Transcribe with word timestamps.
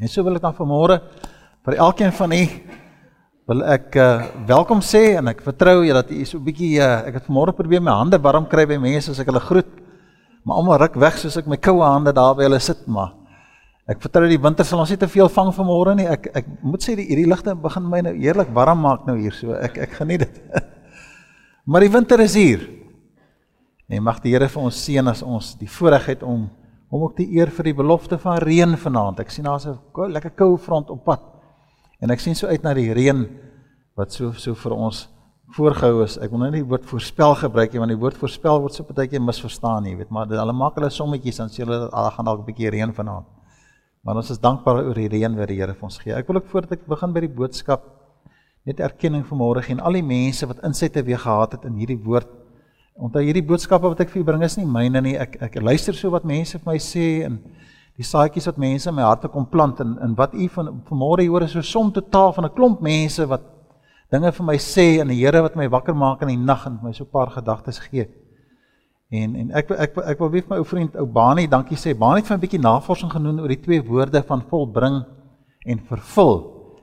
En 0.00 0.08
so 0.08 0.24
wil 0.24 0.38
ek 0.38 0.44
dan 0.46 0.54
vanmôre 0.56 0.96
vir 1.68 1.74
elkeen 1.84 2.12
van 2.16 2.32
u 2.32 2.44
wil 3.50 3.64
ek 3.68 3.96
uh, 4.00 4.22
welkom 4.48 4.78
sê 4.80 5.18
en 5.18 5.28
ek 5.28 5.42
vertrou 5.44 5.82
jy 5.84 5.92
dat 5.92 6.12
u 6.14 6.20
so 6.24 6.38
'n 6.38 6.46
bietjie 6.46 6.78
uh, 6.80 7.02
ek 7.04 7.18
het 7.18 7.26
vanmôre 7.26 7.52
probeer 7.52 7.82
my 7.84 7.92
hande 7.92 8.16
warm 8.16 8.46
kry 8.48 8.64
by 8.64 8.78
mense 8.80 9.10
as 9.10 9.20
ek 9.20 9.28
hulle 9.28 9.42
groet. 9.44 9.68
Maar 10.44 10.56
almal 10.56 10.78
ruk 10.80 10.96
weg 10.96 11.18
soos 11.18 11.36
ek 11.36 11.46
my 11.46 11.58
koue 11.60 11.84
hande 11.84 12.14
daar 12.16 12.32
by 12.34 12.46
hulle 12.48 12.60
sit, 12.60 12.86
maar 12.88 13.12
ek 13.90 14.00
vertrou 14.00 14.24
die 14.30 14.40
winter 14.40 14.64
sal 14.64 14.80
ons 14.80 14.88
nie 14.88 14.96
te 14.96 15.08
veel 15.08 15.28
vang 15.28 15.52
vanmôre 15.52 15.94
nie. 15.96 16.06
Ek 16.08 16.30
ek 16.32 16.46
moet 16.62 16.80
sê 16.80 16.96
die 16.96 17.04
hierdie 17.04 17.28
ligte 17.28 17.54
begin 17.54 17.84
my 17.84 18.00
nou 18.00 18.14
heerlik 18.16 18.48
warm 18.54 18.80
maak 18.80 19.04
nou 19.06 19.18
hier 19.18 19.36
so. 19.36 19.52
Ek 19.52 19.76
ek 19.76 19.98
geniet 20.00 20.24
dit. 20.24 20.40
maar 21.68 21.84
die 21.84 21.92
winter 21.92 22.20
is 22.20 22.34
hier. 22.34 22.64
En 23.90 24.02
mag 24.02 24.22
die 24.24 24.32
Here 24.32 24.48
vir 24.48 24.62
ons 24.62 24.80
seën 24.80 25.06
as 25.12 25.20
ons 25.22 25.58
die 25.58 25.68
voorreg 25.68 26.06
het 26.06 26.22
om 26.22 26.48
om 26.90 27.02
ook 27.06 27.16
die 27.20 27.28
eer 27.38 27.50
vir 27.54 27.70
die 27.70 27.76
belofte 27.78 28.18
van 28.18 28.40
reën 28.42 28.74
vanaand. 28.76 29.20
Ek 29.22 29.30
sien 29.30 29.44
daar's 29.44 29.66
'n 29.66 29.78
lekker 29.94 30.30
koue 30.30 30.58
front 30.58 30.90
op 30.90 31.04
pad. 31.04 31.20
En 32.00 32.10
ek 32.10 32.20
sien 32.20 32.34
so 32.34 32.46
uit 32.46 32.62
na 32.62 32.74
die 32.74 32.92
reën 32.92 33.28
wat 33.96 34.12
so 34.12 34.32
so 34.32 34.54
vir 34.54 34.72
ons 34.72 35.08
voorgehou 35.56 36.04
is. 36.04 36.18
Ek 36.18 36.30
wil 36.30 36.38
nou 36.38 36.50
nie 36.50 36.62
die 36.62 36.68
woord 36.68 36.86
voorspel 36.86 37.34
gebruik 37.34 37.72
nie 37.72 37.78
want 37.78 37.90
die 37.90 37.98
woord 37.98 38.16
voorspel 38.16 38.60
word 38.60 38.74
so 38.74 38.84
partykeer 38.84 39.20
misverstaan, 39.20 39.84
jy 39.84 39.96
weet, 39.96 40.10
maar 40.10 40.26
hulle 40.26 40.52
maak 40.52 40.74
hulle 40.74 40.90
sommetjies 40.90 41.36
dan 41.36 41.48
sê 41.48 41.64
hulle 41.64 41.90
daar 41.90 42.12
gaan 42.12 42.24
dalk 42.24 42.40
'n 42.40 42.46
bietjie 42.46 42.70
reën 42.70 42.92
vanaand. 42.92 43.26
Maar 44.02 44.16
ons 44.16 44.30
is 44.30 44.38
dankbaar 44.38 44.84
oor 44.84 44.94
die 44.94 45.08
reën 45.08 45.36
wat 45.36 45.48
die 45.48 45.56
Here 45.56 45.74
vir 45.74 45.82
ons 45.82 45.98
gee. 45.98 46.14
Ek 46.14 46.26
wil 46.26 46.36
ook 46.36 46.46
voordat 46.46 46.72
ek 46.72 46.86
begin 46.86 47.12
by 47.12 47.20
die 47.20 47.28
boodskap 47.28 47.82
net 48.64 48.80
erkenning 48.80 49.24
vanmôre 49.24 49.62
gee 49.62 49.74
aan 49.74 49.84
al 49.84 49.92
die 49.92 50.02
mense 50.02 50.46
wat 50.46 50.62
insig 50.64 50.92
te 50.92 51.02
weer 51.02 51.18
gehad 51.18 51.52
het 51.52 51.64
in 51.64 51.74
hierdie 51.74 52.02
woord 52.02 52.28
Onthou 53.00 53.22
hierdie 53.24 53.44
boodskappe 53.46 53.88
wat 53.88 54.00
ek 54.04 54.10
vir 54.12 54.20
u 54.20 54.24
bring 54.28 54.42
is 54.44 54.58
nie 54.58 54.66
myne 54.68 55.00
nie. 55.00 55.14
Ek 55.16 55.38
ek 55.40 55.54
luister 55.64 55.96
so 55.96 56.10
wat 56.12 56.26
mense 56.28 56.58
vir 56.58 56.68
my 56.68 56.76
sê 56.76 57.06
en 57.24 57.38
die 57.96 58.04
saadjies 58.04 58.48
wat 58.50 58.58
mense 58.60 58.88
in 58.90 58.96
my 58.96 59.06
harte 59.06 59.30
kom 59.32 59.46
plant 59.48 59.80
en 59.80 59.96
en 60.04 60.16
wat 60.18 60.34
u 60.36 60.48
van 60.56 60.68
vanmôre 60.88 61.24
hoor 61.28 61.46
is 61.46 61.54
so 61.56 61.64
som 61.64 61.92
totaal 61.92 62.34
van 62.36 62.44
'n 62.44 62.54
klomp 62.56 62.82
mense 62.84 63.26
wat 63.26 63.46
dinge 64.12 64.32
vir 64.32 64.46
my 64.46 64.56
sê 64.56 65.00
en 65.00 65.08
die 65.08 65.20
Here 65.20 65.42
wat 65.42 65.56
my 65.56 65.68
wakker 65.68 65.94
maak 65.94 66.22
in 66.22 66.28
die 66.28 66.36
nag 66.36 66.66
en 66.66 66.78
my 66.82 66.92
so 66.92 67.04
'n 67.04 67.10
paar 67.10 67.30
gedagtes 67.30 67.78
gee. 67.78 68.08
En 69.10 69.34
en 69.34 69.50
ek 69.50 69.70
ek 69.70 69.96
ek, 69.96 70.18
wil 70.18 70.30
weer 70.30 70.42
vir 70.42 70.50
my 70.50 70.58
ou 70.58 70.64
vriend 70.64 70.96
ou 70.96 71.06
Bani 71.06 71.46
dankie 71.48 71.76
sê. 71.76 71.98
Bani 71.98 72.20
het 72.20 72.26
vir 72.26 72.36
'n 72.36 72.40
bietjie 72.40 72.60
navorsing 72.60 73.10
gedoen 73.10 73.40
oor 73.40 73.48
die 73.48 73.62
twee 73.62 73.82
woorde 73.82 74.22
van 74.22 74.42
volbring 74.42 75.04
en 75.66 75.78
vervul. 75.88 76.34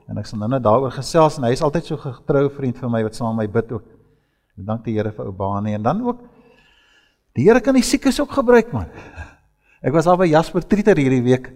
En 0.09 0.17
ek 0.17 0.25
sal 0.25 0.39
nou 0.39 0.49
net 0.49 0.63
daaroor 0.63 0.91
gesels 0.91 1.37
en 1.37 1.43
hy 1.43 1.51
is 1.51 1.61
altyd 1.61 1.85
so 1.85 1.97
getrou 1.97 2.49
vriend 2.49 2.77
vir 2.77 2.89
my 2.89 3.03
wat 3.03 3.15
saam 3.15 3.35
met 3.35 3.47
my 3.47 3.61
bid 3.61 3.71
ook. 3.71 3.96
Dank 4.57 4.87
die 4.87 4.95
Here 4.97 5.11
vir 5.13 5.29
ou 5.29 5.33
Bani 5.37 5.75
en 5.77 5.83
dan 5.85 6.01
ook 6.01 6.23
die 7.37 7.45
Here 7.45 7.61
kan 7.61 7.77
die 7.77 7.85
siekes 7.85 8.17
ook 8.19 8.33
gebruik 8.33 8.71
man. 8.73 8.89
Ek 9.85 9.93
was 9.93 10.07
al 10.09 10.17
by 10.17 10.25
Jasper 10.25 10.65
Trieter 10.65 10.97
hierdie 10.97 11.21
week. 11.21 11.51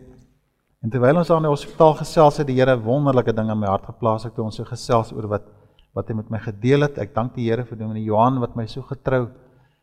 En 0.86 0.90
terwyl 0.94 1.18
ons 1.18 1.30
aan 1.34 1.48
die 1.48 1.50
hospitaal 1.50 1.96
gesels 1.98 2.38
het, 2.38 2.48
die 2.50 2.60
Here 2.60 2.76
wonderlike 2.78 3.34
dinge 3.34 3.56
in 3.56 3.62
my 3.64 3.70
hart 3.70 3.88
geplaas 3.90 4.28
ek 4.30 4.36
toe 4.36 4.46
ons 4.46 4.60
so 4.62 4.68
gesels 4.70 5.10
oor 5.16 5.30
wat 5.32 5.50
wat 5.98 6.08
hy 6.08 6.16
met 6.16 6.30
my 6.32 6.40
gedeel 6.40 6.86
het. 6.86 7.00
Ek 7.02 7.16
dank 7.16 7.34
die 7.36 7.50
Here 7.50 7.66
vir 7.68 7.80
Dominee 7.80 8.06
Johan 8.06 8.38
wat 8.40 8.54
my 8.56 8.68
so 8.70 8.86
getrou 8.88 9.26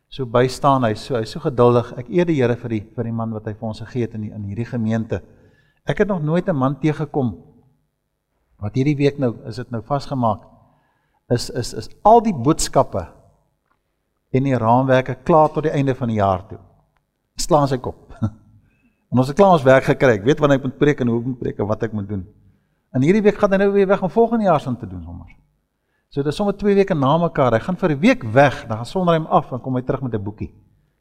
so 0.09 0.25
bystaan. 0.25 0.87
Hy 0.87 0.95
so 0.97 1.19
hy's 1.19 1.35
so 1.35 1.43
geduldig. 1.43 1.91
Ek 2.01 2.09
eer 2.09 2.29
die 2.31 2.39
Here 2.39 2.57
vir 2.57 2.77
die 2.77 2.81
vir 2.95 3.11
die 3.11 3.17
man 3.19 3.35
wat 3.35 3.51
hy 3.51 3.57
vir 3.59 3.69
ons 3.69 3.83
gegee 3.83 4.07
het 4.07 4.15
in 4.17 4.29
die, 4.29 4.31
in 4.33 4.47
hierdie 4.47 4.69
gemeente. 4.71 5.21
Ek 5.85 6.01
het 6.05 6.09
nog 6.09 6.23
nooit 6.23 6.49
'n 6.49 6.57
man 6.57 6.79
teëgekom 6.79 7.35
wat 8.63 8.75
hierdie 8.75 8.97
week 8.97 9.19
nou 9.19 9.35
is 9.47 9.57
dit 9.57 9.71
nou 9.71 9.83
vasgemaak 9.83 10.47
is 11.31 11.51
is 11.51 11.75
is 11.75 11.89
al 12.03 12.23
die 12.25 12.35
boodskappe 12.35 13.05
en 14.33 14.45
die 14.45 14.57
raamwerke 14.57 15.19
klaar 15.25 15.51
tot 15.53 15.67
die 15.67 15.73
einde 15.73 15.95
van 15.95 16.09
die 16.09 16.21
jaar 16.21 16.45
toe. 16.49 16.59
Slaan 17.39 17.69
sy 17.69 17.79
kop. 17.79 18.05
En 19.09 19.23
ons 19.23 19.31
het 19.31 19.37
klaar 19.39 19.55
ons 19.57 19.63
werk 19.65 19.87
gekry. 19.89 20.19
Ek 20.19 20.25
weet 20.27 20.41
wanneer 20.43 20.59
ek 20.59 20.65
moet 20.67 20.75
preek 20.77 20.99
en 21.01 21.09
hoe 21.09 21.21
ek 21.23 21.29
moet 21.31 21.39
preek 21.41 21.61
en 21.63 21.69
wat 21.71 21.85
ek 21.87 21.95
moet 21.97 22.09
doen. 22.11 22.27
In 22.93 23.07
hierdie 23.07 23.23
week 23.25 23.39
gaan 23.41 23.55
hy 23.55 23.63
nou 23.63 23.71
weer 23.73 23.87
weg 23.89 24.03
om 24.05 24.11
volgende 24.13 24.45
jaar 24.45 24.61
se 24.61 24.75
te 24.77 24.89
doen 24.89 25.01
sommer. 25.01 25.31
So 26.13 26.21
dit 26.21 26.29
is 26.29 26.37
sommer 26.37 26.53
2 26.57 26.75
weke 26.77 26.93
na 26.93 27.15
mekaar. 27.23 27.57
Hy 27.57 27.63
gaan 27.65 27.77
vir 27.81 27.95
'n 27.95 28.01
week 28.01 28.23
weg, 28.37 28.67
dan 28.69 28.77
gaan 28.77 28.87
sonder 28.87 29.17
hom 29.17 29.27
af 29.27 29.53
en 29.53 29.61
kom 29.61 29.77
hy 29.77 29.83
terug 29.83 30.03
met 30.03 30.13
'n 30.13 30.23
boekie. 30.25 30.53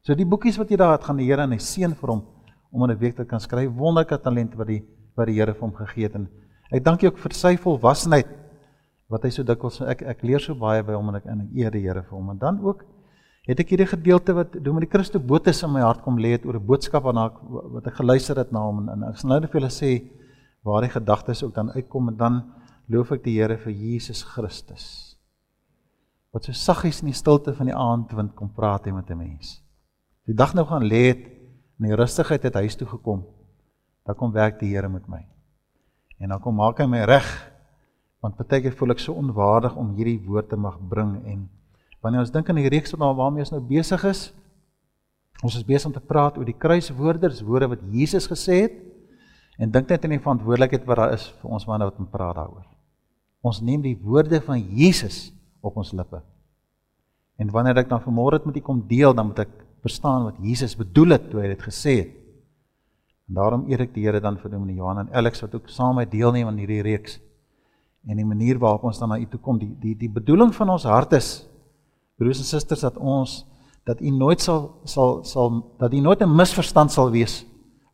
So 0.02 0.14
die 0.14 0.24
boekies 0.24 0.56
wat 0.56 0.70
jy 0.70 0.76
daar 0.76 0.92
het, 0.92 1.04
gaan 1.04 1.16
die 1.16 1.26
Here 1.26 1.42
en 1.42 1.52
hy 1.52 1.58
seën 1.58 1.94
vir 1.94 2.08
hom 2.08 2.24
om 2.72 2.84
in 2.84 2.90
'n 2.90 2.98
week 2.98 3.16
te 3.16 3.24
kan 3.24 3.40
skryf. 3.40 3.70
Wonderlike 3.76 4.22
talent 4.22 4.54
wat 4.54 4.66
die 4.66 4.84
wat 5.14 5.26
die 5.26 5.34
Here 5.34 5.52
vir 5.52 5.60
hom 5.60 5.74
gegee 5.74 6.04
het 6.04 6.14
en 6.14 6.28
ek 6.72 6.84
dank 6.84 7.00
jou 7.00 7.10
ook 7.10 7.18
vir 7.18 7.32
sy 7.32 7.56
volwassenheid 7.56 8.26
wat 9.08 9.24
hy 9.24 9.30
so 9.32 9.42
dikwels 9.42 9.80
ek 9.88 10.04
ek 10.14 10.22
leer 10.22 10.42
so 10.44 10.54
baie 10.54 10.82
by 10.84 10.96
hom 10.96 11.08
en 11.08 11.18
ek 11.20 11.26
en 11.26 11.40
ek 11.46 11.56
eer 11.56 11.72
die 11.72 11.84
Here 11.86 12.02
vir 12.02 12.16
hom. 12.16 12.30
En 12.30 12.38
dan 12.38 12.60
ook 12.64 12.84
het 13.48 13.60
ek 13.60 13.72
hierdie 13.72 13.88
gedeelte 13.88 14.34
wat 14.36 14.52
doen 14.52 14.76
met 14.76 14.84
die 14.84 14.92
Christus 14.92 15.24
botes 15.24 15.62
in 15.64 15.72
my 15.72 15.80
hart 15.80 16.02
kom 16.04 16.20
lê 16.20 16.34
het 16.36 16.44
oor 16.44 16.60
'n 16.60 16.66
boodskap 16.66 17.02
waarna 17.04 17.26
ek 17.26 17.38
wat 17.74 17.86
ek 17.86 17.96
geluister 17.96 18.36
het 18.36 18.52
na 18.52 18.60
hom 18.60 18.82
en, 18.82 18.88
en 18.88 19.08
ek 19.08 19.16
sal 19.16 19.30
nou 19.30 19.40
net 19.40 19.50
vir 19.50 19.60
julle 19.60 19.72
sê 19.72 19.92
waar 20.64 20.82
die 20.82 20.92
gedagtes 20.92 21.42
ook 21.42 21.54
dan 21.54 21.70
uitkom 21.72 22.08
en 22.08 22.16
dan 22.16 22.42
loof 22.88 23.12
ek 23.12 23.24
die 23.24 23.40
Here 23.40 23.56
vir 23.56 23.72
Jesus 23.72 24.22
Christus. 24.22 25.16
Wat 26.32 26.44
so 26.44 26.52
saggies 26.52 27.00
in 27.00 27.08
die 27.08 27.16
stilte 27.16 27.54
van 27.54 27.66
die 27.66 27.76
aandwind 27.76 28.34
kom 28.36 28.52
praat 28.52 28.84
hy 28.84 28.92
met 28.92 29.10
'n 29.10 29.16
mens. 29.16 29.62
Die 30.26 30.34
dag 30.34 30.54
nou 30.54 30.66
gaan 30.66 30.84
lê 30.84 31.08
het 31.08 31.24
in 31.80 31.88
die 31.88 31.96
rustigheid 31.96 32.42
het 32.42 32.54
huis 32.54 32.76
toe 32.76 32.86
gekom. 32.86 33.24
Dan 34.04 34.14
kom 34.14 34.32
werk 34.32 34.60
die 34.60 34.74
Here 34.74 34.88
met 34.88 35.08
my. 35.08 35.24
En 36.20 36.28
dan 36.28 36.40
kom 36.40 36.54
maak 36.54 36.78
hy 36.78 36.86
my 36.86 37.04
reg 37.04 37.57
Want 38.24 38.38
partykeer 38.38 38.74
voel 38.74 38.96
ek 38.96 39.02
so 39.02 39.14
onwaardig 39.18 39.76
om 39.78 39.92
hierdie 39.94 40.18
woord 40.26 40.50
te 40.50 40.58
mag 40.58 40.78
bring 40.90 41.14
en 41.22 41.46
wanneer 42.02 42.24
ons 42.24 42.32
dink 42.34 42.48
aan 42.50 42.58
die 42.58 42.70
reeks 42.70 42.94
wat 42.94 43.16
waarmee 43.18 43.44
ons 43.44 43.52
nou 43.54 43.60
besig 43.62 44.04
is, 44.10 44.22
ons 45.42 45.54
is 45.54 45.66
besig 45.66 45.86
om 45.90 45.94
te 45.94 46.02
praat 46.02 46.38
oor 46.38 46.46
die 46.46 46.56
kruiswoorders, 46.56 47.44
woorde 47.46 47.70
wat 47.74 47.84
Jesus 47.94 48.26
gesê 48.30 48.64
het 48.64 48.74
en 49.58 49.70
dink 49.74 49.90
net 49.90 50.04
aan 50.06 50.16
die 50.16 50.22
verantwoordelikheid 50.22 50.86
wat 50.86 51.02
daar 51.02 51.14
is 51.14 51.28
vir 51.42 51.54
ons 51.54 51.66
manne 51.66 51.86
wat 51.86 51.98
om 51.98 52.10
praat 52.10 52.38
daaroor. 52.38 52.66
Ons 53.46 53.62
neem 53.62 53.82
die 53.82 53.94
woorde 54.02 54.40
van 54.42 54.58
Jesus 54.58 55.28
op 55.62 55.78
ons 55.78 55.94
lippe. 55.94 56.18
En 57.38 57.50
wanneer 57.54 57.84
ek 57.84 57.90
dan 57.90 58.02
vanmôre 58.02 58.40
dit 58.40 58.48
met 58.50 58.58
u 58.58 58.62
kom 58.66 58.80
deel, 58.90 59.14
dan 59.14 59.30
moet 59.30 59.44
ek 59.44 59.52
verstaan 59.86 60.26
wat 60.26 60.38
Jesus 60.42 60.74
bedoel 60.78 61.14
het 61.14 61.28
toe 61.30 61.42
hy 61.44 61.52
dit 61.52 61.62
gesê 61.62 61.94
het. 62.00 62.12
En 63.30 63.38
daarom 63.38 63.66
eer 63.70 63.84
ek 63.84 63.94
die 63.94 64.06
Here 64.06 64.18
dan 64.22 64.40
vir 64.42 64.50
Dominee 64.50 64.80
Johan 64.80 65.04
en 65.04 65.14
Alex 65.14 65.44
wat 65.44 65.54
ook 65.54 65.70
saam 65.70 66.00
met 66.00 66.10
deelneem 66.10 66.48
aan 66.50 66.58
hierdie 66.58 66.82
reeks 66.82 67.20
en 68.08 68.16
die 68.16 68.26
manier 68.26 68.58
waarop 68.58 68.86
ons 68.88 68.98
dan 68.98 69.12
na 69.12 69.18
u 69.20 69.26
toe 69.28 69.40
kom. 69.40 69.58
Die 69.60 69.74
die 69.80 69.94
die 69.96 70.10
bedoeling 70.10 70.54
van 70.56 70.72
ons 70.72 70.86
hart 70.88 71.12
is 71.18 71.46
broers 72.18 72.40
en 72.40 72.48
susters 72.48 72.82
dat 72.86 72.96
ons 72.96 73.42
dat 73.88 74.00
u 74.00 74.10
nooit 74.10 74.40
sal 74.40 74.80
sal 74.84 75.20
sal 75.24 75.60
dat 75.78 75.92
u 75.92 76.00
nooit 76.00 76.22
'n 76.22 76.34
misverstand 76.34 76.92
sal 76.92 77.10
wees 77.10 77.44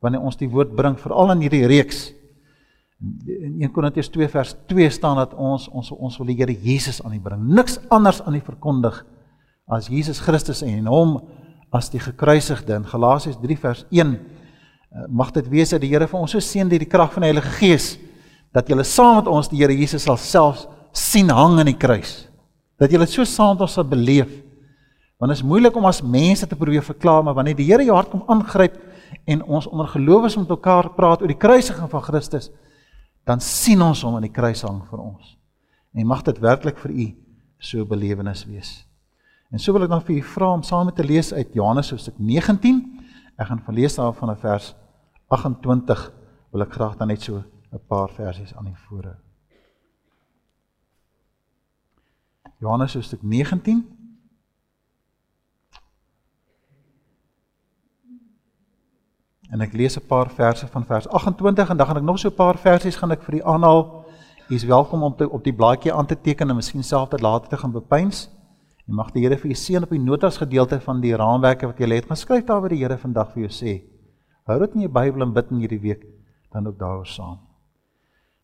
wanneer 0.01 0.21
ons 0.21 0.37
die 0.37 0.49
woord 0.49 0.75
bring 0.77 0.99
veral 1.01 1.31
in 1.33 1.41
hierdie 1.41 1.67
reeks. 1.67 2.13
In 3.27 3.61
1 3.61 3.73
Korintiërs 3.73 4.09
2 4.09 4.29
vers 4.29 4.55
2 4.67 4.91
staan 4.91 5.17
dat 5.17 5.35
ons 5.35 5.69
ons 5.69 5.91
ons 5.91 6.19
wil 6.19 6.27
die 6.27 6.37
Here 6.37 6.53
Jesus 6.53 7.03
aan 7.03 7.13
u 7.13 7.21
bring. 7.21 7.49
Niks 7.49 7.81
anders 7.89 8.23
aan 8.23 8.35
u 8.35 8.41
verkondig 8.41 9.05
as 9.67 9.89
Jesus 9.89 10.21
Christus 10.21 10.63
en 10.63 10.87
hom 10.87 11.21
as 11.73 11.91
die 11.91 12.01
gekruisigde. 12.01 12.75
In 12.75 12.87
Galasiërs 12.87 13.41
3 13.43 13.59
vers 13.59 13.85
1 13.91 14.15
eh, 14.15 14.19
mag 15.09 15.33
dit 15.33 15.49
wees 15.49 15.71
dat 15.71 15.81
die 15.81 15.91
Here 15.91 16.07
vir 16.07 16.21
ons 16.21 16.31
so 16.31 16.39
seën 16.41 16.69
deur 16.69 16.79
die 16.79 16.89
krag 16.89 17.13
van 17.13 17.23
die 17.23 17.33
Heilige 17.33 17.57
Gees 17.59 17.99
dat 18.55 18.71
julle 18.71 18.87
saam 18.87 19.19
met 19.19 19.29
ons 19.31 19.51
die 19.51 19.59
Here 19.59 19.75
Jesus 19.75 20.07
sal 20.07 20.19
self 20.21 20.65
sien 20.95 21.31
hang 21.35 21.59
aan 21.59 21.73
die 21.73 21.79
kruis. 21.79 22.29
Dat 22.79 22.93
julle 22.95 23.07
so 23.11 23.27
saam 23.27 23.57
met 23.57 23.65
ons 23.67 23.75
sal 23.75 23.87
beleef. 23.89 24.31
Want 25.19 25.33
dit 25.33 25.41
is 25.41 25.47
moeilik 25.47 25.75
om 25.79 25.87
as 25.89 26.03
mense 26.03 26.47
te 26.47 26.59
probeer 26.59 26.85
verklaar, 26.87 27.25
maar 27.27 27.35
wanneer 27.35 27.59
die 27.59 27.67
Here 27.67 27.87
jou 27.87 27.97
hart 27.97 28.13
kom 28.13 28.23
aangryp 28.31 28.79
en 29.31 29.43
ons 29.43 29.67
onder 29.71 29.89
gelowiges 29.91 30.37
met 30.39 30.53
mekaar 30.55 30.93
praat 30.95 31.23
oor 31.23 31.31
die 31.31 31.39
kruisiging 31.39 31.91
van 31.91 32.03
Christus, 32.03 32.51
dan 33.27 33.41
sien 33.41 33.83
ons 33.83 34.03
hom 34.05 34.19
aan 34.19 34.27
die 34.27 34.35
kruis 34.35 34.63
hang 34.67 34.83
vir 34.91 35.03
ons. 35.03 35.37
En 35.95 36.07
mag 36.07 36.23
dit 36.27 36.39
werklik 36.43 36.79
vir 36.83 36.93
u 36.93 37.07
so 37.63 37.87
belewenis 37.89 38.45
wees. 38.47 38.73
En 39.51 39.63
so 39.63 39.75
wil 39.75 39.87
ek 39.87 39.95
dan 39.95 40.03
vir 40.05 40.19
u 40.19 40.23
vra 40.35 40.53
om 40.59 40.63
saam 40.67 40.91
met 40.91 40.99
te 40.99 41.07
lees 41.07 41.33
uit 41.33 41.55
Johannes 41.57 41.91
hoofstuk 41.95 42.19
19. 42.19 42.83
Ek 43.39 43.51
gaan 43.51 43.63
verlees 43.67 43.97
daar 43.99 44.15
van 44.19 44.35
vers 44.39 44.75
28 45.33 46.07
wil 46.53 46.67
ek 46.67 46.75
graag 46.75 46.99
dan 47.01 47.11
net 47.11 47.23
so 47.23 47.43
'n 47.75 47.87
paar 47.87 48.11
versies 48.11 48.55
aan 48.55 48.65
die 48.65 48.77
voorhou. 48.87 49.17
Johannes 52.59 52.95
hoofstuk 52.95 53.23
19 53.23 53.95
En 59.55 59.61
ek 59.61 59.73
lees 59.73 59.97
'n 59.97 60.07
paar 60.07 60.31
verse 60.31 60.67
van 60.67 60.85
vers 60.85 61.09
28 61.09 61.69
en 61.69 61.77
dan 61.77 61.87
gaan 61.87 61.97
ek 61.97 62.03
nog 62.03 62.19
so 62.19 62.29
'n 62.29 62.35
paar 62.35 62.59
versies 62.59 62.97
gaan 62.97 63.11
ek 63.11 63.23
vir 63.23 63.35
u 63.35 63.43
aanhaal. 63.43 64.05
U 64.49 64.55
is 64.55 64.65
welkom 64.65 65.03
om 65.03 65.17
te, 65.17 65.31
op 65.31 65.45
die 65.45 65.55
blaadjie 65.55 65.93
aan 65.93 66.07
te 66.07 66.21
teken 66.21 66.49
en 66.49 66.57
miskien 66.57 66.83
self 66.83 67.09
dit 67.09 67.21
later 67.21 67.49
te 67.49 67.57
gaan 67.57 67.73
bepeins. 67.73 68.31
En 68.87 68.95
mag 68.95 69.11
die 69.11 69.23
Here 69.23 69.39
vir 69.39 69.51
u 69.51 69.55
seën 69.55 69.83
op 69.83 69.91
die 69.91 70.01
notas 70.01 70.37
gedeelte 70.37 70.81
van 70.81 71.01
die 71.01 71.17
raamwerke 71.17 71.67
wat 71.67 71.79
jy 71.79 71.95
het 71.95 72.07
geskryf 72.07 72.45
daar 72.45 72.61
wat 72.61 72.71
die 72.71 72.83
Here 72.83 72.99
vandag 72.99 73.33
vir 73.33 73.43
jou 73.43 73.53
sê. 73.53 73.83
Hou 74.45 74.59
dit 74.59 74.75
in 74.75 74.81
jou 74.81 74.93
Bybel 74.93 75.23
en 75.23 75.33
bid 75.33 75.51
in 75.51 75.59
hierdie 75.59 75.81
week 75.81 76.07
dan 76.51 76.67
ook 76.67 76.79
daaroor 76.79 77.07
saam. 77.07 77.39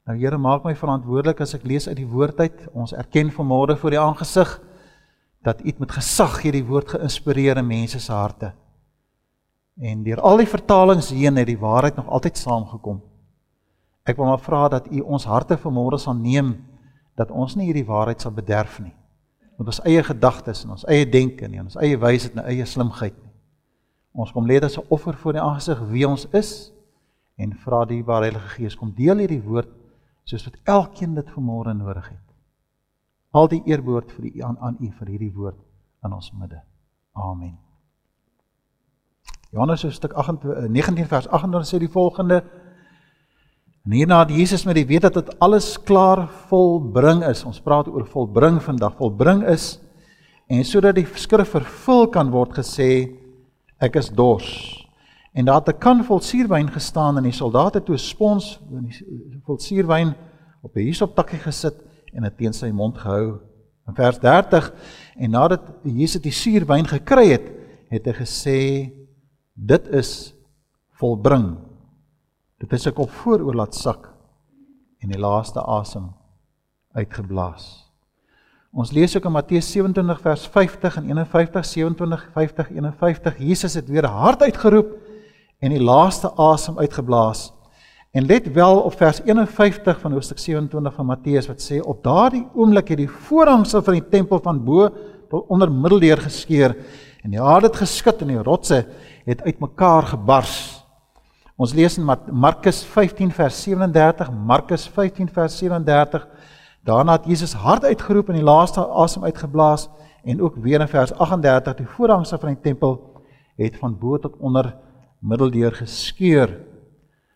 Nou 0.09 0.17
Here, 0.17 0.39
maak 0.39 0.65
my 0.65 0.73
verantwoordelik 0.75 1.43
as 1.45 1.55
ek 1.55 1.67
lees 1.69 1.89
uit 1.89 1.99
die 1.99 2.09
woord 2.09 2.41
uit. 2.41 2.65
Ons 2.73 2.95
erken 2.97 3.31
vanmôre 3.35 3.77
voor 3.77 3.95
die 3.95 4.01
aangesig 4.01 4.57
dat 5.45 5.61
U 5.65 5.73
met 5.79 5.93
gesag 5.93 6.41
hierdie 6.45 6.65
woord 6.65 6.97
geïnspireer 6.97 7.61
in 7.61 7.69
mense 7.69 8.01
se 8.01 8.13
harte. 8.13 8.53
En 9.81 10.03
deur 10.05 10.21
al 10.21 10.43
die 10.43 10.49
vertalings 10.49 11.13
heen 11.15 11.37
het 11.41 11.49
die 11.49 11.61
waarheid 11.61 11.97
nog 11.97 12.09
altyd 12.09 12.37
saamgekom. 12.37 13.01
Ek 14.05 14.17
wil 14.17 14.29
maar 14.33 14.43
vra 14.45 14.67
dat 14.69 14.89
U 14.93 15.01
ons 15.01 15.25
harte 15.29 15.57
vanmôre 15.61 16.01
sal 16.01 16.17
neem 16.17 16.57
dat 17.17 17.33
ons 17.33 17.57
nie 17.57 17.69
hierdie 17.69 17.87
waarheid 17.89 18.21
sal 18.21 18.33
bederf 18.37 18.81
nie. 18.81 18.95
Met 19.61 19.73
ons 19.73 19.83
eie 19.89 20.03
gedagtes 20.05 20.65
en 20.65 20.77
ons 20.77 20.87
eie 20.89 21.09
denke 21.09 21.45
en 21.45 21.67
ons 21.67 21.81
eie 21.81 21.99
wysheid 22.01 22.37
en 22.37 22.47
eie 22.49 22.67
slimheid 22.69 23.17
nie. 23.17 23.33
Ons 24.17 24.33
kom 24.33 24.49
lê 24.49 24.57
dit 24.59 24.65
as 24.65 24.79
'n 24.79 24.89
offer 24.89 25.15
voor 25.15 25.33
die 25.33 25.43
aangesig 25.43 25.81
wie 25.93 26.09
ons 26.09 26.27
is 26.33 26.73
en 27.37 27.53
vra 27.53 27.85
die 27.85 28.03
Heilige 28.03 28.49
Gees 28.57 28.77
kom 28.77 28.93
deel 28.93 29.17
hierdie 29.17 29.43
woord 29.43 29.69
soos 30.25 30.45
wat 30.47 30.59
elkeen 30.65 31.15
dit 31.15 31.31
vanmôre 31.35 31.75
nodig 31.75 32.09
het. 32.09 32.27
Al 33.31 33.49
die 33.49 33.63
eerbehoort 33.65 34.13
vir 34.13 34.31
U 34.31 34.43
aan 34.43 34.59
aan 34.59 34.77
U 34.81 34.91
vir 34.99 35.13
hierdie 35.15 35.33
woord 35.35 35.59
in 36.05 36.13
ons 36.13 36.33
midde. 36.33 36.63
Amen. 37.13 37.59
Johannes 39.51 39.83
hoofstuk 39.83 40.15
19 40.15 40.99
eh, 40.99 41.09
vers 41.09 41.29
28 41.29 41.69
sê 41.69 41.79
die 41.83 41.91
volgende 41.91 42.43
En 43.85 43.95
hierna 43.97 44.19
het 44.21 44.35
Jesus 44.37 44.67
met 44.69 44.77
die 44.77 44.87
weet 44.87 45.07
dat 45.09 45.15
dit 45.17 45.31
alles 45.41 45.79
klaar 45.83 46.27
volbring 46.51 47.23
is. 47.25 47.45
Ons 47.49 47.63
praat 47.65 47.89
oor 47.89 48.05
volbring 48.07 48.61
vandag. 48.63 48.99
Volbring 48.99 49.47
is 49.49 49.79
en 50.51 50.65
sodat 50.67 50.99
die 50.99 51.07
skrif 51.15 51.55
vervul 51.55 52.09
kan 52.13 52.29
word 52.35 52.59
gesê 52.59 52.91
ek 53.81 53.97
is 53.97 54.11
dors. 54.13 54.80
En 55.33 55.45
daar 55.45 55.63
het 55.63 55.69
'n 55.69 55.79
kan 55.79 56.05
vol 56.05 56.21
suurwyn 56.21 56.71
gestaan 56.71 57.17
en 57.17 57.23
die 57.23 57.33
soldate 57.33 57.83
toe 57.83 57.97
spons 57.97 58.61
vol 59.45 59.59
suurwyn 59.59 60.15
op 60.63 60.77
'n 60.77 60.81
hiesoptakkie 60.81 61.39
gesit 61.39 61.75
en 62.13 62.23
dit 62.23 62.37
teen 62.37 62.53
sy 62.53 62.71
mond 62.71 62.99
gehou. 62.99 63.41
In 63.87 63.95
vers 63.95 64.19
30 64.19 64.73
en 65.17 65.31
nadat 65.31 65.61
Jesus 65.83 66.23
die 66.23 66.33
suurwyn 66.33 66.87
gekry 66.87 67.29
het, 67.29 67.51
het 67.89 68.05
hy 68.05 68.13
gesê 68.13 68.91
dit 69.55 69.89
is 69.89 70.35
volbring. 71.01 71.59
Dit 72.59 72.73
is 72.73 72.87
ek 72.87 72.99
op 72.99 73.11
vooroor 73.11 73.55
laat 73.55 73.75
sak 73.75 74.13
en 74.99 75.09
die 75.09 75.19
laaste 75.19 75.61
asem 75.61 76.11
uitgeblaas. 76.93 77.91
Ons 78.71 78.93
lees 78.93 79.17
ook 79.17 79.25
in 79.25 79.33
Matteus 79.33 79.73
27 79.73 80.21
vers 80.21 80.47
50 80.47 80.97
en 80.97 81.09
51 81.09 81.65
27 81.65 82.29
50 82.33 82.71
51 82.71 83.39
Jesus 83.39 83.75
het 83.75 83.89
weer 83.89 84.07
hard 84.07 84.43
uitgeroep 84.43 85.10
en 85.61 85.75
die 85.75 85.83
laaste 85.83 86.31
asem 86.41 86.79
uitgeblaas. 86.79 87.51
En 88.11 88.27
let 88.27 88.49
wel 88.53 88.81
op 88.81 88.97
vers 88.99 89.21
51 89.23 90.01
van 90.01 90.13
hoofstuk 90.13 90.39
27 90.39 90.95
van 90.95 91.07
Matteus 91.07 91.47
wat 91.47 91.63
sê 91.63 91.79
op 91.79 92.03
daardie 92.03 92.43
oomblik 92.55 92.89
het 92.91 92.99
die 92.99 93.11
voorhangsel 93.29 93.85
van 93.87 94.01
die 94.01 94.09
tempel 94.09 94.41
van 94.43 94.65
bo 94.65 94.89
tot 95.31 95.47
onder 95.47 95.71
middeldeur 95.71 96.19
geskeur 96.19 96.75
en 97.23 97.31
die 97.31 97.41
aarde 97.41 97.69
het 97.69 97.79
geskud 97.79 98.25
en 98.25 98.33
die 98.33 98.43
rotse 98.43 98.81
het 99.29 99.45
uitmekaar 99.47 100.11
gebars. 100.17 100.57
Ons 101.61 101.75
lees 101.77 101.99
in 102.01 102.09
Markus 102.33 102.81
15 102.89 103.31
vers 103.37 103.63
37, 103.63 104.31
Markus 104.33 104.89
15 104.89 105.29
vers 105.29 105.59
37. 105.61 106.27
Daarna 106.83 107.19
het 107.19 107.29
Jesus 107.29 107.53
hard 107.53 107.85
uitgeroep 107.85 108.33
en 108.33 108.41
die 108.41 108.45
laaste 108.45 108.81
asem 108.81 109.25
uitgeblaas 109.29 109.91
en 110.25 110.41
ook 110.41 110.57
weer 110.57 110.81
in 110.81 110.89
vers 110.89 111.13
38 111.13 111.75
die 111.75 111.87
voorhangse 111.87 112.39
van 112.39 112.55
die 112.55 112.63
tempel 112.63 112.97
het 113.61 113.77
van 113.77 113.99
bo 113.99 114.19
tot 114.19 114.39
onder 114.41 114.73
middeldeur 115.21 115.75
geskeur. 115.77 116.53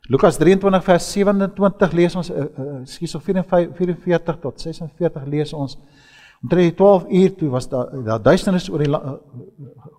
Lukas 0.08 0.36
23 0.40 0.84
vers 0.84 1.06
27 1.12 1.94
lees 1.96 2.16
ons 2.16 2.30
uh, 2.30 2.44
uh, 2.44 2.80
skies 2.88 3.14
of 3.16 3.24
44 3.24 4.40
tot 4.42 4.60
46 4.60 5.28
lees 5.32 5.52
ons 5.56 5.78
omtrent 6.44 6.76
12 6.76 7.06
uur 7.08 7.30
toe 7.40 7.48
was 7.52 7.68
daar 7.72 7.88
daar 8.04 8.20
duisternis 8.20 8.68
oor 8.68 8.84
die 8.84 8.90
uh, 8.92 9.14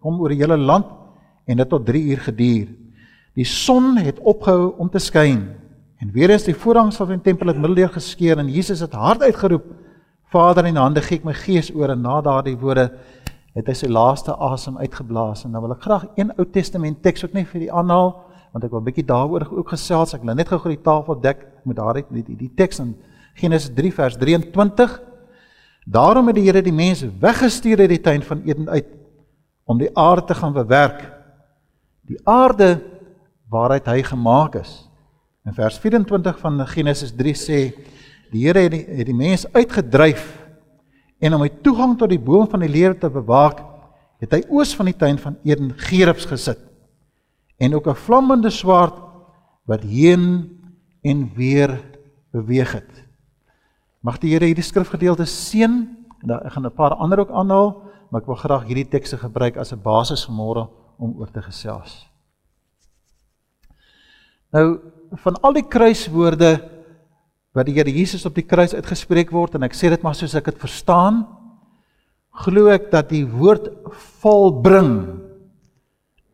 kom 0.01 0.19
oor 0.21 0.33
die 0.33 0.41
hele 0.43 0.57
land 0.61 0.91
en 1.49 1.57
dit 1.61 1.69
tot 1.69 1.85
3 1.85 2.03
uur 2.13 2.21
geduur. 2.27 2.67
Die 3.35 3.47
son 3.49 3.95
het 3.97 4.21
opgehou 4.21 4.75
om 4.77 4.89
te 4.89 5.01
skyn 5.01 5.41
en 6.01 6.13
weer 6.13 6.29
eens 6.29 6.45
die 6.45 6.57
voorhangs 6.57 6.99
van 7.01 7.15
die 7.15 7.23
tempel 7.25 7.49
het 7.49 7.57
middeldeur 7.57 7.89
geskeur 7.97 8.37
en 8.41 8.49
Jesus 8.51 8.83
het 8.85 8.93
hard 8.93 9.25
uitgeroep: 9.25 9.65
Vader, 10.29 10.65
in 10.65 10.77
hande 10.77 11.01
gee 11.01 11.17
ek 11.17 11.25
my 11.25 11.33
gees 11.33 11.71
oor 11.73 11.93
en 11.93 12.01
na 12.01 12.21
daardie 12.21 12.57
woorde 12.57 12.91
het 13.55 13.67
hy 13.71 13.73
sy 13.73 13.87
laaste 13.87 14.35
asem 14.35 14.77
uitgeblaas 14.77 15.45
en 15.45 15.53
dan 15.55 15.63
wil 15.63 15.73
ek 15.75 15.83
graag 15.87 16.05
een 16.19 16.33
Ou 16.35 16.45
Testament 16.45 17.01
teks 17.03 17.23
ook 17.23 17.33
net 17.33 17.47
vir 17.47 17.65
die 17.65 17.71
aanhaal 17.71 18.11
want 18.51 18.63
ek 18.63 18.71
wil 18.71 18.79
'n 18.79 18.87
bietjie 18.87 19.05
daaroor 19.05 19.47
ook 19.51 19.69
gesels. 19.69 20.13
Ek 20.13 20.23
wil 20.23 20.35
net 20.35 20.47
gou 20.47 20.59
die 20.63 20.81
tafel 20.81 21.19
dek 21.19 21.45
met 21.65 21.75
daardie 21.75 22.05
die, 22.09 22.23
die, 22.23 22.35
die 22.35 22.51
teks 22.55 22.79
in 22.79 22.95
Genesis 23.35 23.71
3 23.75 23.91
vers 23.91 24.15
23. 24.15 25.01
Daarom 25.85 26.27
het 26.27 26.35
die 26.35 26.45
Here 26.45 26.61
die 26.61 26.71
mense 26.71 27.11
weggestuur 27.19 27.79
uit 27.79 27.89
die 27.89 28.01
tuin 28.01 28.23
van 28.23 28.41
Eden 28.45 28.69
uit 28.69 28.87
om 29.65 29.77
die 29.77 29.91
aarde 29.97 30.25
te 30.25 30.35
gaan 30.35 30.53
bewerk. 30.53 31.11
Die 32.07 32.19
aarde 32.23 32.79
waaruit 33.49 33.85
hy 33.85 34.03
gemaak 34.03 34.55
is. 34.55 34.89
In 35.45 35.53
vers 35.53 35.77
24 35.77 36.39
van 36.39 36.67
Genesis 36.67 37.11
3 37.11 37.33
sê 37.35 37.59
die 38.31 38.47
Here 38.47 38.59
het 38.59 38.71
die, 38.71 38.85
het 38.87 39.05
die 39.05 39.15
mens 39.15 39.45
uitgedryf 39.53 40.44
en 41.25 41.33
om 41.33 41.41
hy 41.41 41.49
toegang 41.65 41.95
tot 41.97 42.11
die 42.11 42.21
boom 42.21 42.45
van 42.51 42.61
die 42.61 42.69
lewe 42.69 42.97
te 43.01 43.09
bewaak, 43.09 43.63
het 44.21 44.35
hy 44.35 44.43
oos 44.53 44.75
van 44.77 44.91
die 44.91 44.97
tuin 44.97 45.17
van 45.21 45.37
Eden 45.43 45.73
gerubs 45.87 46.27
gesit 46.29 46.61
en 47.57 47.73
ook 47.73 47.87
'n 47.87 48.03
vlammende 48.05 48.49
swaard 48.49 48.95
wat 49.65 49.81
heen 49.81 50.49
en 51.03 51.31
weer 51.35 51.79
beweeg 52.31 52.71
het. 52.71 52.91
Mag 54.01 54.19
die 54.19 54.31
Here 54.31 54.45
hierdie 54.45 54.63
skrifgedeelte 54.63 55.25
seën 55.25 55.71
en 56.21 56.27
dan 56.27 56.45
ek 56.45 56.51
gaan 56.51 56.65
'n 56.65 56.75
paar 56.75 56.93
ander 56.93 57.19
ook 57.19 57.31
aanhaal, 57.31 57.81
maar 58.09 58.21
ek 58.21 58.27
wil 58.27 58.35
graag 58.35 58.65
hierdie 58.65 58.89
tekste 58.89 59.17
gebruik 59.17 59.57
as 59.57 59.71
'n 59.71 59.81
basis 59.81 60.25
vir 60.25 60.35
môre 60.35 60.69
om 60.97 61.15
oor 61.17 61.31
te 61.31 61.41
gesels. 61.41 62.07
Nou 64.51 64.79
van 65.11 65.35
al 65.41 65.53
die 65.53 65.67
kruiswoorde 65.67 66.74
wat 67.55 67.69
die 67.69 67.77
Here 67.77 67.91
Jesus 67.91 68.25
op 68.27 68.35
die 68.35 68.45
kruis 68.45 68.75
uitgespreek 68.75 69.31
word 69.31 69.55
en 69.55 69.65
ek 69.67 69.77
sê 69.77 69.89
dit 69.93 70.03
maar 70.03 70.17
soos 70.17 70.35
ek 70.35 70.51
dit 70.51 70.59
verstaan, 70.59 71.23
glo 72.45 72.67
ek 72.73 72.89
dat 72.91 73.07
die 73.13 73.23
woord 73.23 73.69
volbring 74.19 74.95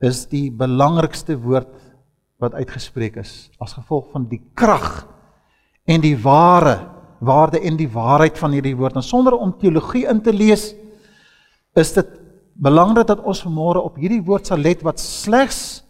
is 0.01 0.25
die 0.31 0.49
belangrikste 0.49 1.37
woord 1.37 1.69
wat 2.41 2.57
uitgespreek 2.57 3.19
is 3.21 3.51
as 3.61 3.77
gevolg 3.77 4.09
van 4.15 4.25
die 4.31 4.41
krag 4.57 5.05
en 5.85 6.01
die 6.01 6.17
ware 6.17 6.79
waarde 7.21 7.61
en 7.61 7.77
die 7.77 7.89
waarheid 7.91 8.39
van 8.41 8.55
hierdie 8.55 8.75
woord. 8.77 8.97
En 8.97 9.05
sonder 9.05 9.37
om 9.37 9.53
teologie 9.61 10.07
in 10.09 10.23
te 10.25 10.33
lees, 10.33 10.71
is 11.77 11.93
dit 11.93 12.17
belangrik 12.61 13.07
dat 13.11 13.21
ons 13.21 13.43
vanmôre 13.45 13.83
op 13.85 13.99
hierdie 14.01 14.23
woord 14.25 14.49
sal 14.49 14.61
let 14.61 14.81
wat 14.85 14.99
slegs 14.99 15.83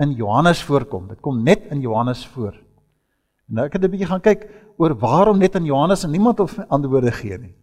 in 0.00 0.16
Johannes 0.16 0.62
voorkom. 0.64 1.10
Dit 1.12 1.20
kom 1.20 1.42
net 1.44 1.68
in 1.70 1.84
Johannes 1.84 2.24
voor. 2.32 2.56
Nou 3.52 3.66
ek 3.68 3.76
het 3.76 3.84
'n 3.84 3.90
bietjie 3.92 4.08
gaan 4.08 4.20
kyk 4.20 4.48
oor 4.78 4.94
waarom 4.96 5.38
net 5.38 5.54
in 5.54 5.64
Johannes 5.64 6.04
en 6.04 6.10
niemand 6.10 6.38
het 6.38 6.68
antwoorde 6.68 7.12
gee 7.12 7.38
nie. 7.38 7.54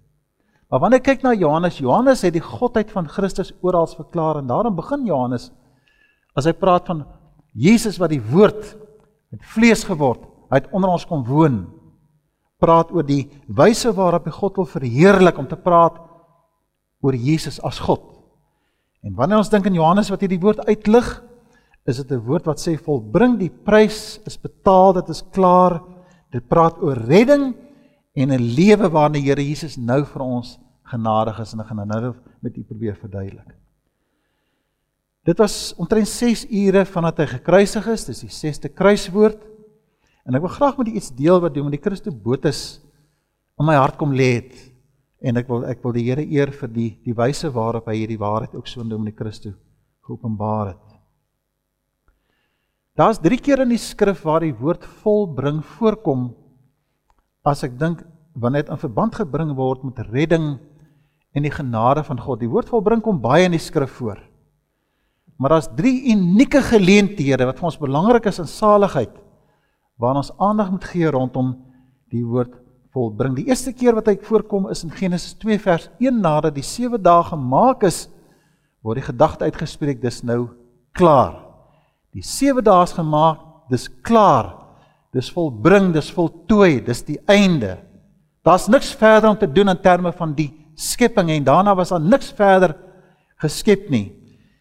Maar 0.69 0.79
wanneer 0.79 1.00
ek 1.00 1.05
kyk 1.05 1.22
na 1.24 1.34
Johannes, 1.34 1.79
Johannes 1.81 2.22
het 2.22 2.34
die 2.34 2.46
godheid 2.46 2.91
van 2.91 3.08
Christus 3.08 3.53
oral 3.62 3.88
verklaar 3.88 4.38
en 4.38 4.48
daarom 4.48 4.75
begin 4.75 5.05
Johannes 5.05 5.51
as 6.36 6.46
hy 6.46 6.53
praat 6.53 6.86
van 6.86 7.05
Jesus 7.53 7.98
wat 7.98 8.10
die 8.10 8.22
woord 8.22 8.77
met 9.31 9.41
vlees 9.41 9.84
geword, 9.84 10.22
hy 10.50 10.62
het 10.62 10.69
onder 10.72 10.89
ons 10.89 11.05
kom 11.05 11.24
woon. 11.25 11.67
Praat 12.60 12.91
oor 12.91 13.03
die 13.03 13.29
wyse 13.48 13.91
waarop 13.93 14.25
hy 14.25 14.31
God 14.31 14.55
wil 14.55 14.65
verheerlik 14.65 15.38
om 15.38 15.48
te 15.48 15.58
praat 15.58 15.98
oor 17.01 17.15
Jesus 17.15 17.60
as 17.63 17.79
God. 17.79 18.01
En 19.01 19.15
wanneer 19.15 19.38
ons 19.38 19.50
dink 19.50 19.65
aan 19.65 19.74
Johannes 19.77 20.10
wat 20.10 20.22
hierdie 20.22 20.41
woord 20.41 20.65
uitlig, 20.67 21.24
is 21.86 21.98
dit 21.98 22.12
'n 22.12 22.25
woord 22.25 22.45
wat 22.45 22.59
sê 22.59 22.77
volbring 22.77 23.38
die 23.39 23.50
prys 23.50 24.19
is 24.25 24.38
betaal, 24.38 24.93
dit 24.93 25.09
is 25.09 25.24
klaar. 25.31 25.81
Dit 26.31 26.48
praat 26.48 26.77
oor 26.81 26.95
redding 26.95 27.55
en 28.13 28.31
'n 28.31 28.55
lewe 28.55 28.89
waarin 28.89 29.13
die 29.13 29.27
Here 29.29 29.41
Jesus 29.41 29.77
nou 29.77 30.03
vir 30.05 30.21
ons 30.21 30.59
genadig 30.83 31.39
is 31.39 31.53
en 31.53 31.59
ek 31.59 31.67
gaan 31.67 31.88
nou 31.88 32.13
met 32.41 32.57
u 32.57 32.63
probeer 32.63 32.95
verduidelik. 32.95 33.55
Dit 35.24 35.38
was 35.38 35.75
omtrent 35.77 36.07
6 36.07 36.45
ure 36.50 36.86
vandat 36.86 37.17
hy 37.17 37.25
gekruisig 37.25 37.88
is, 37.88 38.05
dis 38.05 38.21
die 38.21 38.33
6ste 38.33 38.71
kruiswoord. 38.74 39.41
En 40.25 40.36
ek 40.36 40.41
wil 40.41 40.50
graag 40.50 40.77
met 40.77 40.88
u 40.88 40.91
iets 40.91 41.12
deel 41.15 41.39
wat 41.41 41.53
doen 41.53 41.67
met 41.69 41.77
die 41.77 41.83
Christus 41.83 42.15
botes 42.15 42.81
in 43.59 43.65
my 43.65 43.75
hart 43.75 43.98
kom 43.98 44.13
lê 44.15 44.39
het. 44.39 44.55
En 45.21 45.38
ek 45.38 45.50
wil 45.51 45.65
ek 45.67 45.83
wil 45.83 45.93
die 45.93 46.05
Here 46.07 46.24
eer 46.24 46.51
vir 46.55 46.71
die 46.71 46.89
die 47.05 47.15
wyse 47.15 47.50
waarop 47.51 47.89
hy 47.91 47.98
hierdie 48.00 48.21
waarheid 48.21 48.55
ook 48.55 48.67
so 48.67 48.81
in 48.81 48.89
die 48.89 49.15
Christus 49.15 49.57
geopenbaar 50.07 50.74
het. 50.74 50.88
Daar's 53.00 53.22
3 53.24 53.38
keer 53.39 53.62
in 53.63 53.72
die 53.72 53.79
skrif 53.79 54.25
waar 54.27 54.44
die 54.44 54.56
woord 54.56 54.84
volbring 55.00 55.62
voorkom 55.77 56.34
as 57.48 57.63
ek 57.63 57.77
dink 57.79 58.01
wanneer 58.36 58.65
dit 58.65 58.74
in 58.75 58.82
verband 58.82 59.15
gebring 59.15 59.53
word 59.56 59.86
met 59.88 60.01
redding 60.12 60.58
en 61.32 61.46
die 61.46 61.53
genade 61.53 62.03
van 62.03 62.20
God. 62.20 62.41
Die 62.41 62.51
woord 62.51 62.68
volbring 62.68 63.00
kom 63.06 63.22
baie 63.24 63.48
in 63.48 63.56
die 63.56 63.63
skrif 63.63 63.94
voor. 64.01 64.20
Maar 65.39 65.56
daar's 65.56 65.72
3 65.79 66.12
unieke 66.12 66.60
geleenthede 66.74 67.48
wat 67.48 67.62
vir 67.62 67.72
ons 67.72 67.79
belangrik 67.79 68.27
is 68.27 68.44
in 68.44 68.51
saligheid 68.51 69.15
waaraan 70.00 70.24
ons 70.25 70.36
aandag 70.36 70.72
moet 70.72 70.91
gee 70.91 71.08
rondom 71.12 71.56
die 72.12 72.24
woord 72.24 72.51
volbring. 72.96 73.36
Die 73.36 73.48
eerste 73.48 73.72
keer 73.75 73.96
wat 73.96 74.12
hy 74.12 74.18
voorkom 74.27 74.68
is 74.72 74.84
in 74.84 74.91
Genesis 74.91 75.38
2 75.39 75.60
vers 75.63 75.88
1 76.03 76.20
nadat 76.20 76.56
die 76.56 76.68
7 76.68 77.00
dae 77.00 77.24
gemaak 77.32 77.88
is 77.88 78.08
word 78.84 79.00
die 79.00 79.08
gedagte 79.08 79.48
uitgespreek 79.48 80.03
dis 80.03 80.20
nou 80.24 80.50
klaar. 80.96 81.49
Die 82.13 82.25
7 82.25 82.63
dae 82.66 82.84
is 82.84 82.96
gemaak, 82.98 83.42
dis 83.70 83.88
klaar. 84.01 84.56
Dis 85.13 85.30
volbring, 85.34 85.92
dis 85.94 86.12
voltooi, 86.13 86.82
dis 86.86 87.01
die 87.06 87.18
einde. 87.30 87.78
Daar's 88.46 88.68
niks 88.70 88.92
verder 88.98 89.32
om 89.32 89.38
te 89.38 89.50
doen 89.50 89.70
in 89.70 89.82
terme 89.82 90.12
van 90.13 90.34
die 90.38 90.51
skepping 90.80 91.32
en 91.34 91.44
daarna 91.44 91.75
was 91.75 91.92
daar 91.94 92.01
niks 92.01 92.32
verder 92.36 92.75
geskep 93.42 93.89
nie. 93.89 94.12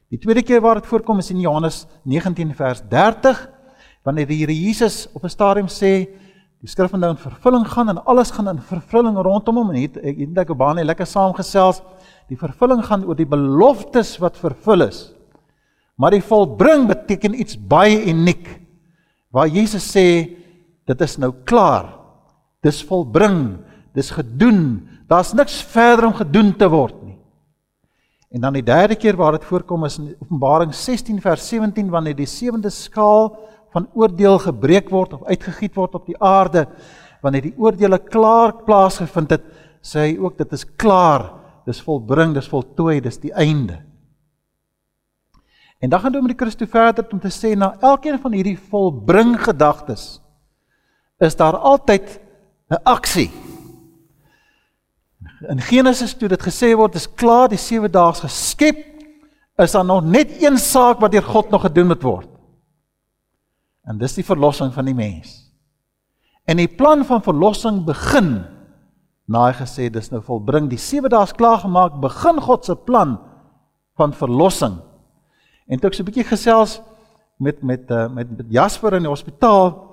Die 0.09 0.19
tweede 0.19 0.43
keer 0.43 0.62
waar 0.64 0.81
dit 0.81 0.88
voorkom 0.88 1.21
is 1.21 1.31
in 1.31 1.40
Johannes 1.45 1.85
19 2.09 2.55
vers 2.57 2.81
30 2.90 3.45
wanneer 4.07 4.28
die 4.28 4.38
Here 4.40 4.55
Jesus 4.55 5.07
op 5.12 5.25
'n 5.25 5.28
stadium 5.28 5.69
sê 5.69 6.09
die 6.61 6.69
skrif 6.69 6.90
van 6.90 7.00
nou 7.00 7.11
in 7.11 7.21
vervulling 7.21 7.67
gaan 7.69 7.88
en 7.88 8.05
alles 8.05 8.31
gaan 8.31 8.49
in 8.49 8.59
vervulling 8.59 9.17
rondom 9.17 9.57
hom 9.57 9.71
en 9.71 9.83
het 9.83 9.97
ek 9.97 10.17
het 10.19 10.38
ek 10.38 10.57
baie 10.57 10.85
lekker 10.85 11.07
saamgesels. 11.07 11.83
Die 12.28 12.37
vervulling 12.37 12.83
gaan 12.85 13.05
oor 13.05 13.14
die 13.14 13.26
beloftes 13.26 14.19
wat 14.19 14.37
vervul 14.37 14.83
is. 14.83 15.12
Maar 15.99 16.14
die 16.14 16.23
volbring 16.23 16.87
beteken 16.87 17.35
iets 17.35 17.59
baie 17.59 17.99
uniek. 18.07 18.47
Waar 19.35 19.50
Jesus 19.50 19.85
sê 19.90 20.07
dit 20.88 21.00
is 21.05 21.17
nou 21.19 21.33
klaar. 21.45 21.90
Dis 22.64 22.81
volbring, 22.87 23.59
dis 23.95 24.12
gedoen. 24.14 24.87
Daar's 25.11 25.35
niks 25.35 25.59
verder 25.73 26.09
om 26.09 26.14
gedoen 26.17 26.55
te 26.57 26.69
word 26.71 26.95
nie. 27.02 27.17
En 28.31 28.45
dan 28.45 28.59
die 28.59 28.64
derde 28.64 28.95
keer 29.00 29.17
waar 29.17 29.38
dit 29.38 29.47
voorkom 29.49 29.87
is 29.88 29.99
in 29.99 30.12
Openbaring 30.21 30.75
16 30.75 31.21
vers 31.25 31.49
17 31.49 31.90
wanneer 31.90 32.17
die 32.17 32.28
sewende 32.28 32.71
skaal 32.71 33.33
van 33.73 33.88
oordeel 33.97 34.38
gebreek 34.43 34.90
word 34.93 35.17
of 35.17 35.25
uitgegiet 35.28 35.75
word 35.76 35.97
op 35.97 36.07
die 36.07 36.17
aarde 36.21 36.67
wanneer 37.25 37.49
die 37.49 37.57
oordeele 37.57 37.99
klaar 37.99 38.55
plaasgevind 38.67 39.33
het 39.37 39.49
sê 39.85 40.07
hy 40.07 40.14
ook 40.21 40.38
dit 40.38 40.52
is 40.57 40.67
klaar 40.81 41.26
dis 41.69 41.81
volbring 41.85 42.35
dis 42.37 42.49
voltooi 42.49 43.00
dis 43.05 43.21
die 43.21 43.33
einde 43.33 43.81
En 45.78 45.90
dan 45.90 46.00
gaan 46.00 46.12
Dominee 46.12 46.37
Christo 46.37 46.66
verder 46.66 47.06
om 47.11 47.20
te 47.20 47.30
sê 47.30 47.54
na 47.56 47.76
elkeen 47.80 48.18
van 48.18 48.32
hierdie 48.35 48.58
volbring 48.58 49.37
gedagtes 49.42 50.18
is 51.18 51.37
daar 51.37 51.56
altyd 51.56 52.20
'n 52.70 52.82
aksie. 52.82 53.30
In 55.49 55.61
Genesis 55.61 56.14
toe 56.14 56.28
dit 56.28 56.42
gesê 56.42 56.75
word 56.76 56.94
is 56.94 57.14
klaar 57.14 57.49
die 57.49 57.58
7 57.58 57.90
dae 57.90 58.12
geskep, 58.12 58.76
is 59.56 59.73
daar 59.73 59.85
nog 59.85 60.04
net 60.04 60.42
een 60.42 60.58
saak 60.58 60.99
wat 61.00 61.12
deur 61.12 61.23
God 61.23 61.50
nog 61.50 61.62
gedoen 61.62 61.87
moet 61.87 62.02
word. 62.02 62.28
En 63.85 63.99
dis 63.99 64.14
die 64.14 64.25
verlossing 64.25 64.73
van 64.73 64.85
die 64.85 64.94
mens. 64.94 65.52
En 66.44 66.56
die 66.56 66.68
plan 66.68 67.04
van 67.04 67.23
verlossing 67.23 67.85
begin 67.85 68.44
na 69.26 69.47
hy 69.47 69.52
gesê 69.52 69.90
dis 69.90 70.11
nou 70.11 70.23
volbring 70.23 70.68
die 70.68 70.78
7 70.78 71.11
dae 71.11 71.23
is 71.23 71.32
klaar 71.32 71.58
gemaak, 71.58 72.00
begin 72.00 72.40
God 72.40 72.64
se 72.64 72.75
plan 72.75 73.18
van 73.97 74.12
verlossing 74.12 74.78
En 75.68 75.78
toe 75.78 75.90
ek 75.90 75.94
so 75.94 76.02
'n 76.02 76.08
bietjie 76.10 76.25
gesels 76.25 76.80
met 77.38 77.62
met 77.62 77.88
met 77.88 78.28
met 78.37 78.46
Jasper 78.48 78.94
in 78.94 79.02
die 79.02 79.12
hospitaal, 79.12 79.88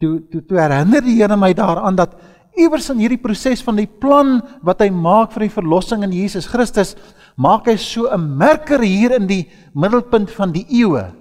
toe 0.00 0.20
toe 0.30 0.42
toe 0.44 0.58
herinner 0.58 1.02
die 1.02 1.20
Here 1.20 1.36
my 1.36 1.52
daaraan 1.52 1.96
dat 1.96 2.16
iewers 2.56 2.90
in 2.90 2.98
hierdie 2.98 3.20
proses 3.20 3.62
van 3.62 3.76
die 3.76 3.86
plan 3.86 4.40
wat 4.66 4.80
hy 4.80 4.90
maak 4.90 5.32
vir 5.32 5.46
die 5.46 5.54
verlossing 5.54 6.02
in 6.02 6.12
Jesus 6.12 6.48
Christus, 6.50 6.96
maak 7.36 7.66
hy 7.66 7.76
so 7.76 8.08
'n 8.08 8.36
merker 8.36 8.82
hier 8.82 9.12
in 9.12 9.26
die 9.26 9.48
middelpunt 9.74 10.30
van 10.30 10.52
die 10.52 10.66
eeue. 10.68 11.12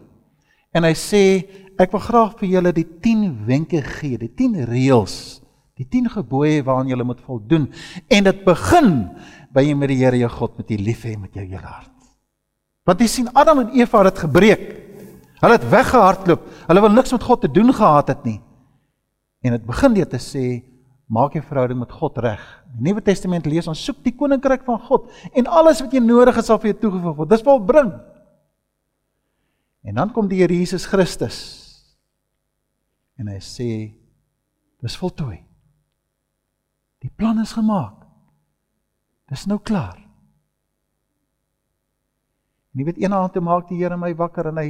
En 0.73 0.83
hy 0.83 0.93
sê 0.93 1.45
ek 1.77 1.91
wil 1.91 1.99
graag 1.99 2.39
vir 2.39 2.49
julle 2.49 2.73
die 2.73 2.87
10 3.01 3.45
wenke 3.45 3.81
gee, 3.81 4.17
die 4.17 4.33
10 4.35 4.65
reëls, 4.65 5.41
die 5.77 5.85
10 5.85 6.09
gebooie 6.09 6.63
waaraan 6.63 6.87
julle 6.87 7.03
moet 7.03 7.21
voldoen 7.21 7.69
en 8.09 8.23
dit 8.23 8.45
begin 8.45 9.09
by 9.53 9.61
jy 9.61 9.75
met 9.75 9.89
die 9.89 9.97
Here 10.03 10.17
jou 10.17 10.29
God 10.29 10.57
met 10.57 10.67
die 10.67 10.77
lief 10.77 11.03
hê 11.03 11.17
met 11.17 11.33
jou 11.33 11.45
hele 11.45 11.65
hart. 11.65 11.98
Want 12.87 13.01
jy 13.03 13.07
sien 13.11 13.31
Adam 13.37 13.65
en 13.65 13.73
Eva 13.77 14.03
het 14.07 14.19
gebreek. 14.19 14.67
Hulle 15.39 15.55
het 15.55 15.67
weggehardloop. 15.71 16.47
Hulle 16.67 16.83
wil 16.83 16.95
niks 16.95 17.11
met 17.15 17.23
God 17.23 17.41
te 17.41 17.51
doen 17.51 17.73
gehad 17.73 18.07
het 18.11 18.23
nie. 18.27 18.39
En 19.41 19.55
dit 19.55 19.65
begin 19.65 19.95
deur 19.95 20.09
te 20.09 20.19
sê 20.19 20.45
maak 21.09 21.33
jou 21.33 21.43
verhouding 21.43 21.79
met 21.79 21.91
God 21.91 22.17
reg. 22.21 22.41
Die 22.75 22.89
Nuwe 22.89 23.01
Testament 23.01 23.47
lees 23.49 23.67
ons 23.67 23.81
soek 23.81 24.03
die 24.05 24.13
koninkryk 24.15 24.65
van 24.67 24.77
God 24.85 25.07
en 25.33 25.49
alles 25.49 25.81
wat 25.81 25.93
jy 25.95 26.01
nodig 26.03 26.37
het 26.37 26.45
sal 26.45 26.59
vir 26.61 26.73
jou 26.73 26.79
toegevoeg 26.83 27.15
word. 27.17 27.31
Dis 27.31 27.45
volbring. 27.45 27.93
En 29.89 29.95
dan 29.95 30.11
kom 30.13 30.27
die 30.29 30.41
Here 30.41 30.53
Jesus 30.53 30.85
Christus. 30.85 31.39
En 33.17 33.31
hy 33.31 33.39
sê 33.43 33.69
dis 34.83 34.99
voltooi. 34.99 35.39
Die 36.99 37.11
plan 37.15 37.39
is 37.41 37.55
gemaak. 37.55 38.05
Dis 39.31 39.47
nou 39.47 39.59
klaar. 39.63 40.08
En 42.73 42.81
jy 42.81 42.85
weet 42.85 43.01
eendag 43.01 43.31
toe 43.33 43.41
maak 43.41 43.69
die 43.69 43.79
Here 43.81 43.97
my 43.97 44.11
wakker 44.15 44.51
en 44.51 44.61
hy 44.61 44.69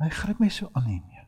hy 0.00 0.08
gryp 0.16 0.38
my 0.40 0.48
so 0.48 0.70
aan 0.72 0.86
nie 0.88 1.02
meer. 1.02 1.26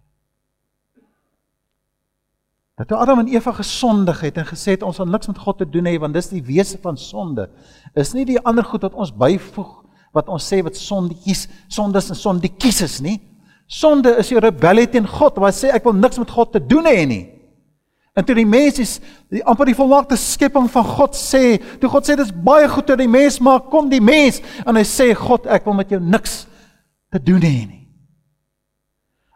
Dat 2.80 2.88
toe 2.88 2.96
Adam 2.96 3.20
en 3.20 3.28
Eva 3.28 3.52
gesondig 3.52 4.22
het 4.24 4.38
en 4.40 4.46
gesê 4.48 4.78
het 4.78 4.86
ons 4.86 4.96
sal 4.96 5.10
niks 5.10 5.28
met 5.28 5.38
God 5.38 5.58
te 5.60 5.68
doen 5.68 5.90
hê 5.90 5.98
want 6.00 6.16
dis 6.16 6.30
die 6.32 6.42
wese 6.46 6.80
van 6.80 6.96
sonde. 6.96 7.50
Is 7.94 8.14
nie 8.16 8.24
die 8.24 8.40
ander 8.40 8.64
goed 8.64 8.86
wat 8.86 8.96
ons 8.96 9.12
byvoeg 9.12 9.82
wat 10.12 10.28
ons 10.28 10.44
sê 10.44 10.60
wat 10.64 10.76
sondetjies, 10.76 11.46
sondes 11.72 12.10
en 12.12 12.18
sondetjies 12.18 12.82
is 12.84 12.96
nie. 13.04 13.18
Sonde 13.68 14.12
is 14.20 14.28
jou 14.28 14.40
rebellie 14.40 14.88
teen 14.92 15.06
God 15.08 15.38
wat 15.40 15.56
sê 15.56 15.70
ek 15.72 15.86
wil 15.88 15.96
niks 15.96 16.20
met 16.20 16.32
God 16.32 16.52
te 16.52 16.60
doen 16.60 16.88
hê 16.88 17.04
nie. 17.08 17.22
En 18.12 18.24
toe 18.24 18.34
die 18.36 18.46
mens 18.46 18.78
is 18.82 18.98
die 19.32 19.44
amper 19.48 19.70
die 19.70 19.76
volmaakte 19.76 20.18
skepping 20.20 20.66
van 20.72 20.84
God 20.84 21.16
sê, 21.16 21.56
toe 21.80 21.88
God 21.88 22.08
sê 22.08 22.16
dis 22.18 22.32
baie 22.44 22.68
goed 22.68 22.90
dat 22.90 23.00
die 23.00 23.08
mens 23.08 23.38
maak, 23.40 23.70
kom 23.72 23.88
die 23.88 24.02
mens 24.04 24.42
en 24.66 24.76
hy 24.76 24.84
sê 24.84 25.12
God, 25.16 25.48
ek 25.48 25.64
wil 25.64 25.78
met 25.78 25.94
jou 25.94 26.00
niks 26.00 26.42
te 27.12 27.20
doen 27.22 27.40
hê 27.40 27.54
nie. 27.64 27.82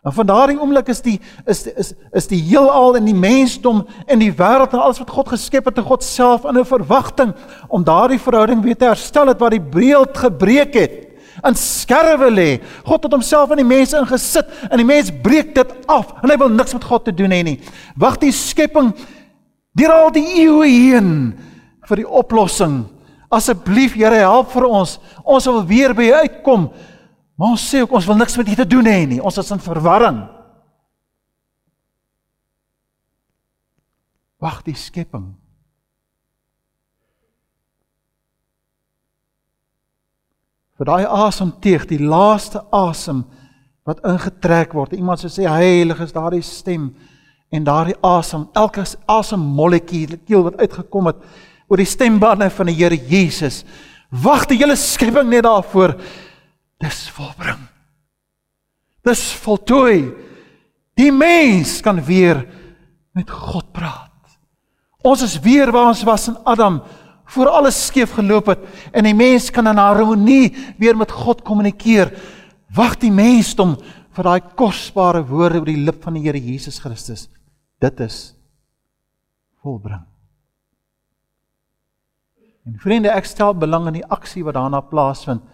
En 0.07 0.13
van 0.15 0.29
daardie 0.29 0.59
oomblik 0.61 0.93
is 0.93 1.01
die 1.03 1.17
is 1.51 1.65
is 1.67 1.95
is 2.15 2.29
die 2.31 2.39
heelal 2.51 2.95
en 3.01 3.09
die 3.09 3.17
mensdom 3.17 3.81
en 4.07 4.21
die 4.23 4.31
wêreld 4.31 4.77
en 4.77 4.85
alles 4.85 5.01
wat 5.03 5.11
God 5.11 5.33
geskep 5.33 5.67
het 5.67 5.75
te 5.81 5.83
God 5.83 6.05
self 6.07 6.45
in 6.47 6.59
'n 6.61 6.65
verwagting 6.65 7.33
om 7.69 7.83
daardie 7.85 8.21
verhouding 8.21 8.63
weer 8.63 8.77
te 8.77 8.93
herstel 8.93 9.27
het 9.27 9.41
wat 9.41 9.51
die 9.51 9.69
breeld 9.71 10.17
gebreek 10.17 10.75
het 10.75 11.06
in 11.45 11.57
skerwe 11.59 12.31
lê. 12.33 12.49
God 12.87 13.07
het 13.07 13.17
homself 13.17 13.53
in 13.53 13.61
die 13.63 13.69
mense 13.69 13.99
ingesit 13.99 14.51
en 14.71 14.81
die 14.81 14.89
mens 14.89 15.13
breek 15.23 15.55
dit 15.57 15.75
af 15.91 16.15
en 16.23 16.33
hy 16.33 16.39
wil 16.41 16.53
niks 16.53 16.75
met 16.77 16.87
God 16.89 17.07
te 17.07 17.15
doen 17.15 17.35
hê 17.35 17.43
nie. 17.47 17.57
Wag 18.01 18.21
die 18.23 18.33
skepping 18.35 18.93
deur 19.77 19.93
al 19.93 20.13
die 20.15 20.27
eeue 20.43 20.69
heen 20.69 21.11
vir 21.87 22.03
die 22.03 22.09
oplossing. 22.09 22.85
Asseblief 23.33 23.97
Here, 23.99 24.23
help 24.23 24.53
vir 24.55 24.69
ons. 24.69 24.97
Ons 25.25 25.49
wil 25.51 25.65
weer 25.67 25.95
by 25.97 26.11
U 26.11 26.21
uitkom. 26.23 26.69
Maar 27.37 27.57
ons 27.57 27.65
sê 27.69 27.83
ook 27.83 27.93
ons 27.99 28.07
wil 28.09 28.19
niks 28.19 28.37
met 28.39 28.49
U 28.55 28.55
te 28.63 28.69
doen 28.69 28.87
hê 28.89 29.01
nie. 29.11 29.21
Ons 29.21 29.39
is 29.43 29.51
in 29.53 29.63
verwarring. 29.63 30.23
Wag 34.41 34.63
die 34.65 34.77
skepping 34.77 35.35
vir 40.77 40.89
daai 40.89 41.07
asemteug, 41.09 41.87
die 41.89 42.03
laaste 42.03 42.63
asem 42.75 43.25
wat 43.87 44.03
ingetrek 44.05 44.75
word. 44.77 44.97
Iemand 44.97 45.23
sou 45.23 45.31
sê 45.33 45.47
heilig 45.49 46.01
is 46.05 46.15
daardie 46.15 46.43
stem 46.45 46.91
en 47.55 47.67
daardie 47.67 47.97
asem, 48.05 48.49
elke 48.59 48.85
asemmolletjie 49.09 50.19
keel 50.27 50.45
wat 50.49 50.59
uitgekom 50.61 51.13
het 51.13 51.23
oor 51.71 51.81
die 51.81 51.89
stembande 51.89 52.49
van 52.51 52.71
die 52.71 52.77
Here 52.77 52.99
Jesus. 52.99 53.63
Wag 54.11 54.47
die 54.51 54.59
hele 54.61 54.77
skepping 54.79 55.31
net 55.31 55.47
daarvoor. 55.47 55.97
Dis 56.83 57.07
volbring. 57.15 57.63
Dis 59.07 59.23
voltooi. 59.43 60.13
Die 60.97 61.13
mens 61.13 61.81
kan 61.85 61.99
weer 62.05 62.45
met 63.17 63.31
God 63.31 63.73
praat. 63.75 64.13
Ons 65.07 65.23
is 65.23 65.37
weer 65.43 65.71
waar 65.75 65.93
ons 65.93 66.05
was 66.07 66.29
in 66.33 66.39
Adam 66.45 66.81
voor 67.27 67.49
alles 67.49 67.79
skeef 67.87 68.15
geloop 68.17 68.47
het 68.53 68.65
en 68.93 69.07
die 69.07 69.15
mens 69.17 69.51
kan 69.51 69.67
in 69.67 69.81
harmonie 69.81 70.55
weer 70.79 70.97
met 70.97 71.11
God 71.11 71.43
kommunikeer. 71.47 72.13
Wag 72.75 72.99
die 73.03 73.13
mensdom 73.13 73.77
vir 74.17 74.29
daai 74.29 74.41
kosbare 74.57 75.25
woorde 75.27 75.61
oor 75.61 75.69
die 75.69 75.85
lip 75.85 76.03
van 76.05 76.17
die 76.17 76.25
Here 76.25 76.41
Jesus 76.41 76.79
Christus. 76.81 77.27
Dit 77.83 78.01
is 78.01 78.37
volbring. 79.63 80.05
En 82.67 82.79
vriende, 82.83 83.13
ek 83.15 83.29
stel 83.29 83.55
belang 83.55 83.87
in 83.91 84.01
die 84.01 84.09
aksie 84.11 84.43
wat 84.47 84.57
daarna 84.59 84.81
plaasvind 84.83 85.45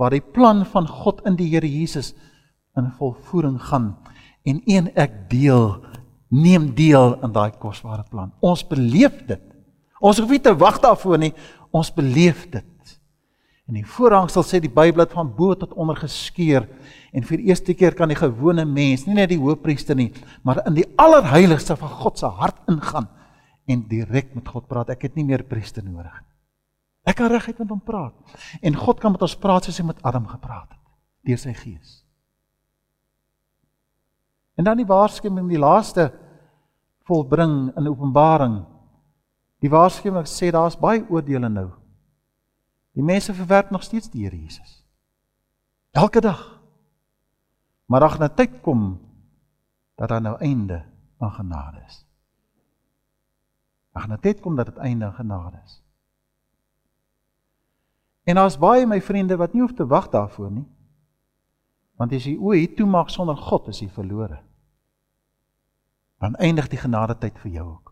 waar 0.00 0.14
die 0.14 0.24
plan 0.24 0.64
van 0.64 0.86
God 0.88 1.20
in 1.28 1.36
die 1.36 1.50
Here 1.52 1.68
Jesus 1.68 2.14
in 2.80 2.88
volvoering 2.96 3.58
gaan 3.60 3.92
en 4.48 4.62
een 4.64 4.88
ek 4.98 5.28
deel 5.30 5.82
neem 6.32 6.70
deel 6.74 7.18
in 7.20 7.34
daai 7.34 7.52
kosbare 7.60 8.04
plan. 8.08 8.32
Ons 8.40 8.64
beleef 8.64 9.20
dit 9.28 9.51
Ons 10.02 10.18
hoef 10.18 10.32
nie 10.34 10.42
te 10.42 10.52
wag 10.58 10.80
daarvoor 10.82 11.20
nie, 11.22 11.32
ons 11.70 11.92
beleef 11.94 12.48
dit. 12.50 12.68
En 13.70 13.78
die 13.78 13.86
voorhangsel 13.86 14.42
sê 14.44 14.58
die 14.60 14.72
Bybel 14.72 15.04
het 15.04 15.14
van 15.14 15.30
bo 15.32 15.54
tot 15.56 15.72
onder 15.78 15.96
geskeur 15.96 16.66
en 17.14 17.24
vir 17.28 17.38
die 17.38 17.52
eerste 17.52 17.76
keer 17.78 17.94
kan 17.96 18.10
die 18.10 18.18
gewone 18.18 18.64
mens, 18.66 19.06
nie 19.06 19.14
net 19.16 19.30
die 19.30 19.40
hoofpriester 19.40 19.96
nie, 19.96 20.10
maar 20.42 20.64
in 20.66 20.76
die 20.80 20.88
allerheiligste 21.00 21.78
van 21.78 21.94
God 22.02 22.18
se 22.18 22.28
hart 22.40 22.58
ingaan 22.72 23.08
en 23.70 23.86
direk 23.88 24.34
met 24.34 24.50
God 24.50 24.66
praat. 24.68 24.90
Ek 24.92 25.06
het 25.06 25.16
nie 25.16 25.24
meer 25.28 25.46
priester 25.46 25.84
nodig 25.86 26.10
nie. 26.10 26.28
Ek 27.08 27.18
kan 27.18 27.30
reguit 27.30 27.58
met 27.58 27.70
hom 27.70 27.80
praat. 27.82 28.14
En 28.62 28.78
God 28.78 29.00
kan 29.02 29.14
met 29.14 29.22
ons 29.24 29.38
praat 29.38 29.66
soos 29.66 29.78
hy 29.80 29.86
met 29.88 30.02
Adam 30.06 30.26
gepraat 30.30 30.70
het 30.70 30.80
deur 31.22 31.38
sy 31.38 31.52
gees. 31.54 32.00
En 34.58 34.66
dan 34.66 34.80
die 34.80 34.86
waarskuwing, 34.86 35.46
die 35.48 35.60
laaste 35.60 36.08
volbring 37.06 37.70
in 37.78 37.86
Openbaring. 37.88 38.56
Die 39.62 39.70
waarskuwing 39.70 40.26
sê 40.26 40.50
daar's 40.50 40.78
baie 40.78 41.04
oordeele 41.08 41.48
nou. 41.48 41.68
Die 42.98 43.04
mense 43.04 43.34
verwerp 43.34 43.70
nog 43.70 43.82
steeds 43.86 44.10
die 44.10 44.24
Here 44.26 44.36
Jesus. 44.36 44.82
Elke 45.90 46.20
dag. 46.20 46.40
Maar 47.86 48.02
ag 48.08 48.18
na 48.18 48.28
tyd 48.28 48.60
kom 48.60 48.98
dat 49.94 50.08
daar 50.08 50.20
nou 50.20 50.36
einde 50.38 50.82
aan 51.18 51.32
genade 51.32 51.82
is. 51.86 52.02
Ag 53.92 54.08
na 54.08 54.16
tyd 54.16 54.40
kom 54.40 54.56
dat 54.56 54.66
dit 54.66 54.76
einde 54.76 55.04
aan 55.04 55.14
genade 55.14 55.60
is. 55.64 55.78
En 58.24 58.34
daar's 58.34 58.58
baie 58.58 58.86
my 58.86 59.00
vriende 59.02 59.36
wat 59.36 59.52
nie 59.52 59.62
hoef 59.62 59.74
te 59.78 59.86
wag 59.86 60.08
daarvoor 60.08 60.50
nie. 60.50 60.66
Want 61.98 62.12
as 62.12 62.26
jy 62.26 62.34
o, 62.38 62.50
hier 62.50 62.74
toe 62.74 62.86
maak 62.86 63.10
sonder 63.10 63.36
God, 63.36 63.68
is 63.68 63.82
jy 63.82 63.88
verlore. 63.92 64.40
Dan 66.18 66.34
eindig 66.34 66.70
die 66.70 66.80
genade 66.80 67.18
tyd 67.18 67.38
vir 67.42 67.50
jou 67.60 67.66
ook. 67.68 67.91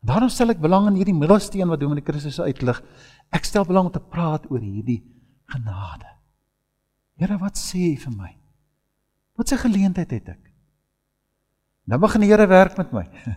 Daarom 0.00 0.30
stel 0.32 0.54
ek 0.54 0.62
belang 0.62 0.88
in 0.88 0.96
hierdie 1.00 1.16
middelsteen 1.16 1.68
wat 1.68 1.80
Dominee 1.80 2.04
Christus 2.04 2.40
uitlig. 2.40 2.80
Ek 3.32 3.44
stel 3.44 3.66
belang 3.68 3.90
om 3.90 3.92
te 3.92 4.00
praat 4.00 4.46
oor 4.48 4.62
hierdie 4.62 5.02
genade. 5.50 6.08
Here, 7.20 7.36
wat 7.36 7.60
sê 7.60 7.90
jy 7.90 7.96
vir 8.00 8.14
my? 8.16 8.30
Wat 9.36 9.52
'n 9.52 9.64
geleentheid 9.66 10.10
het 10.10 10.28
ek? 10.28 10.42
Nou 11.86 11.98
begin 12.00 12.20
die 12.20 12.30
Here 12.30 12.46
werk 12.46 12.78
met 12.78 12.92
my. 12.92 13.06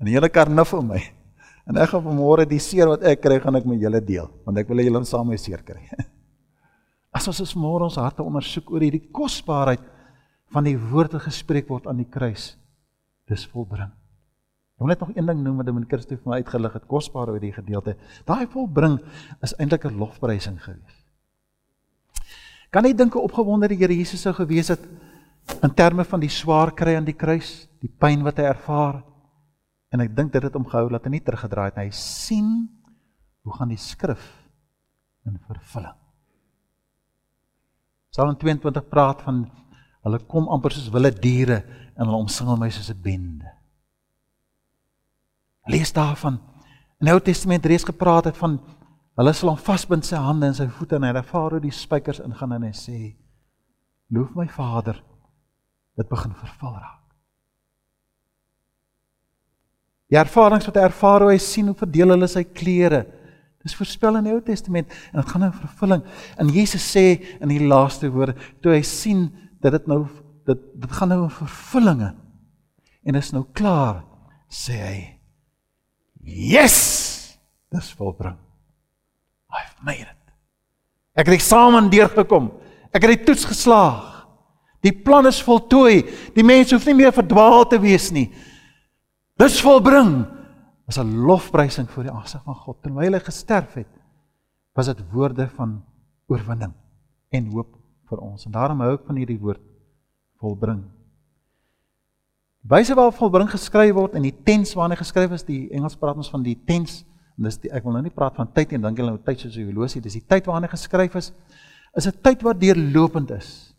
En 0.00 0.06
die 0.06 0.14
hele 0.16 0.30
karnuf 0.32 0.70
vir 0.72 0.82
my. 0.82 1.00
En 1.68 1.76
ek 1.76 1.90
gaan 1.92 2.00
vanmôre 2.00 2.46
die 2.48 2.58
seer 2.58 2.88
wat 2.88 3.02
ek 3.04 3.20
kry, 3.20 3.36
gaan 3.38 3.58
ek 3.58 3.66
met 3.68 3.82
julle 3.82 4.00
deel, 4.00 4.30
want 4.46 4.56
ek 4.56 4.70
wil 4.70 4.80
hê 4.80 4.86
julle 4.88 5.02
moet 5.02 5.10
saam 5.10 5.28
my 5.28 5.36
seer 5.36 5.60
kry. 5.60 5.82
As 7.16 7.28
ons 7.28 7.40
ons 7.44 7.54
môre 7.60 7.84
ons 7.84 7.98
harte 8.00 8.24
ondersoek 8.24 8.70
oor 8.72 8.80
hierdie 8.80 9.12
kosbaarheid 9.12 9.84
van 10.54 10.64
die 10.64 10.76
woorde 10.78 11.20
gespreek 11.20 11.68
word 11.68 11.86
aan 11.86 12.00
die 12.00 12.08
kruis, 12.08 12.56
dis 13.28 13.44
volbring. 13.52 13.92
Ek 14.80 14.86
wil 14.86 14.94
net 14.94 15.02
nog 15.04 15.10
een 15.12 15.26
ding 15.28 15.40
noem 15.44 15.58
wat 15.60 15.66
die 15.68 15.88
Christus 15.90 16.22
vir 16.22 16.30
my 16.32 16.36
uitgelig 16.40 16.72
het, 16.72 16.86
kosbaar 16.88 17.28
oor 17.28 17.42
die 17.42 17.52
gedeelte. 17.52 17.98
Daai 18.24 18.46
volbring 18.48 18.94
is 19.44 19.52
eintlik 19.60 19.84
'n 19.84 19.98
lofprysing 20.00 20.56
gewees. 20.56 20.96
Kan 22.72 22.84
jy 22.84 22.94
dink 22.94 23.12
hoe 23.12 23.22
opgewonde 23.22 23.68
die 23.68 23.76
Here 23.76 23.92
Jesus 23.92 24.22
sou 24.22 24.32
gewees 24.32 24.68
het 24.68 24.80
in 25.62 25.74
terme 25.74 26.04
van 26.04 26.20
die 26.20 26.30
swaar 26.30 26.72
kry 26.72 26.96
aan 26.96 27.04
die 27.04 27.12
kruis, 27.12 27.68
die 27.82 27.92
pyn 27.92 28.22
wat 28.22 28.38
hy 28.38 28.44
ervaar? 28.44 29.04
En 29.92 30.00
ek 30.00 30.16
dink 30.16 30.32
dit 30.32 30.42
het 30.42 30.54
hom 30.54 30.64
gehou 30.64 30.88
dat 30.88 31.04
hy 31.04 31.10
nie 31.10 31.20
teruggedraai 31.20 31.66
het 31.66 31.76
nie. 31.76 31.84
Hy 31.84 31.90
sien 31.90 32.68
hoe 33.42 33.52
gaan 33.52 33.68
die 33.68 33.76
skrif 33.76 34.48
in 35.26 35.38
vervulling. 35.46 35.98
Psalm 38.10 38.34
22 38.34 38.88
praat 38.88 39.20
van 39.22 39.50
hulle 40.04 40.18
kom 40.26 40.48
amper 40.48 40.72
soos 40.72 40.88
wilde 40.88 41.12
diere 41.20 41.64
en 41.98 42.06
hulle 42.06 42.16
omsingel 42.24 42.56
my 42.56 42.70
soos 42.70 42.88
'n 42.88 43.02
bende. 43.02 43.59
Lees 45.70 45.92
daarvan 45.94 46.40
in 47.00 47.08
die 47.08 47.14
Ou 47.14 47.20
Testament 47.24 47.66
reeds 47.66 47.86
gepraat 47.88 48.28
het 48.28 48.36
van 48.36 48.58
hulle 49.20 49.32
sal 49.36 49.52
hom 49.52 49.60
vasbind 49.60 50.04
sy 50.06 50.20
hande 50.20 50.50
en 50.50 50.56
sy 50.56 50.66
voete 50.68 50.98
en 50.98 51.06
hy 51.06 51.12
ervaar 51.14 51.56
hoe 51.56 51.62
die 51.64 51.74
spykers 51.74 52.20
ingaan 52.24 52.56
en 52.56 52.66
hy 52.68 52.72
sê: 52.76 52.98
"Loof 54.12 54.34
my 54.36 54.46
Vader, 54.48 55.00
dit 55.96 56.08
begin 56.08 56.34
vervul 56.34 56.74
raak." 56.74 56.98
Die 60.10 60.18
ervarings 60.18 60.66
wat 60.66 60.76
hy 60.76 60.84
ervaar 60.88 61.24
hoe 61.24 61.32
hy 61.32 61.38
sien 61.38 61.70
hoe 61.70 61.78
verdeel 61.78 62.10
hulle 62.16 62.28
sy 62.28 62.42
klere. 62.44 63.04
Dis 63.62 63.76
voorspel 63.78 64.18
in 64.18 64.26
die 64.26 64.34
Ou 64.34 64.40
Testament 64.42 64.90
en 65.12 65.20
dit 65.20 65.30
gaan 65.30 65.44
nou 65.46 65.52
vervulling. 65.52 66.02
En 66.40 66.48
Jesus 66.50 66.84
sê 66.96 67.04
in 67.40 67.52
die 67.52 67.62
laaste 67.62 68.10
woorde 68.10 68.34
toe 68.60 68.74
hy 68.74 68.82
sien 68.82 69.28
dat 69.62 69.76
dit 69.76 69.86
nou 69.86 70.02
dit 70.48 70.68
dit 70.82 70.92
gaan 70.98 71.08
nou 71.08 71.24
'n 71.24 71.30
vervullinge 71.30 72.14
en 73.04 73.14
is 73.14 73.32
nou 73.32 73.44
klaar 73.52 74.04
sê 74.48 74.76
hy 74.76 75.19
yes! 76.22 77.38
Dis 77.70 77.92
volbring. 77.94 78.38
I've 79.50 79.76
made 79.82 80.02
it 80.02 80.20
ek 81.20 81.28
het 81.28 81.36
eksamen 81.36 81.90
deurgekom. 81.92 82.48
Ek 82.90 83.04
het 83.04 83.18
die 83.18 83.26
toets 83.28 83.46
geslaag. 83.48 84.06
Die 84.80 84.94
plan 84.96 85.28
is 85.28 85.42
voltooi. 85.44 86.02
Die 86.34 86.46
mense 86.46 86.74
hoef 86.74 86.86
nie 86.88 86.96
meer 87.02 87.12
verdwaal 87.12 87.66
te 87.68 87.80
wees 87.82 88.08
nie. 88.14 88.30
Dis 89.40 89.60
volbring. 89.60 90.24
As 90.88 90.98
'n 90.98 91.26
lofprysing 91.26 91.88
voor 91.90 92.04
die 92.04 92.12
aangesig 92.12 92.42
van 92.42 92.54
God. 92.54 92.82
Terwyl 92.82 93.12
hy 93.12 93.20
gesterf 93.20 93.74
het. 93.74 93.88
Was 94.74 94.86
dit 94.86 94.98
woorde 95.12 95.48
van 95.48 95.84
oorwinning 96.26 96.72
en 97.30 97.52
hoop 97.52 97.76
vir 98.08 98.18
ons. 98.18 98.46
En 98.46 98.52
daarom 98.52 98.80
hou 98.80 98.94
ek 98.94 99.06
van 99.06 99.16
hierdie 99.16 99.38
woord 99.38 99.60
volbring. 100.40 100.84
Wyse 102.68 102.94
waar 102.94 103.12
volbring 103.16 103.48
geskryf 103.50 103.94
word 103.96 104.14
in 104.18 104.26
die 104.26 104.34
tens 104.44 104.74
waarin 104.76 104.92
hy 104.92 105.00
geskryf 105.00 105.32
is, 105.32 105.46
die 105.46 105.70
Engels 105.72 105.96
praat 105.96 106.18
ons 106.20 106.30
van 106.30 106.42
die 106.44 106.58
tens 106.68 107.04
en 107.38 107.48
dis 107.48 107.56
die, 107.62 107.70
ek 107.72 107.84
wil 107.86 107.96
nou 107.96 108.02
nie 108.04 108.12
praat 108.12 108.36
van 108.36 108.50
tyd 108.52 108.74
en 108.76 108.84
dink 108.84 109.00
julle 109.00 109.14
nou 109.14 109.22
tyd 109.24 109.40
soos 109.40 109.56
'n 109.56 109.64
horlosie, 109.64 110.00
dis 110.00 110.18
die 110.20 110.28
tyd 110.28 110.44
waarin 110.46 110.68
hy 110.68 110.72
geskryf 110.76 111.16
is, 111.16 111.32
is 111.96 112.06
'n 112.06 112.20
tyd 112.22 112.42
wat 112.42 112.60
deurlopend 112.60 113.30
is. 113.30 113.74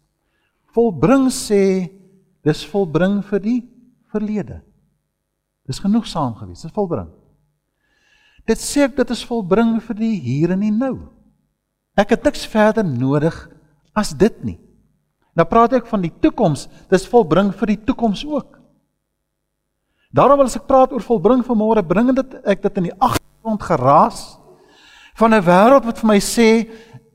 Volbring 0.73 1.29
sê 1.29 1.91
dis 2.43 2.65
volbring 2.65 3.21
vir 3.23 3.39
die 3.39 3.61
verlede. 4.11 4.61
Dis 5.67 5.79
genoegsaam 5.79 6.35
gewees. 6.35 6.61
Dit 6.61 6.73
volbring. 6.73 7.09
Dit 8.47 8.57
sê 8.57 8.87
ek 8.87 8.95
dit 8.95 9.09
is 9.11 9.23
volbring 9.23 9.79
vir 9.83 9.95
die 9.95 10.15
hier 10.19 10.51
en 10.51 10.59
die 10.59 10.71
nou. 10.71 11.09
Ek 11.95 12.09
het 12.09 12.23
niks 12.23 12.45
verder 12.47 12.83
nodig 12.83 13.35
as 13.93 14.13
dit 14.13 14.43
nie. 14.43 14.59
Nou 15.35 15.45
praat 15.45 15.73
ek 15.73 15.85
van 15.85 16.01
die 16.01 16.13
toekoms. 16.23 16.67
Dis 16.89 17.07
volbring 17.07 17.53
vir 17.53 17.75
die 17.75 17.83
toekoms 17.85 18.25
ook. 18.25 18.60
Daarom 20.11 20.37
wil 20.37 20.45
as 20.45 20.55
ek 20.59 20.67
praat 20.67 20.91
oor 20.91 21.01
volbring 21.01 21.43
van 21.45 21.57
môre, 21.57 21.83
bring 21.83 22.11
dit 22.15 22.37
ek 22.43 22.61
dit 22.61 22.77
in 22.77 22.89
die 22.89 22.97
agtergrond 22.99 23.63
geraas 23.63 24.37
van 25.15 25.33
'n 25.33 25.43
wêreld 25.43 25.85
wat 25.85 25.99
vir 25.99 26.07
my 26.07 26.19
sê 26.19 26.67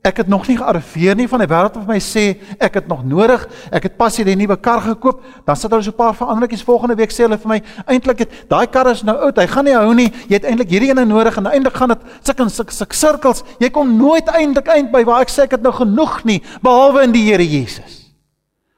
Ek 0.07 0.21
het 0.21 0.27
nog 0.27 0.45
nie 0.47 0.55
gearriveer 0.57 1.15
nie 1.15 1.27
van 1.27 1.41
die 1.41 1.49
wêreld 1.49 1.75
wat 1.75 1.87
my 1.89 1.97
sê 1.99 2.37
ek 2.63 2.77
het 2.79 2.87
nog 2.87 3.03
nodig. 3.03 3.41
Ek 3.73 3.89
het 3.89 3.97
pas 3.99 4.15
hierdie 4.15 4.37
nuwe 4.39 4.55
kar 4.55 4.79
gekoop. 4.85 5.19
Dan 5.45 5.55
sit 5.59 5.71
hulle 5.71 5.83
so 5.83 5.91
'n 5.91 5.95
paar 5.97 6.15
veranderingkies 6.15 6.63
volgende 6.63 6.95
week 6.95 7.11
sê 7.11 7.25
hulle 7.25 7.37
vir 7.37 7.49
my 7.49 7.61
eintlik 7.87 8.19
het 8.19 8.31
daai 8.47 8.67
kar 8.67 8.87
is 8.87 9.03
nou 9.03 9.17
oud. 9.17 9.35
Hy 9.35 9.47
gaan 9.47 9.65
nie 9.65 9.73
hou 9.73 9.93
nie. 9.93 10.11
Jy 10.29 10.33
het 10.33 10.45
eintlik 10.45 10.69
hierdie 10.69 10.89
ene 10.89 11.05
nodig 11.05 11.37
en 11.37 11.45
eintlik 11.45 11.73
gaan 11.73 11.89
dit 11.89 12.39
in 12.39 12.49
suk 12.49 12.71
suk 12.71 12.93
sirkels. 12.93 13.43
Jy 13.59 13.69
kom 13.69 13.97
nooit 13.97 14.27
eintlik 14.27 14.67
eind 14.67 14.91
by 14.91 15.03
waar 15.03 15.21
ek 15.21 15.29
sê 15.29 15.43
ek 15.43 15.51
het 15.51 15.61
nou 15.61 15.73
genoeg 15.73 16.23
nie 16.23 16.41
behalwe 16.61 17.03
in 17.03 17.11
die 17.11 17.23
Here 17.23 17.43
Jesus. 17.43 18.06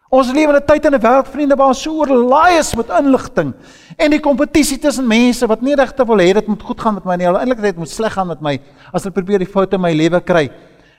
Ons 0.10 0.32
lewe 0.34 0.50
in 0.50 0.58
'n 0.58 0.66
tyd 0.66 0.86
in 0.86 0.94
'n 0.96 1.02
wêreld 1.02 1.28
vriende 1.30 1.56
waar 1.56 1.68
ons 1.68 1.82
so 1.82 1.94
oorlaai 2.02 2.58
is 2.58 2.76
met 2.76 2.90
inligting 2.90 3.54
en 3.98 4.12
die 4.12 4.20
kompetisie 4.20 4.80
tussen 4.80 5.06
mense 5.08 5.46
wat 5.46 5.62
nie 5.62 5.76
regte 5.76 6.06
wil 6.06 6.18
hê 6.18 6.34
dit 6.34 6.48
moet 6.48 6.64
goed 6.64 6.82
gaan 6.82 6.94
met 6.96 7.06
my 7.06 7.16
nie. 7.16 7.26
Hulle 7.26 7.40
eintlik 7.40 7.62
dit 7.62 7.78
moet 7.78 7.90
sleg 7.90 8.14
gaan 8.14 8.28
met 8.28 8.42
my 8.42 8.60
as 8.92 9.04
hulle 9.04 9.14
probeer 9.14 9.40
die 9.40 9.46
foute 9.46 9.76
in 9.76 9.82
my 9.82 9.94
lewe 9.94 10.20
kry. 10.22 10.50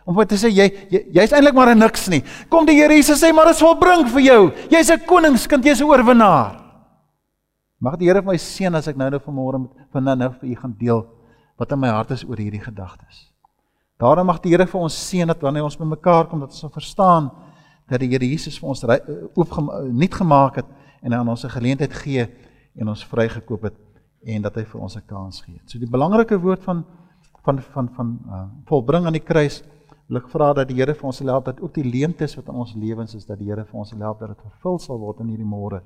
Om 0.06 0.14
te 0.26 0.36
sê 0.36 0.48
jy 0.48 0.70
jy's 0.90 1.30
jy 1.30 1.36
eintlik 1.36 1.54
maar 1.54 1.74
'n 1.74 1.78
niks 1.78 2.08
nie. 2.08 2.22
Kom 2.48 2.64
die 2.66 2.76
Here 2.76 2.94
Jesus 2.94 3.20
sê 3.20 3.34
maar 3.34 3.46
dit 3.46 3.56
sal 3.56 3.74
bring 3.74 4.06
vir 4.06 4.20
jou. 4.22 4.52
Jy's 4.70 4.90
'n 4.90 5.00
koningskind, 5.06 5.64
jy's 5.64 5.80
'n 5.80 5.84
oorwinnaar. 5.90 6.60
Mag 7.80 7.96
die 7.98 8.06
Here 8.06 8.22
vir 8.22 8.32
my 8.32 8.36
seën 8.36 8.74
as 8.76 8.86
ek 8.86 8.96
nou 8.96 9.10
nou 9.10 9.18
vanmôre 9.18 9.58
met 9.58 9.70
van 9.92 10.04
nou 10.04 10.16
nou 10.16 10.30
vir 10.40 10.50
u 10.50 10.54
gaan 10.54 10.76
deel 10.78 11.06
wat 11.58 11.72
in 11.72 11.80
my 11.80 11.88
hart 11.88 12.10
is 12.12 12.24
oor 12.24 12.36
hierdie 12.36 12.62
gedagtes. 12.62 13.32
Daarom 13.98 14.26
mag 14.26 14.40
die 14.40 14.50
Here 14.50 14.66
vir 14.66 14.80
ons 14.80 14.94
seën 14.94 15.26
dat 15.26 15.40
wanneer 15.40 15.64
ons 15.64 15.76
bymekaar 15.76 16.28
kom 16.28 16.40
dat 16.40 16.50
ons 16.50 16.60
sal 16.60 16.70
verstaan 16.70 17.30
dat 17.90 18.00
die 18.00 18.08
Here 18.08 18.26
Jesus 18.26 18.58
vir 18.60 18.68
ons 18.68 18.84
oop 19.34 19.56
nuut 19.90 20.14
gemaak 20.14 20.62
het 20.62 20.66
en 21.02 21.14
aan 21.14 21.28
ons 21.28 21.44
'n 21.44 21.56
geleentheid 21.56 21.92
gee 21.92 22.28
en 22.76 22.88
ons 22.88 23.04
vrygekoop 23.04 23.62
het 23.62 23.76
en 24.24 24.42
dat 24.42 24.54
hy 24.54 24.64
vir 24.64 24.80
ons 24.80 24.96
'n 24.96 25.06
kans 25.06 25.40
gee. 25.42 25.60
So 25.66 25.78
die 25.78 25.90
belangrike 25.90 26.38
woord 26.38 26.62
van 26.62 26.84
van 27.42 27.60
van 27.60 27.88
van 27.94 28.18
uh, 28.26 28.44
volbring 28.66 29.06
aan 29.06 29.16
die 29.16 29.24
kruis 29.24 29.62
wil 30.08 30.18
ek 30.18 30.28
vra 30.28 30.52
dat 30.52 30.68
die 30.68 30.76
Here 30.76 30.94
vir 30.94 31.06
ons 31.06 31.18
help 31.18 31.44
dat 31.44 31.60
ook 31.60 31.74
die 31.74 31.84
leemtes 31.84 32.36
wat 32.36 32.48
in 32.48 32.54
ons 32.54 32.74
lewens 32.74 33.14
is 33.14 33.26
dat 33.26 33.38
die 33.38 33.48
Here 33.48 33.64
vir 33.64 33.78
ons 33.78 33.90
help 33.90 34.20
dat 34.20 34.28
dit 34.28 34.40
vervul 34.42 34.78
sal 34.78 34.98
word 34.98 35.20
in 35.20 35.28
hierdie 35.28 35.46
môre 35.46 35.82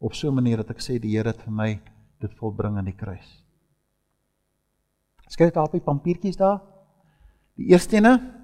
op 0.00 0.14
so 0.14 0.28
'n 0.28 0.34
manier 0.34 0.56
dat 0.56 0.70
ek 0.70 0.80
sê 0.80 0.98
die 1.00 1.16
Here 1.16 1.28
het 1.28 1.42
vir 1.42 1.52
my 1.52 1.80
dit 2.20 2.34
volbring 2.34 2.76
aan 2.76 2.84
die 2.84 2.96
kruis. 2.96 3.44
Skryf 5.28 5.52
dit 5.52 5.56
op 5.56 5.74
op 5.74 5.84
papiertjies 5.84 6.36
daar. 6.36 6.60
Die 7.56 7.72
eerste 7.72 7.96
ene 7.96 8.43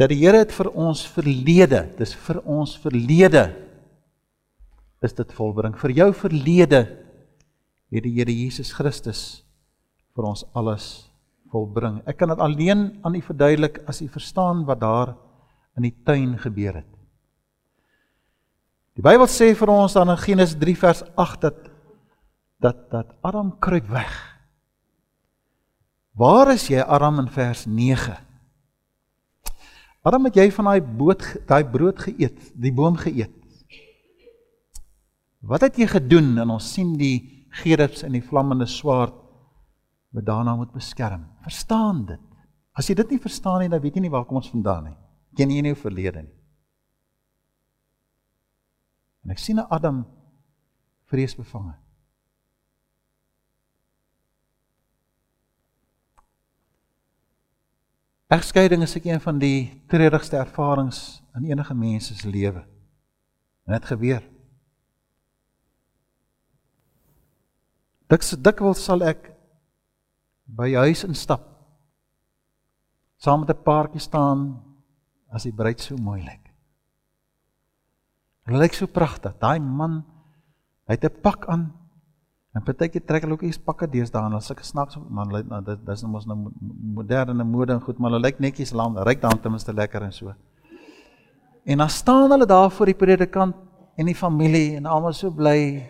dat 0.00 0.08
die 0.08 0.22
Here 0.22 0.40
het 0.40 0.52
vir 0.56 0.70
ons 0.72 1.02
verlede, 1.12 1.82
dis 1.98 2.14
vir 2.24 2.40
ons 2.48 2.72
verlede 2.80 3.50
is 5.04 5.12
dit 5.16 5.32
volbring. 5.36 5.74
Vir 5.80 5.92
jou 5.96 6.08
verlede 6.16 6.80
het 7.92 8.04
die 8.06 8.14
Here 8.16 8.32
Jesus 8.32 8.72
Christus 8.72 9.42
vir 10.16 10.28
ons 10.30 10.46
alles 10.56 10.86
volbring. 11.52 11.98
Ek 12.08 12.16
kan 12.20 12.32
dit 12.32 12.40
alleen 12.40 12.86
aan 13.04 13.18
u 13.18 13.20
verduidelik 13.24 13.82
as 13.90 14.00
u 14.00 14.08
verstaan 14.08 14.64
wat 14.68 14.80
daar 14.80 15.12
in 15.76 15.84
die 15.88 15.94
tuin 16.06 16.32
gebeur 16.40 16.80
het. 16.80 16.88
Die 18.96 19.04
Bybel 19.04 19.28
sê 19.30 19.52
vir 19.56 19.72
ons 19.72 19.94
dan 19.96 20.12
in 20.12 20.20
Genesis 20.20 20.56
3 20.60 20.76
vers 20.80 21.04
8 21.16 21.44
dat 21.44 21.68
dat 22.60 22.80
dat 22.92 23.14
Adam 23.24 23.54
kruip 23.56 23.86
weg. 23.88 24.16
Waar 26.12 26.52
is 26.52 26.66
jy 26.68 26.82
Adam 26.84 27.22
in 27.22 27.30
vers 27.32 27.64
9? 27.64 28.29
Adam 30.02 30.24
het 30.24 30.38
jy 30.40 30.46
van 30.54 30.70
daai 30.70 30.80
boot 30.80 31.24
daai 31.48 31.64
brood 31.68 31.98
geëet, 32.00 32.52
die 32.56 32.72
boom 32.72 32.96
geëet. 32.96 33.34
Wat 35.40 35.64
het 35.64 35.76
jy 35.80 35.88
gedoen? 35.88 36.34
En 36.40 36.52
ons 36.56 36.72
sien 36.72 36.94
die 37.00 37.46
gerubs 37.62 38.04
en 38.06 38.12
die 38.12 38.24
vlammende 38.24 38.68
swaard 38.68 39.16
wat 40.14 40.26
daarna 40.26 40.56
moet 40.56 40.72
beskerm. 40.72 41.24
Verstaan 41.44 42.04
dit. 42.08 42.26
As 42.76 42.88
jy 42.88 42.96
dit 42.98 43.16
nie 43.16 43.22
verstaan 43.22 43.60
nie, 43.64 43.70
dan 43.72 43.80
weet 43.82 43.96
jy 43.96 44.04
nie 44.04 44.12
waar 44.12 44.26
kom 44.28 44.40
ons 44.40 44.50
vandaan 44.52 44.90
nie. 44.90 44.96
Ken 45.36 45.50
jy 45.50 45.62
nie 45.62 45.72
jou 45.72 45.82
verlede 45.82 46.24
nie. 46.24 46.36
En 49.24 49.34
ek 49.34 49.38
sien 49.38 49.58
'n 49.60 49.66
Adam 49.70 50.06
vreesbevange. 51.10 51.74
Egskeiding 58.30 58.84
is 58.86 58.92
ek 58.94 59.08
een 59.08 59.20
van 59.22 59.40
die 59.42 59.82
treurigste 59.90 60.38
ervarings 60.38 61.18
in 61.34 61.48
enige 61.48 61.74
mens 61.74 62.12
se 62.14 62.28
lewe. 62.30 62.62
En 63.66 63.74
dit 63.74 63.88
gebeur. 63.90 64.22
Diks 68.10 68.30
dikwels 68.38 68.84
sal 68.86 69.02
ek 69.02 69.32
by 70.46 70.68
huis 70.78 71.02
instap. 71.08 71.42
Saam 73.18 73.42
met 73.42 73.50
'n 73.50 73.62
paartjie 73.66 74.00
staan 74.00 74.62
as 75.30 75.42
die 75.42 75.52
bruid 75.54 75.80
so 75.80 75.96
mooi 75.96 76.22
lyk. 76.22 76.54
Hulle 78.46 78.58
lyk 78.58 78.74
so 78.74 78.86
pragtig. 78.86 79.34
Daai 79.38 79.58
man, 79.58 80.04
hy 80.86 80.94
het 80.94 81.04
'n 81.04 81.20
pak 81.20 81.46
aan. 81.48 81.79
En 82.50 82.64
partykeer 82.66 83.04
trek 83.06 83.22
hulle 83.22 83.36
ook 83.36 83.44
iets 83.46 83.60
pakke 83.62 83.86
deesdae 83.86 84.26
en 84.26 84.34
as 84.34 84.50
ek 84.50 84.64
snaks 84.66 84.98
man 85.06 85.30
lyk 85.30 85.46
nou 85.46 85.60
dit 85.68 85.82
dis 85.86 86.00
nou 86.02 86.10
mos 86.16 86.26
nou 86.26 86.36
moderne 86.98 87.46
mode 87.46 87.76
en 87.76 87.82
goed, 87.84 87.98
maar 87.98 88.10
hulle 88.10 88.24
lyk 88.26 88.40
netjies 88.42 88.74
lang, 88.74 88.98
ryk 89.06 89.22
dan 89.22 89.38
ten 89.38 89.54
minste 89.54 89.74
lekker 89.74 90.02
en 90.02 90.12
so. 90.12 90.34
En 91.64 91.78
dan 91.78 91.92
staan 91.94 92.30
hulle 92.34 92.46
daar 92.50 92.70
voor 92.74 92.90
die 92.90 92.98
predikant 92.98 93.54
en 93.96 94.10
die 94.10 94.18
familie 94.18 94.76
en 94.80 94.90
almal 94.90 95.14
so 95.14 95.30
bly. 95.30 95.86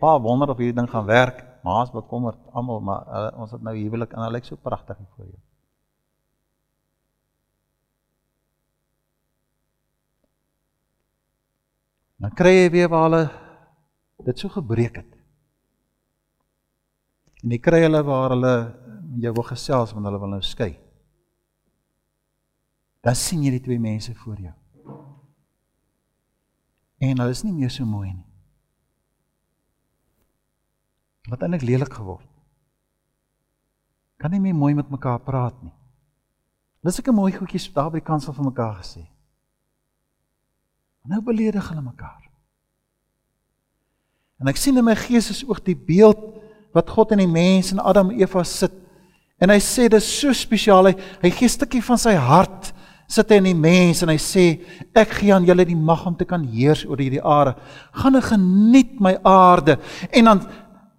Pa 0.00 0.16
wonder 0.20 0.50
of 0.50 0.58
hierdie 0.58 0.74
ding 0.74 0.90
gaan 0.90 1.06
werk. 1.06 1.44
Ma's 1.62 1.90
bekommerd 1.94 2.38
almal, 2.54 2.80
maar 2.80 3.06
uh, 3.06 3.40
ons 3.42 3.54
het 3.54 3.62
nou 3.62 3.74
huwelik 3.76 4.12
en 4.14 4.24
hy 4.26 4.30
lyk 4.34 4.46
so 4.46 4.58
pragtig 4.58 4.98
voor 5.14 5.26
jou. 5.26 5.40
Dan 12.22 12.32
kry 12.34 12.54
jy 12.54 12.70
weer 12.74 12.88
waar 12.90 13.06
hulle 13.06 13.26
dit 14.26 14.40
so 14.40 14.50
gebreek 14.50 14.98
het. 15.02 15.15
En 17.46 17.52
jy 17.54 17.60
kry 17.62 17.84
hulle 17.84 18.00
waar 18.02 18.32
hulle 18.34 18.54
jou 19.22 19.30
wil 19.36 19.44
gesels 19.46 19.92
want 19.94 20.08
hulle 20.08 20.18
wil 20.18 20.32
nou 20.34 20.40
skei. 20.42 20.72
Dan 23.06 23.14
sien 23.14 23.44
jy 23.46 23.52
die 23.54 23.62
twee 23.62 23.78
mense 23.78 24.10
voor 24.18 24.40
jou. 24.42 24.54
En 27.06 27.20
hulle 27.22 27.30
is 27.30 27.44
nie 27.46 27.54
meer 27.54 27.70
so 27.70 27.86
mooi 27.86 28.08
nie. 28.10 28.26
Wat 31.30 31.44
eintlik 31.46 31.62
lelik 31.68 31.94
geword. 31.94 32.26
Kan 34.18 34.34
nie 34.34 34.42
meer 34.42 34.58
mooi 34.58 34.72
met 34.74 34.90
mekaar 34.90 35.22
praat 35.22 35.60
nie. 35.62 35.74
Hulle 36.82 36.90
is 36.90 36.98
seker 36.98 37.14
mooi 37.14 37.30
goedjies 37.36 37.68
daar 37.76 37.92
by 37.92 38.00
die 38.00 38.08
kansel 38.08 38.34
van 38.34 38.48
mekaar 38.48 38.80
gesê. 38.80 39.04
Nou 41.06 41.22
beledig 41.22 41.70
hulle 41.70 41.84
mekaar. 41.86 42.26
En 44.42 44.50
ek 44.50 44.58
sien 44.58 44.74
in 44.74 44.86
my 44.86 44.96
gees 44.98 45.30
is 45.30 45.44
ook 45.46 45.62
die 45.62 45.78
beeld 45.78 46.26
wat 46.76 46.92
God 46.92 47.14
in 47.16 47.24
die 47.24 47.30
mens 47.30 47.72
en 47.72 47.80
Adam 47.80 48.12
en 48.12 48.20
Eva 48.20 48.44
sit. 48.44 48.74
En 49.40 49.52
hy 49.52 49.58
sê 49.60 49.88
dis 49.92 50.06
so 50.20 50.32
spesiaal. 50.36 50.90
Hy, 50.90 50.94
hy 51.22 51.30
gee 51.30 51.48
'n 51.48 51.56
stukkie 51.56 51.82
van 51.84 51.98
sy 51.98 52.14
hart 52.14 52.72
sit 53.06 53.30
hy 53.30 53.38
in 53.38 53.50
die 53.52 53.58
mens 53.58 54.02
en 54.02 54.10
hy 54.10 54.18
sê 54.18 54.44
ek 54.96 55.20
gee 55.20 55.32
aan 55.34 55.46
julle 55.46 55.66
die 55.66 55.78
mag 55.78 56.02
om 56.08 56.16
te 56.18 56.26
kan 56.26 56.42
heers 56.42 56.84
oor 56.86 56.98
hierdie 56.98 57.22
aarde. 57.22 57.54
Gaan 57.94 58.18
en 58.18 58.22
geniet 58.22 59.00
my 59.00 59.16
aarde. 59.22 59.78
En 60.10 60.24
dan 60.24 60.46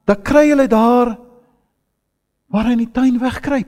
dan 0.07 0.21
kry 0.23 0.45
hulle 0.47 0.69
daar 0.71 1.17
waar 2.47 2.69
hy 2.69 2.77
in 2.77 2.85
die 2.85 2.93
tuin 2.95 3.17
wegkruip. 3.19 3.67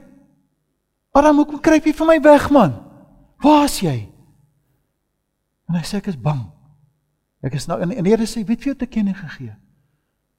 Adam, 1.12 1.42
hoekom 1.42 1.60
kruip 1.60 1.84
jy 1.84 1.92
van 1.98 2.08
my 2.08 2.20
weg, 2.24 2.46
man? 2.54 2.78
Waar 3.44 3.66
is 3.66 3.80
jy? 3.84 3.98
En 5.68 5.76
hy 5.76 5.84
sê 5.84 6.00
ek 6.00 6.08
is 6.14 6.16
bang. 6.16 6.46
Ek 7.44 7.58
is 7.60 7.68
nou 7.68 7.80
en 7.82 7.92
die 7.92 8.12
Here 8.12 8.24
sê, 8.26 8.46
"Weet 8.46 8.64
jy 8.64 8.72
wat 8.72 8.84
ek 8.84 8.94
jou 8.94 9.14
gegee? 9.14 9.56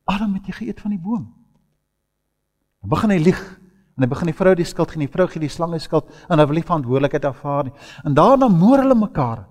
Adam 0.07 0.35
het 0.35 0.47
jy 0.47 0.53
geëet 0.53 0.81
van 0.81 0.91
die 0.91 0.99
boom." 0.99 1.40
Dan 2.81 2.93
begin 2.95 3.15
hy 3.15 3.19
lieg. 3.23 3.41
En 3.97 4.05
hy 4.05 4.09
begin 4.09 4.31
die 4.31 4.37
vrou 4.37 4.55
die 4.57 4.67
skuld 4.69 4.93
gee, 4.95 5.03
die 5.05 5.13
vrou 5.13 5.27
gee 5.29 5.43
die 5.43 5.53
slang 5.53 5.75
die 5.77 5.83
skuld 5.83 6.09
en 6.31 6.41
hy 6.41 6.47
wil 6.49 6.57
nie 6.57 6.65
verantwoordelikheid 6.65 7.27
aanvaar 7.29 7.69
nie. 7.69 7.75
En 8.09 8.15
daarna 8.17 8.49
moer 8.49 8.85
hulle 8.85 8.97
mekaar. 8.97 9.45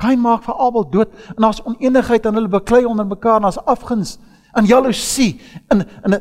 Kain 0.00 0.20
maak 0.22 0.46
vir 0.46 0.56
Abel 0.56 0.86
dood 0.90 1.12
en 1.34 1.42
daar's 1.44 1.60
oneenigheid 1.68 2.26
en 2.26 2.38
hulle 2.40 2.52
beklei 2.52 2.84
onder 2.88 3.06
mekaar 3.06 3.42
en 3.42 3.48
daar's 3.48 3.60
afguns 3.68 4.16
en 4.56 4.68
jaloesie 4.68 5.34
en 5.72 5.84
in 6.06 6.20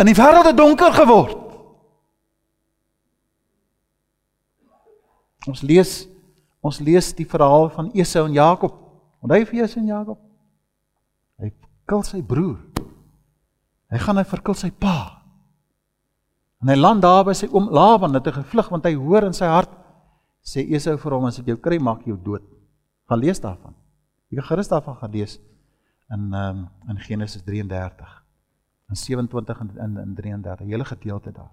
in 0.00 0.08
die 0.08 0.16
wêreld 0.16 0.48
het 0.48 0.56
donker 0.56 0.94
geword. 0.96 1.36
Ons 5.46 5.60
lees 5.62 5.92
Ons 6.62 6.78
lees 6.78 7.10
die 7.18 7.26
verhaal 7.26 7.66
van 7.74 7.90
Esau 7.98 8.22
en 8.28 8.36
Jakob. 8.36 8.76
Onthou 9.22 9.40
jy 9.40 9.46
vir 9.50 9.64
Esau 9.64 9.80
en 9.82 9.88
Jakob? 9.90 10.20
Hy 11.42 11.50
kill 11.90 12.04
sy 12.06 12.20
broer. 12.22 12.60
Hy 13.90 13.98
gaan 13.98 14.20
hy 14.20 14.24
verkil 14.30 14.56
sy 14.56 14.70
pa. 14.70 15.21
En 16.62 16.68
hy 16.70 16.76
land 16.78 17.02
daar 17.02 17.24
by 17.26 17.34
sy 17.34 17.48
oom 17.50 17.70
Laban, 17.74 18.14
het 18.14 18.28
hy 18.30 18.32
gevlug 18.32 18.68
want 18.70 18.84
hy 18.86 18.94
hoor 18.94 19.26
in 19.26 19.34
sy 19.34 19.48
hart 19.50 19.70
sê 20.46 20.62
Esau 20.74 20.96
vir 20.98 21.14
hom 21.16 21.26
as 21.26 21.38
ek 21.38 21.50
jou 21.50 21.58
kry 21.62 21.78
maak 21.78 22.06
jou 22.06 22.16
dood. 22.16 22.42
Gaan 23.10 23.22
lees 23.22 23.40
daarvan. 23.42 23.74
Jy 24.30 24.40
kan 24.40 24.48
gerus 24.52 24.70
daarvan 24.70 24.96
gaan 25.00 25.14
lees 25.14 25.38
in 26.12 26.32
ehm 26.32 26.62
um, 26.62 26.66
in 26.90 26.98
Genesis 26.98 27.42
33 27.42 28.22
in 28.92 28.96
27 28.96 29.60
en 29.60 29.70
in, 29.78 29.96
in 30.02 30.14
33 30.14 30.66
hele 30.66 30.84
gedeelte 30.84 31.32
daar. 31.32 31.52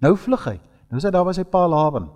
Nou 0.00 0.16
vlug 0.16 0.44
hy. 0.44 0.56
Nou 0.88 1.00
is 1.00 1.06
hy 1.06 1.12
daar 1.12 1.26
by 1.26 1.34
sy 1.36 1.44
pa 1.44 1.66
Laban. 1.68 2.08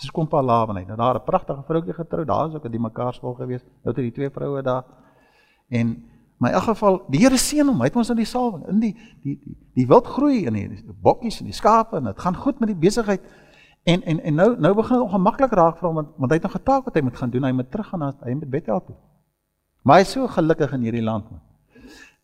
Dis 0.00 0.10
kom 0.14 0.26
pa 0.30 0.42
Laban 0.42 0.80
uit. 0.80 0.88
Nou 0.88 0.96
daar 0.96 1.20
'n 1.20 1.24
pragtige 1.24 1.62
vroukie 1.62 1.94
getrou. 1.94 2.24
Daar 2.24 2.48
is 2.48 2.54
ook 2.54 2.64
'n 2.64 2.70
die 2.70 2.80
mekaar 2.80 3.14
skool 3.14 3.34
gewees. 3.34 3.62
Nou 3.62 3.92
het 3.92 3.96
hy 3.96 4.02
die 4.10 4.18
twee 4.18 4.30
vroue 4.30 4.62
daar. 4.62 4.84
En 5.68 6.10
my 6.42 6.50
in 6.50 6.54
elk 6.54 6.62
geval, 6.62 6.98
die 7.08 7.20
Here 7.22 7.38
seën 7.38 7.66
hom. 7.66 7.80
Hy 7.80 7.88
het 7.88 7.96
ons 7.96 8.10
in 8.10 8.18
die 8.18 8.28
salwing, 8.28 8.66
in 8.68 8.80
die 8.82 8.92
die 9.22 9.38
die, 9.38 9.56
die 9.78 9.86
wild 9.90 10.06
groei 10.06 10.44
in 10.48 10.58
die, 10.58 10.66
die 10.74 10.96
bokkies 11.02 11.40
en 11.40 11.48
die 11.50 11.56
skape 11.56 11.96
en 11.96 12.10
dit 12.10 12.20
gaan 12.20 12.36
goed 12.36 12.60
met 12.60 12.72
die 12.72 12.78
besigheid. 12.78 13.24
En 13.84 14.02
en 14.02 14.20
en 14.20 14.34
nou 14.34 14.50
nou 14.60 14.74
begin 14.74 14.96
dit 14.96 15.06
ongemaklik 15.06 15.52
raak 15.52 15.78
vir 15.78 15.88
hom 15.88 15.98
want 16.00 16.12
want 16.16 16.30
hy 16.32 16.38
het 16.40 16.46
nog 16.48 16.56
'n 16.56 16.64
taak 16.64 16.84
wat 16.84 16.94
hy 16.94 17.02
moet 17.02 17.16
gaan 17.16 17.30
doen. 17.30 17.44
Hy 17.44 17.52
moet 17.52 17.70
terug 17.70 17.88
gaan 17.88 18.00
na 18.00 18.12
hy 18.24 18.34
moet 18.34 18.50
Bethel 18.50 18.84
toe. 18.84 18.96
Maar 19.82 19.96
hy 19.96 20.02
is 20.02 20.10
so 20.10 20.26
gelukkig 20.26 20.72
in 20.72 20.80
hierdie 20.80 21.02
land 21.02 21.30
man. 21.30 21.40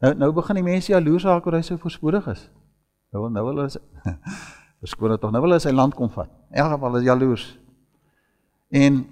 Nou 0.00 0.14
nou 0.14 0.32
begin 0.32 0.54
die 0.54 0.64
mense 0.64 0.92
jaloers 0.92 1.24
raak 1.24 1.46
oor 1.46 1.52
hy 1.52 1.62
so 1.62 1.76
voorspoedig 1.76 2.26
is. 2.26 2.50
Nou 3.12 3.30
nou 3.30 3.46
hulle 3.46 3.64
is 3.64 3.76
verskoon 4.80 5.18
tog 5.18 5.30
nou 5.30 5.42
wil 5.42 5.52
hy 5.52 5.58
sy 5.58 5.70
land 5.70 5.94
kom 5.94 6.10
vat. 6.10 6.30
In 6.50 6.56
elk 6.56 6.72
geval 6.72 6.96
is 6.96 7.04
jaloers. 7.04 7.58
En 8.70 9.06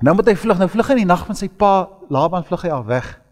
nou 0.00 0.14
moet 0.14 0.26
hy 0.26 0.34
vlug, 0.36 0.58
nou 0.58 0.68
vlug 0.68 0.88
hy 0.88 0.92
in 0.92 1.04
die 1.04 1.12
nag 1.12 1.26
van 1.26 1.36
sy 1.36 1.48
pa 1.48 1.88
Laban 2.08 2.44
vlug 2.44 2.62
hy 2.62 2.70
al 2.70 2.84
weg. 2.84 3.25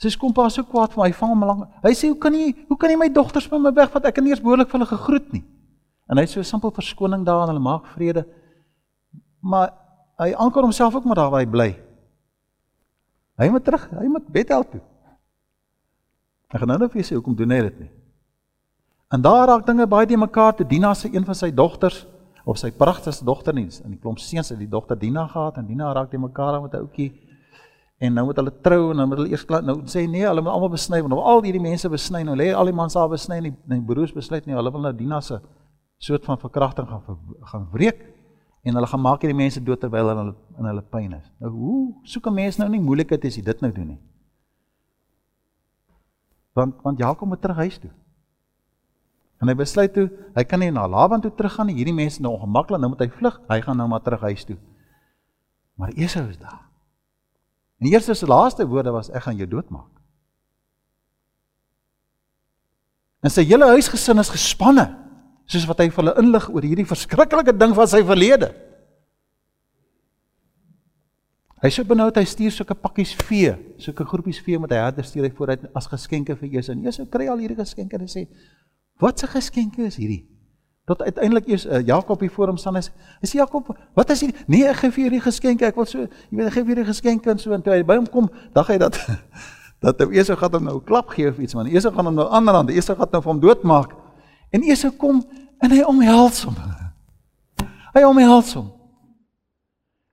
Sy 0.00 0.14
kom 0.16 0.32
pa 0.32 0.46
so 0.48 0.64
kwaad 0.64 0.94
vir 0.94 1.02
my, 1.02 1.08
hy 1.10 1.16
vang 1.16 1.32
hom 1.34 1.42
lank. 1.44 1.64
Hy 1.84 1.92
sê, 1.92 2.08
"Hoe 2.08 2.18
kan 2.18 2.32
jy, 2.32 2.54
hoe 2.68 2.76
kan 2.76 2.90
jy 2.90 2.96
my 2.96 3.08
dogters 3.08 3.46
van 3.46 3.62
my 3.62 3.70
wegvat? 3.70 4.06
Ek 4.06 4.14
kan 4.14 4.24
nie 4.24 4.32
eens 4.32 4.40
behoorlik 4.40 4.68
vir 4.68 4.80
hulle 4.80 4.96
gegroet 4.96 5.32
nie." 5.32 5.44
En 6.08 6.16
hy 6.16 6.22
het 6.22 6.30
so 6.30 6.40
'n 6.40 6.44
simpel 6.44 6.70
verskoning 6.70 7.24
daar 7.24 7.42
en 7.42 7.48
hulle 7.48 7.60
maak 7.60 7.86
vrede. 7.86 8.26
Maar 9.42 9.72
hy 10.18 10.32
anker 10.32 10.62
homself 10.62 10.94
ook 10.94 11.04
maar 11.04 11.14
daar 11.14 11.30
waar 11.30 11.40
hy 11.40 11.46
bly. 11.46 11.76
Hy 13.36 13.48
moet 13.48 13.64
terug, 13.64 13.90
hy 13.90 14.06
moet 14.06 14.26
Bethel 14.26 14.64
toe. 14.64 14.80
Ek 16.50 16.58
gaan 16.58 16.68
nou 16.68 16.78
net 16.78 16.92
vir 16.92 17.02
jou 17.02 17.08
sê 17.08 17.14
hoekom 17.14 17.36
doen 17.36 17.50
hy 17.50 17.60
dit 17.62 17.80
nie. 17.80 17.90
En 19.10 19.22
daar 19.22 19.46
raak 19.46 19.66
dinge 19.66 19.86
baie 19.86 20.06
te 20.06 20.16
mekaar 20.16 20.54
te 20.54 20.64
Dina 20.64 20.94
se 20.94 21.08
een 21.08 21.24
van 21.24 21.34
sy 21.34 21.50
dogters 21.50 22.06
of 22.44 22.58
sy 22.58 22.70
pragtigste 22.70 23.24
dogter 23.24 23.54
nie 23.54 23.68
in 23.84 23.90
die 23.90 23.98
klomp 23.98 24.18
seuns 24.18 24.48
het 24.48 24.58
die 24.58 24.68
dogter 24.68 24.98
Dina 24.98 25.26
gehad 25.26 25.56
en 25.56 25.66
Dina 25.66 25.92
raak 25.92 26.10
te 26.10 26.18
mekaar 26.18 26.62
met 26.62 26.74
'n 26.74 26.76
ouetjie 26.84 27.12
en 28.00 28.14
nou 28.16 28.24
moet 28.28 28.38
hulle 28.40 28.52
trou 28.64 28.90
en 28.90 29.00
nou 29.00 29.06
moet 29.10 29.20
hulle 29.20 29.32
eers 29.34 29.44
klaar 29.48 29.64
nou 29.66 29.76
sê 29.92 30.06
nee 30.08 30.24
hulle 30.24 30.42
moet 30.44 30.52
almal 30.52 30.72
besny 30.72 31.00
want 31.04 31.12
nou 31.12 31.20
al 31.32 31.42
hierdie 31.44 31.62
mense 31.62 31.88
besny 31.92 32.22
nou 32.26 32.36
lê 32.38 32.50
al 32.56 32.70
die 32.70 32.76
mans 32.76 32.96
daar 32.96 33.10
besny 33.12 33.40
en 33.40 33.48
die, 33.50 33.54
die 33.74 33.80
broers 33.90 34.14
besluit 34.16 34.48
nie 34.48 34.56
hulle 34.56 34.72
wil 34.72 34.86
nou 34.86 34.92
Dina 34.96 35.20
se 35.20 35.40
soort 36.00 36.24
van 36.24 36.40
verkrachting 36.40 36.88
gaan 36.88 37.18
gaan 37.52 37.66
wreek 37.74 38.00
en 38.64 38.76
hulle 38.76 38.88
gaan 38.92 39.04
maak 39.04 39.24
hierdie 39.24 39.36
mense 39.36 39.60
dood 39.64 39.82
terwyl 39.84 40.12
hulle 40.12 40.34
in 40.58 40.70
hulle 40.72 40.84
pyn 40.96 41.18
is 41.18 41.26
nou 41.44 41.52
hoe 41.56 41.80
soek 42.14 42.26
'n 42.26 42.34
mens 42.34 42.58
nou 42.58 42.68
nie 42.68 42.80
moeilikheid 42.80 43.24
as 43.24 43.36
jy 43.36 43.44
dit 43.44 43.60
nou 43.62 43.72
doen 43.72 43.88
nie 43.94 44.00
want 46.54 46.80
want 46.82 46.98
Jakob 46.98 47.28
moet 47.28 47.42
terug 47.42 47.56
huis 47.56 47.78
toe 47.78 47.92
En 49.40 49.48
hy 49.48 49.54
besluit 49.56 49.92
toe, 49.96 50.10
hy 50.36 50.44
kan 50.44 50.60
nie 50.60 50.70
na 50.70 50.86
Laban 50.86 51.22
toe 51.24 51.32
teruggaan 51.32 51.70
nie. 51.70 51.78
Hierdie 51.78 51.96
mense 51.96 52.20
nou 52.20 52.34
ongemaklik, 52.36 52.80
nou 52.80 52.90
moet 52.92 53.00
hy 53.00 53.08
vlug. 53.08 53.40
Hy 53.48 53.60
gaan 53.64 53.78
nou 53.80 53.88
maar 53.88 54.02
terug 54.04 54.20
huis 54.20 54.44
toe. 54.44 54.58
Maar 55.80 55.96
Esau 55.96 56.26
is 56.28 56.36
daar. 56.36 56.69
En 57.80 57.88
eerste 57.88 58.14
se 58.14 58.26
laaste 58.28 58.66
woorde 58.68 58.92
was 58.92 59.08
ek 59.10 59.24
gaan 59.24 59.38
jou 59.40 59.48
doodmaak. 59.48 59.88
En 63.24 63.32
sy 63.32 63.44
hele 63.48 63.68
huisgesin 63.72 64.20
is 64.20 64.32
gespanne 64.32 64.86
soos 65.50 65.66
wat 65.66 65.80
hy 65.82 65.88
vir 65.90 66.04
hulle 66.04 66.18
inlig 66.22 66.48
oor 66.52 66.64
hierdie 66.64 66.88
verskriklike 66.88 67.52
ding 67.56 67.72
van 67.76 67.88
sy 67.90 68.02
verlede. 68.06 68.52
Hy 71.60 71.68
sê 71.74 71.84
benoud 71.84 72.16
hy 72.16 72.24
stuur 72.24 72.52
sulke 72.54 72.76
pakkies 72.78 73.12
vee, 73.26 73.52
sulke 73.82 74.06
groepies 74.08 74.38
vee 74.44 74.60
met 74.60 74.72
hy 74.72 74.78
herder 74.80 75.04
stuur 75.04 75.26
hy 75.26 75.32
vooruit 75.36 75.66
as 75.76 75.88
geskenke 75.90 76.36
vir 76.38 76.60
Esau. 76.60 76.76
En 76.76 76.86
Esau 76.88 77.04
kry 77.10 77.26
al 77.28 77.42
hierdie 77.42 77.58
geskenke 77.58 77.98
en 77.98 78.06
hy 78.06 78.08
sê: 78.08 78.22
"Wat 79.00 79.20
'n 79.24 79.32
geskenke 79.34 79.84
is 79.84 79.96
hierdie?" 80.00 80.24
Tot 80.90 81.02
uiteindelik 81.06 81.46
eers 81.46 81.66
uh, 81.66 81.78
Jakob 81.86 82.20
hier 82.20 82.32
voor 82.34 82.50
hom 82.50 82.56
staan 82.58 82.74
hy 82.74 82.82
sê: 82.82 82.90
"Is 83.22 83.32
Jakob, 83.36 83.68
wat 83.94 84.10
is 84.10 84.24
hierdie? 84.24 84.40
Nee, 84.50 84.64
ek 84.66 84.80
gee 84.82 84.90
vir 84.96 85.02
hierdie 85.04 85.20
geskenke. 85.22 85.68
Ek 85.70 85.78
wil 85.78 85.86
so, 85.86 86.02
jy 86.02 86.38
weet, 86.40 86.48
ek 86.48 86.56
gee 86.56 86.64
vir 86.64 86.74
hierdie 86.74 86.86
geskenke 86.88 87.30
en 87.30 87.38
so 87.38 87.54
en 87.54 87.62
toe 87.62 87.76
hy 87.76 87.84
by 87.86 88.00
hom 88.00 88.08
kom, 88.10 88.26
dag 88.56 88.66
hy 88.72 88.78
dat 88.82 88.98
dat 89.84 90.02
Esau 90.02 90.36
gaan 90.36 90.58
hom 90.58 90.66
nou 90.66 90.76
'n 90.80 90.84
klap 90.84 91.14
gee 91.14 91.30
of 91.30 91.38
iets 91.38 91.54
man. 91.54 91.70
Esau 91.70 91.94
gaan 91.94 92.10
hom 92.10 92.18
nou 92.18 92.26
ander 92.26 92.54
hand, 92.54 92.74
Esau 92.74 92.96
gaan 92.98 93.08
nou 93.12 93.22
vir 93.22 93.32
hom 93.32 93.40
doodmaak. 93.40 93.94
En 94.50 94.66
Esau 94.66 94.90
kom 94.90 95.22
en 95.62 95.70
hy 95.70 95.82
omhels 95.86 96.42
hom. 96.44 96.58
Hy 97.94 98.02
omhels 98.06 98.54
hom. 98.54 98.68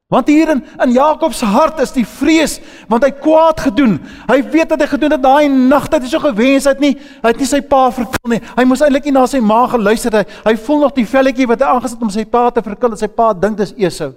Want 0.07 0.29
hier 0.31 0.47
in 0.49 0.63
in 0.79 0.91
Jakob 0.91 1.33
se 1.33 1.45
hart 1.45 1.81
is 1.83 1.91
die 1.91 2.05
vrees 2.07 2.61
want 2.87 3.03
hy 3.03 3.09
kwaad 3.11 3.59
gedoen. 3.59 3.97
Hy 4.29 4.37
weet 4.53 4.69
dat 4.71 4.79
hy 4.79 4.87
gedoen 4.87 5.11
het 5.17 5.23
daai 5.23 5.49
nag 5.51 5.89
dat 5.91 6.05
hy 6.05 6.07
so 6.07 6.21
gewens 6.23 6.63
het 6.69 6.79
nie. 6.79 6.93
Hy 6.95 7.33
het 7.33 7.41
nie 7.43 7.47
sy 7.49 7.59
pa 7.59 7.89
verkil 7.91 8.31
nie. 8.31 8.39
Hy 8.55 8.63
moes 8.69 8.83
eintlik 8.85 9.09
nie 9.09 9.15
na 9.17 9.25
sy 9.27 9.41
ma 9.43 9.65
geluister 9.67 10.15
het. 10.15 10.31
Hy, 10.45 10.53
hy 10.53 10.61
voel 10.63 10.79
nog 10.85 10.93
die 10.95 11.05
velletjie 11.11 11.49
wat 11.51 11.59
hy 11.65 11.73
aangesit 11.73 12.07
om 12.07 12.13
sy 12.13 12.23
pa 12.23 12.45
te 12.55 12.63
verkil 12.63 12.95
en 12.95 13.01
sy 13.03 13.11
pa 13.11 13.33
dink 13.35 13.59
dis 13.59 13.75
Esau. 13.75 14.13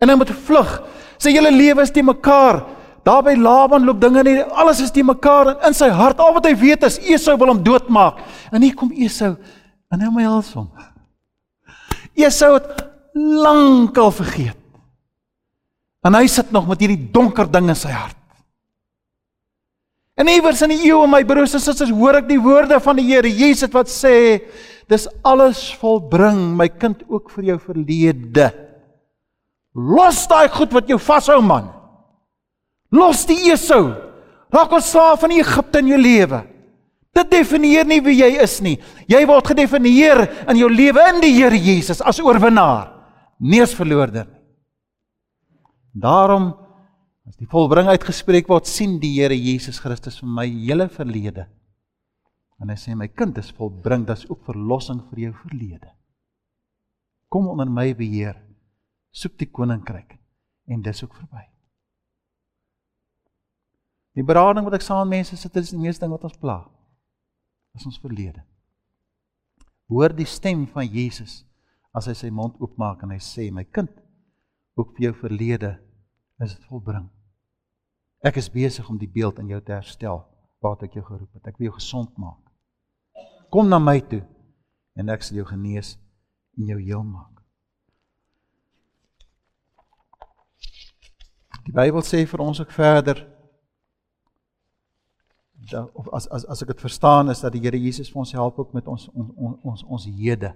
En 0.00 0.08
hy 0.08 0.16
moet 0.22 0.32
vlug. 0.48 0.72
Sy 1.20 1.36
hele 1.36 1.52
lewe 1.52 1.84
is 1.84 1.92
te 1.92 2.00
mekaar. 2.00 2.62
Daar 3.04 3.20
by 3.28 3.36
Laban 3.36 3.84
loop 3.84 4.00
dinge 4.00 4.24
nie. 4.24 4.38
Alles 4.56 4.80
is 4.88 4.96
te 4.96 5.04
mekaar 5.04 5.52
en 5.52 5.68
in 5.68 5.76
sy 5.76 5.92
hart 5.92 6.24
al 6.24 6.32
wat 6.40 6.48
hy 6.48 6.56
weet 6.64 6.88
is 6.88 6.96
Esau 7.04 7.36
wil 7.36 7.52
hom 7.52 7.60
doodmaak. 7.60 8.24
En 8.48 8.64
hier 8.64 8.72
kom 8.72 8.88
Esau 8.96 9.34
en 9.92 10.00
hy 10.00 10.08
omhels 10.08 10.54
hom. 10.56 10.70
Esau 12.16 12.54
het 12.56 12.86
lankal 13.12 14.08
vergeet 14.24 14.63
En 16.04 16.16
hy 16.18 16.26
sit 16.28 16.52
nog 16.52 16.68
met 16.68 16.82
hierdie 16.84 17.08
donker 17.14 17.48
ding 17.50 17.70
in 17.72 17.78
sy 17.78 17.92
hart. 17.94 18.18
En 20.14 20.30
iewers 20.30 20.60
in 20.62 20.70
die 20.70 20.84
eeue 20.86 21.08
my 21.10 21.24
broers 21.26 21.56
en 21.56 21.62
susters 21.62 21.90
hoor 21.90 22.20
ek 22.20 22.28
die 22.28 22.38
woorde 22.38 22.78
van 22.82 22.98
die 23.00 23.06
Here 23.08 23.30
Jesus 23.30 23.72
wat 23.74 23.90
sê 23.90 24.44
dis 24.90 25.08
alles 25.26 25.72
volbring 25.80 26.52
my 26.58 26.68
kind 26.70 27.00
ook 27.08 27.32
vir 27.34 27.54
jou 27.54 27.58
verlede. 27.58 28.50
Los 29.74 30.22
daai 30.30 30.46
goed 30.54 30.74
wat 30.76 30.90
jou 30.92 31.00
vashou 31.02 31.40
man. 31.42 31.72
Los 32.94 33.24
die 33.26 33.50
Esau. 33.50 33.88
Raak 34.54 34.76
ons 34.76 34.92
slaaf 34.92 35.24
van 35.24 35.34
Egipte 35.34 35.80
in 35.82 35.90
jou 35.90 35.98
lewe. 35.98 36.44
Dit 37.14 37.30
definieer 37.30 37.86
nie 37.86 38.00
wie 38.02 38.20
jy 38.20 38.30
is 38.42 38.60
nie. 38.62 38.76
Jy 39.10 39.22
word 39.26 39.50
gedefinieer 39.50 40.22
in 40.50 40.60
jou 40.60 40.70
lewe 40.70 41.02
in 41.10 41.20
die 41.22 41.34
Here 41.34 41.58
Jesus 41.58 42.02
as 42.02 42.20
oorwinnaar, 42.22 42.90
nie 43.42 43.62
as 43.62 43.74
verloorder. 43.74 44.28
Daarom 45.94 46.50
as 47.24 47.38
die 47.38 47.48
volbring 47.48 47.88
uitgespreek 47.88 48.48
word, 48.50 48.66
sien 48.68 48.98
die 49.00 49.14
Here 49.16 49.36
Jesus 49.36 49.78
Christus 49.80 50.18
vir 50.20 50.28
my 50.28 50.44
hele 50.50 50.88
verlede. 50.92 51.46
En 52.60 52.70
hy 52.70 52.76
sê 52.78 52.94
my 52.98 53.08
kind 53.08 53.38
is 53.40 53.52
volbring, 53.54 54.04
dis 54.06 54.26
ook 54.28 54.44
verlossing 54.46 55.00
vir 55.10 55.28
jou 55.28 55.32
verlede. 55.44 55.90
Kom 57.32 57.48
onder 57.50 57.70
my 57.70 57.92
beheer. 57.96 58.36
Soek 59.14 59.38
die 59.38 59.50
koninkryk 59.50 60.16
en 60.70 60.82
dis 60.82 61.02
ook 61.04 61.14
verby. 61.14 61.44
Die 64.14 64.26
berading 64.26 64.66
wat 64.66 64.76
ek 64.78 64.86
saam 64.86 65.08
met 65.08 65.20
mense 65.20 65.38
sit 65.38 65.56
is 65.58 65.72
die 65.74 65.80
meeste 65.80 66.04
ding 66.04 66.12
wat 66.14 66.26
ons 66.26 66.38
pla. 66.38 66.60
Is 67.74 67.86
ons 67.86 67.98
verlede. 68.02 68.42
Hoor 69.90 70.14
die 70.14 70.26
stem 70.26 70.66
van 70.74 70.86
Jesus 70.86 71.42
as 71.94 72.08
hy 72.10 72.14
sy 72.18 72.30
mond 72.34 72.58
oopmaak 72.62 73.02
en 73.06 73.14
hy 73.14 73.20
sê 73.22 73.48
my 73.54 73.66
kind 73.66 73.90
ook 74.78 74.94
vir 74.96 75.08
jou 75.08 75.14
verlede 75.22 75.74
is 76.44 76.54
dit 76.56 76.70
volbring. 76.70 77.08
Ek 78.24 78.38
is 78.40 78.48
besig 78.48 78.88
om 78.88 78.98
die 79.00 79.10
beeld 79.10 79.38
in 79.42 79.50
jou 79.52 79.60
te 79.60 79.74
herstel 79.76 80.22
wat 80.64 80.82
ek 80.86 80.96
jou 80.96 81.04
geroep 81.04 81.28
het. 81.36 81.50
Ek 81.50 81.58
wil 81.58 81.68
jou 81.68 81.76
gesond 81.76 82.14
maak. 82.16 82.40
Kom 83.52 83.68
na 83.68 83.78
my 83.78 83.98
toe 84.00 84.22
en 84.96 85.12
ek 85.12 85.26
sal 85.26 85.42
jou 85.42 85.46
genees 85.48 85.94
en 86.58 86.70
jou 86.72 86.80
heel 86.80 87.04
maak. 87.04 87.34
Die 91.64 91.72
Bybel 91.72 92.04
sê 92.04 92.24
vir 92.28 92.42
ons 92.44 92.60
ook 92.60 92.72
verder 92.74 93.22
dat 95.70 95.88
of 95.96 96.10
as 96.12 96.26
as 96.28 96.44
as 96.44 96.60
ek 96.62 96.74
dit 96.74 96.84
verstaan 96.84 97.32
is 97.32 97.40
dat 97.40 97.54
die 97.54 97.62
Here 97.64 97.78
Jesus 97.80 98.10
vir 98.12 98.20
ons 98.20 98.34
help 98.36 98.58
ook 98.60 98.74
met 98.76 98.88
ons 98.90 99.08
ons 99.14 99.56
ons 99.64 99.84
ons 99.84 100.04
hede. 100.04 100.52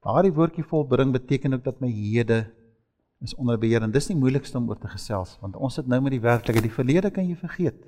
Daardie 0.00 0.32
woordjie 0.32 0.64
volbring 0.64 1.12
beteken 1.12 1.54
ook 1.54 1.64
dat 1.64 1.80
my 1.82 1.90
hede 1.90 2.44
is 3.20 3.34
onder 3.36 3.58
beheer 3.60 3.84
en 3.84 3.92
dis 3.92 4.08
nie 4.08 4.16
moeilikste 4.16 4.58
om 4.58 4.68
oor 4.68 4.78
te 4.80 4.88
gesels 4.88 5.36
want 5.42 5.56
ons 5.56 5.74
sit 5.76 5.88
nou 5.88 6.00
met 6.00 6.14
die 6.14 6.22
werklikheid. 6.24 6.64
Die 6.64 6.72
verlede 6.72 7.10
kan 7.12 7.28
jy 7.28 7.36
vergeet. 7.36 7.80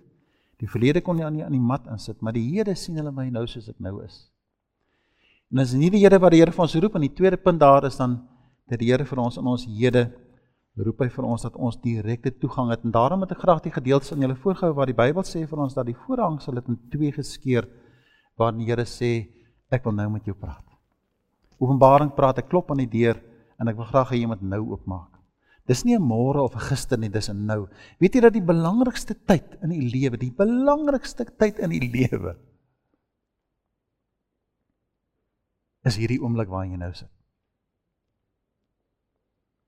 Die 0.61 0.69
verlede 0.71 1.01
kon 1.03 1.19
jy 1.19 1.27
aan 1.27 1.39
die 1.41 1.45
aan 1.45 1.57
die 1.57 1.63
mat 1.63 1.89
insit, 1.91 2.21
maar 2.23 2.37
die 2.37 2.45
hede 2.53 2.75
sien 2.79 3.01
hulle 3.01 3.11
my 3.15 3.29
nou 3.35 3.47
soos 3.51 3.71
ek 3.73 3.81
nou 3.83 3.99
is. 4.05 4.29
En 5.53 5.61
as 5.61 5.73
nie 5.77 5.91
die 5.93 6.01
Here 6.05 6.21
wat 6.23 6.33
die 6.33 6.41
Here 6.41 6.53
vir 6.55 6.65
ons 6.65 6.77
roep 6.81 6.95
en 6.97 7.07
die 7.07 7.13
tweede 7.13 7.37
punt 7.41 7.61
daar 7.61 7.85
is 7.89 7.99
dan 7.99 8.21
dat 8.71 8.81
die 8.81 8.93
Here 8.93 9.05
vir 9.09 9.21
ons 9.21 9.37
in 9.41 9.49
ons 9.49 9.67
hede 9.69 10.07
roep 10.81 11.03
hy 11.05 11.09
vir 11.13 11.27
ons 11.29 11.43
dat 11.45 11.57
ons 11.61 11.77
direkte 11.83 12.33
toegang 12.41 12.71
het 12.73 12.87
en 12.87 12.95
daarom 12.95 13.25
het 13.27 13.35
ek 13.35 13.43
graag 13.43 13.61
die 13.65 13.75
gedeeltes 13.75 14.15
aan 14.15 14.25
julle 14.25 14.39
voorgehou 14.41 14.73
waar 14.79 14.89
die 14.89 14.97
Bybel 14.97 15.27
sê 15.29 15.43
vir 15.45 15.61
ons 15.61 15.77
dat 15.77 15.85
die 15.85 15.97
voorhang 16.07 16.39
sal 16.41 16.57
dit 16.57 16.71
in 16.73 16.79
twee 16.95 17.13
geskeur 17.13 17.69
waar 18.41 18.57
die 18.57 18.65
Here 18.71 18.87
sê 18.89 19.13
ek 19.73 19.85
wil 19.85 19.97
nou 19.97 20.09
met 20.15 20.25
jou 20.29 20.37
praat. 20.37 20.65
Openbaring 21.61 22.15
praat 22.17 22.41
ek 22.41 22.49
klop 22.49 22.73
aan 22.73 22.81
die 22.85 22.93
deur 22.93 23.21
en 23.61 23.69
ek 23.69 23.77
wil 23.77 23.91
graag 23.91 24.15
hê 24.15 24.23
jy 24.23 24.31
moet 24.33 24.41
nou 24.45 24.63
oopmaak. 24.73 25.12
Dis 25.67 25.85
nie 25.85 25.95
'n 25.95 26.03
môre 26.03 26.43
of 26.43 26.55
'n 26.55 26.69
gister 26.69 26.99
nie, 26.99 27.09
dis 27.09 27.29
'n 27.29 27.47
nou. 27.47 27.69
Weet 28.01 28.15
jy 28.15 28.21
dat 28.21 28.33
die 28.33 28.43
belangrikste 28.43 29.15
tyd 29.15 29.59
in 29.63 29.71
die 29.71 29.91
lewe, 29.91 30.17
die 30.19 30.33
belangrikste 30.33 31.25
tyd 31.25 31.59
in 31.59 31.71
die 31.71 31.91
lewe 31.99 32.37
is 35.85 35.97
hierdie 35.97 36.21
oomblik 36.23 36.49
waarin 36.49 36.73
jy 36.73 36.79
nou 36.79 36.93
sit. 36.95 37.11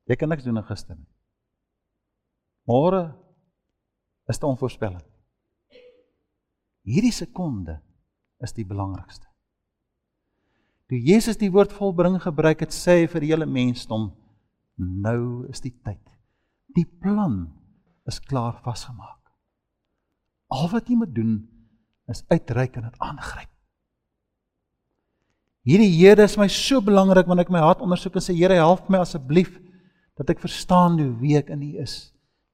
Jy 0.06 0.16
kan 0.16 0.28
niks 0.28 0.44
doen 0.44 0.58
aan 0.58 0.68
gister 0.68 0.96
nie. 0.96 1.08
Môre 2.68 3.14
is 4.28 4.38
te 4.38 4.46
onvoorspelbaar. 4.46 5.04
Hierdie 6.84 7.12
sekonde 7.12 7.80
is 8.44 8.52
die 8.52 8.64
belangrikste. 8.64 9.26
Toe 10.88 11.00
Jesus 11.00 11.38
die 11.40 11.50
woord 11.50 11.72
volbring 11.72 12.18
gebruik 12.20 12.60
het, 12.60 12.72
sê 12.72 13.02
hy 13.02 13.06
vir 13.08 13.24
die 13.24 13.32
hele 13.32 13.46
mensdom 13.48 14.10
Nou 14.80 15.46
is 15.50 15.62
die 15.62 15.74
tyd. 15.84 16.02
Die 16.74 16.86
plan 16.86 17.46
is 18.10 18.20
klaar 18.20 18.58
vasgemaak. 18.64 19.20
Al 20.54 20.68
wat 20.72 20.88
jy 20.90 20.96
moet 20.98 21.14
doen 21.14 21.36
is 22.10 22.24
uitreik 22.28 22.76
en 22.76 22.88
dit 22.88 23.02
aangryp. 23.02 23.50
Hierdie 25.64 25.94
Here 25.96 26.26
is 26.26 26.36
my 26.36 26.48
so 26.52 26.82
belangrik 26.84 27.26
wanneer 27.26 27.46
ek 27.46 27.54
my 27.54 27.62
hart 27.64 27.80
ondersoek 27.84 28.18
en 28.18 28.24
sê 28.26 28.34
Here 28.36 28.58
help 28.58 28.90
my 28.92 29.00
asseblief 29.00 29.54
dat 30.18 30.34
ek 30.34 30.42
verstaan 30.42 30.98
hoe 31.00 31.14
wie 31.22 31.38
ek 31.38 31.48
in 31.54 31.62
U 31.64 31.70
is, 31.82 32.12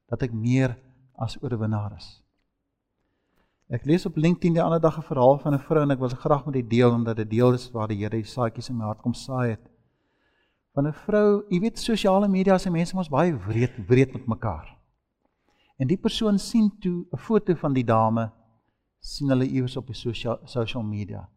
dat 0.08 0.22
ek 0.22 0.36
meer 0.36 0.76
as 1.20 1.34
oorwinnaar 1.42 1.96
is. 1.98 2.20
Ek 3.70 3.84
lees 3.86 4.06
op 4.06 4.16
LinkedIn 4.18 4.56
die 4.56 4.62
ander 4.62 4.80
dag 4.80 4.98
'n 4.98 5.06
verhaal 5.06 5.38
van 5.42 5.54
'n 5.54 5.64
vrou 5.66 5.82
en 5.82 5.90
ek 5.90 5.98
wil 5.98 6.08
graag 6.08 6.46
met 6.46 6.54
dit 6.54 6.70
deel 6.70 6.90
omdat 6.90 7.16
dit 7.16 7.30
deel 7.30 7.52
is 7.54 7.70
waar 7.70 7.88
die 7.88 7.98
Here 7.98 8.16
die 8.16 8.24
saadjies 8.24 8.70
in 8.70 8.78
my 8.78 8.84
hart 8.84 9.02
kom 9.02 9.14
saai 9.14 9.50
het 9.50 9.69
van 10.74 10.86
'n 10.86 10.92
vrou, 10.92 11.44
jy 11.50 11.60
weet 11.60 11.78
sosiale 11.78 12.28
media 12.28 12.58
se 12.58 12.70
mense 12.70 12.94
mos 12.96 13.08
baie 13.08 13.32
wreed 13.46 13.74
wreed 13.88 14.12
met 14.12 14.26
mekaar. 14.26 14.76
En 15.78 15.86
die 15.86 15.96
persoon 15.96 16.38
sien 16.38 16.70
toe 16.80 17.06
'n 17.12 17.18
foto 17.18 17.54
van 17.54 17.72
die 17.72 17.84
dame 17.84 18.30
sien 19.00 19.28
hulle 19.28 19.46
iewers 19.46 19.76
op 19.76 19.86
die 19.86 19.94
sosiale 19.94 20.40
social 20.44 20.82
media. 20.82 21.28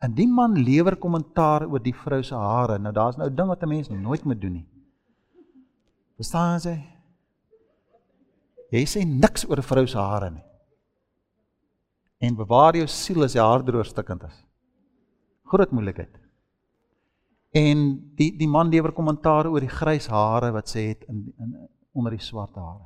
En 0.00 0.14
die 0.14 0.28
man 0.28 0.52
lewer 0.52 0.96
kommentaar 0.96 1.66
oor 1.68 1.82
die 1.82 1.94
vrou 1.94 2.22
se 2.22 2.34
hare. 2.34 2.78
Nou 2.78 2.92
daar's 2.92 3.16
nou 3.16 3.28
'n 3.30 3.34
ding 3.34 3.48
wat 3.48 3.62
'n 3.62 3.68
mens 3.68 3.88
nooit 3.88 4.24
moet 4.24 4.40
doen 4.40 4.52
nie. 4.52 4.68
Verstaan 6.16 6.60
jy? 6.60 6.84
Jy 8.70 8.84
sê 8.84 9.06
niks 9.06 9.48
oor 9.48 9.58
'n 9.58 9.62
vrou 9.62 9.86
se 9.86 9.98
hare 9.98 10.30
nie. 10.30 10.44
En 12.18 12.36
bewaar 12.36 12.76
jou 12.76 12.86
siel 12.86 13.22
as 13.22 13.34
jy 13.34 13.40
haar 13.40 13.62
droog 13.62 13.86
stikkend 13.86 14.22
is. 14.22 14.44
Groot 15.44 15.70
moeilikheid. 15.70 16.25
En 17.56 17.86
die 18.18 18.32
die 18.36 18.48
man 18.48 18.68
lewer 18.68 18.92
kommentaar 18.92 19.48
oor 19.48 19.64
die 19.64 19.72
grys 19.72 20.10
hare 20.12 20.52
wat 20.52 20.68
sê 20.68 20.90
het 20.90 21.06
in, 21.08 21.24
in 21.40 21.56
onder 21.96 22.12
die 22.12 22.22
swart 22.22 22.54
hare. 22.60 22.84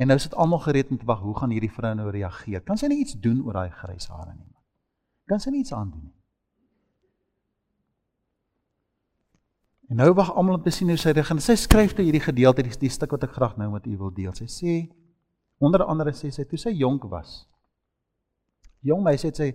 En 0.00 0.08
nou 0.10 0.18
sit 0.18 0.34
almal 0.34 0.62
gereed 0.64 0.90
om 0.90 0.98
te 0.98 1.06
wag, 1.06 1.20
hoe 1.20 1.36
gaan 1.38 1.52
hierdie 1.54 1.70
vrou 1.70 1.92
nou 1.94 2.08
reageer? 2.10 2.64
Kan 2.66 2.80
sy 2.80 2.88
net 2.90 3.04
iets 3.04 3.18
doen 3.20 3.42
oor 3.44 3.60
daai 3.60 3.70
grys 3.70 4.08
hare 4.10 4.32
nie? 4.32 4.54
Kan 5.30 5.42
sy 5.42 5.52
niets 5.54 5.74
aan 5.76 5.92
doen 5.92 6.06
nie? 6.08 6.14
En 9.92 10.00
nou 10.00 10.08
wag 10.16 10.32
almal 10.32 10.56
om 10.58 10.64
te 10.64 10.72
sien 10.72 10.88
hoe 10.88 10.98
sy 10.98 11.12
reageer. 11.14 11.42
Sy 11.44 11.58
skryf 11.60 11.92
toe 11.94 12.06
hierdie 12.06 12.24
gedeelte, 12.24 12.64
die, 12.64 12.72
die 12.80 12.90
stuk 12.90 13.12
wat 13.14 13.28
ek 13.28 13.36
graag 13.36 13.58
nou 13.60 13.68
met 13.76 13.86
u 13.86 13.98
wil 14.00 14.14
deel. 14.16 14.32
Sy 14.34 14.48
sê 14.50 14.78
onder 15.62 15.84
andere 15.84 16.16
sê 16.16 16.32
sy 16.34 16.48
toe 16.48 16.58
sy 16.58 16.72
jonk 16.74 17.04
was. 17.12 17.44
Jong 18.84 19.04
meisie 19.04 19.30
het 19.30 19.38
sy 19.38 19.52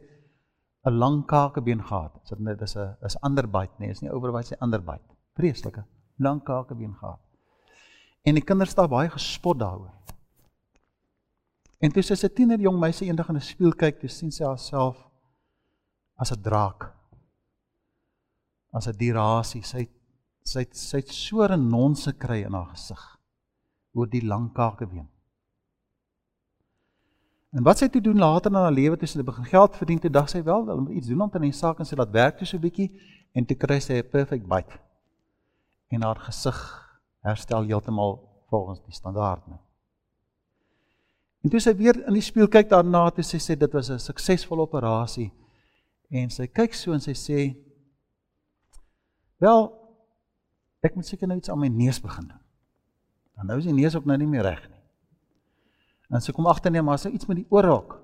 'n 0.85 0.97
lang 0.97 1.25
kakebeen 1.25 1.83
gehad. 1.83 2.13
Dit 2.29 2.61
is 2.61 2.75
'n 2.75 2.95
is 3.01 3.19
ander 3.21 3.49
byt, 3.49 3.79
nee, 3.79 3.89
is 3.89 4.01
nie 4.01 4.11
overbyt, 4.11 4.43
is 4.43 4.51
'n 4.51 4.59
ander 4.59 4.83
byt. 4.83 5.01
Vreeslike 5.33 5.83
lang 6.17 6.43
kakebeen 6.43 6.95
gehad. 6.95 7.19
En 8.23 8.33
die 8.33 8.43
kinders 8.43 8.75
daar 8.75 8.87
baie 8.87 9.09
gespot 9.09 9.59
daaroor. 9.59 9.93
En 11.79 11.91
toe 11.91 12.03
sy 12.03 12.13
'n 12.13 12.33
tiener 12.33 12.59
jong 12.59 12.79
meisie 12.79 13.07
eendag 13.07 13.29
in 13.29 13.35
'n 13.35 13.41
spieël 13.41 13.75
kyk, 13.75 13.99
toe 13.99 14.09
sien 14.09 14.31
sy 14.31 14.43
haarself 14.43 14.97
as 16.15 16.31
'n 16.31 16.41
draak. 16.41 16.93
As 18.71 18.87
'n 18.87 18.97
dierasie. 18.97 19.63
Sy 19.63 19.89
sy 20.43 20.65
sy 20.71 20.97
het 20.97 21.09
so 21.09 21.43
'n 21.43 21.69
nonse 21.69 22.13
kry 22.13 22.43
in 22.43 22.53
haar 22.53 22.69
gesig 22.75 23.19
oor 23.93 24.07
die 24.07 24.25
lang 24.25 24.53
kakebeen. 24.53 25.07
En 27.49 27.63
wat 27.65 27.81
sy 27.81 27.87
toe 27.89 28.01
doen 28.01 28.17
later 28.17 28.51
in 28.51 28.57
haar 28.57 28.73
lewe 28.73 28.97
toe 28.97 29.07
sy 29.09 29.23
begin 29.25 29.47
geld 29.49 29.77
verdien, 29.79 29.99
toe 29.99 30.11
dag 30.13 30.29
sy 30.29 30.43
wel, 30.45 30.67
hulle 30.67 30.81
moet 30.81 30.99
iets 30.99 31.07
doen 31.09 31.21
om 31.25 31.29
te 31.29 31.39
in 31.41 31.47
die 31.49 31.55
saak 31.57 31.79
en 31.81 31.87
sy 31.89 31.97
laat 31.97 32.11
werk 32.13 32.37
toe 32.37 32.47
so 32.47 32.57
'n 32.57 32.61
bietjie 32.61 32.91
en 33.33 33.45
toe 33.45 33.57
kry 33.57 33.79
sy 33.79 33.93
'n 33.93 34.09
perfect 34.09 34.45
bite. 34.45 34.77
En 35.89 36.03
haar 36.03 36.19
gesig 36.27 36.59
herstel 37.25 37.65
heeltemal 37.65 38.19
volgens 38.49 38.81
die 38.85 38.93
standaard 38.93 39.47
nou. 39.47 39.59
En 41.41 41.49
toe 41.49 41.59
sy 41.59 41.73
weer 41.75 41.95
in 42.07 42.13
die 42.13 42.21
spieël 42.21 42.47
kyk 42.47 42.69
daarna, 42.69 43.09
toe 43.09 43.23
sy 43.23 43.37
sê 43.37 43.57
dit 43.57 43.73
was 43.73 43.89
'n 43.89 43.99
suksesvolle 43.99 44.61
operasie. 44.61 45.31
En 46.11 46.29
sy 46.29 46.47
kyk 46.47 46.73
so 46.73 46.93
en 46.93 46.99
sy 46.99 47.13
sê: 47.13 47.55
"Wel, 49.37 49.71
ek 50.81 50.95
moet 50.95 51.05
seker 51.05 51.27
nou 51.27 51.37
iets 51.37 51.49
aan 51.49 51.59
my 51.59 51.67
neus 51.67 52.01
begin 52.01 52.27
doen." 52.27 52.41
Dan 53.35 53.45
nou 53.45 53.57
is 53.57 53.65
die 53.65 53.73
neus 53.73 53.95
ook 53.95 54.05
nou 54.05 54.17
nie 54.17 54.27
meer 54.27 54.41
reg 54.41 54.69
nie. 54.69 54.78
En 56.09 56.23
sy 56.23 56.33
kom 56.35 56.47
agter 56.49 56.73
net 56.73 56.85
maar 56.85 56.99
sy 57.01 57.11
iets 57.13 57.27
met 57.29 57.41
die 57.41 57.47
ore 57.53 57.73
ook. 57.73 57.97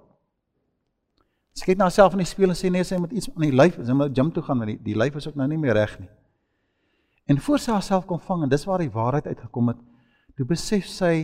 Sy 1.56 1.70
kyk 1.70 1.80
na 1.80 1.88
haarself 1.88 2.14
in 2.14 2.22
die 2.22 2.30
spieël 2.30 2.52
en 2.52 2.60
sê 2.60 2.70
nee, 2.70 2.84
sy 2.84 3.00
moet 3.00 3.16
iets 3.16 3.30
aan 3.32 3.48
die 3.48 3.56
lyf, 3.56 3.80
sy 3.80 3.96
moet 3.96 4.14
gym 4.16 4.30
toe 4.36 4.44
gaan 4.44 4.60
want 4.62 4.74
die 4.74 4.80
die 4.92 4.98
lyf 4.98 5.16
is 5.16 5.28
ook 5.30 5.40
nou 5.40 5.48
nie 5.50 5.60
meer 5.62 5.78
reg 5.78 5.96
nie. 6.02 6.12
En 7.32 7.40
voor 7.42 7.62
sy 7.62 7.72
haarself 7.74 8.06
kom 8.06 8.20
vang 8.22 8.44
en 8.46 8.52
dis 8.52 8.68
waar 8.68 8.84
die 8.84 8.92
waarheid 8.92 9.32
uitgekom 9.32 9.72
het, 9.72 9.80
toe 10.36 10.46
besef 10.46 10.86
sy 10.92 11.16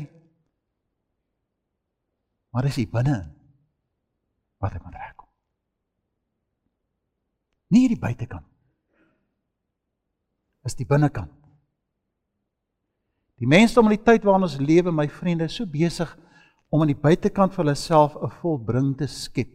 Maar 2.52 2.68
dis 2.68 2.82
hier 2.82 2.92
binne 2.92 3.18
wat 4.62 4.76
ek 4.76 4.84
moet 4.84 4.98
regkom. 5.00 5.30
Nie 7.72 7.88
die 7.90 8.00
buitekant. 8.00 8.46
Is 10.68 10.76
die 10.78 10.86
binnekant. 10.86 11.32
Die 13.42 13.50
mense 13.50 13.80
om 13.80 13.90
die 13.90 14.02
tyd 14.04 14.28
waarin 14.28 14.46
ons 14.46 14.60
lewe, 14.62 14.92
my 14.94 15.08
vriende, 15.10 15.48
is 15.50 15.56
so 15.58 15.66
besig 15.66 16.12
om 16.72 16.82
aan 16.82 16.94
die 16.94 17.04
buitekant 17.04 17.54
vir 17.54 17.66
hulle 17.66 17.76
self 17.76 18.16
'n 18.16 18.32
volbring 18.42 18.98
te 18.98 19.08
skep. 19.08 19.50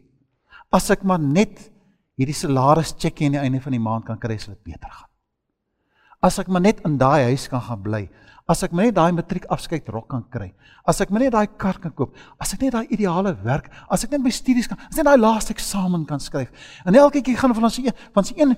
As 0.71 0.89
ek 0.91 1.03
maar 1.03 1.19
net 1.19 1.71
hierdie 2.17 2.35
salaris 2.35 2.93
checkie 2.97 3.25
aan 3.25 3.37
die 3.37 3.45
einde 3.45 3.61
van 3.61 3.71
die 3.71 3.79
maand 3.79 4.05
kan 4.05 4.19
kry, 4.19 4.37
sal 4.37 4.53
dit 4.53 4.73
beter 4.73 4.89
gaan. 4.89 5.09
As 6.21 6.39
ek 6.39 6.47
maar 6.47 6.61
net 6.61 6.81
in 6.85 6.97
daai 6.97 7.23
huis 7.23 7.47
kan 7.47 7.61
gaan 7.61 7.81
bly, 7.81 8.09
As 8.47 8.63
ek 8.63 8.71
net 8.71 8.93
daai 8.95 9.11
matriek 9.11 9.43
afskeid 9.51 9.89
rok 9.91 10.05
kan 10.13 10.21
kry. 10.31 10.53
As 10.87 11.01
ek 11.03 11.11
net 11.11 11.33
daai 11.35 11.49
kar 11.59 11.75
kan 11.83 11.91
koop. 11.91 12.13
As 12.39 12.53
ek 12.55 12.61
net 12.63 12.77
daai 12.77 12.87
ideale 12.95 13.33
werk, 13.43 13.67
as 13.91 14.05
ek 14.05 14.13
net 14.15 14.23
my 14.23 14.31
studies 14.31 14.69
kan, 14.71 14.79
as 14.87 14.95
net 14.95 15.03
daai 15.09 15.19
laaste 15.19 15.51
eksamen 15.51 16.05
kan 16.07 16.23
skryf. 16.23 16.47
En 16.87 16.95
elke 16.95 17.19
keer 17.19 17.35
gaan 17.41 17.51
van 17.57 17.67
ons 17.67 17.79
een 17.81 17.91
van 18.15 18.23
se 18.23 18.37
een 18.39 18.55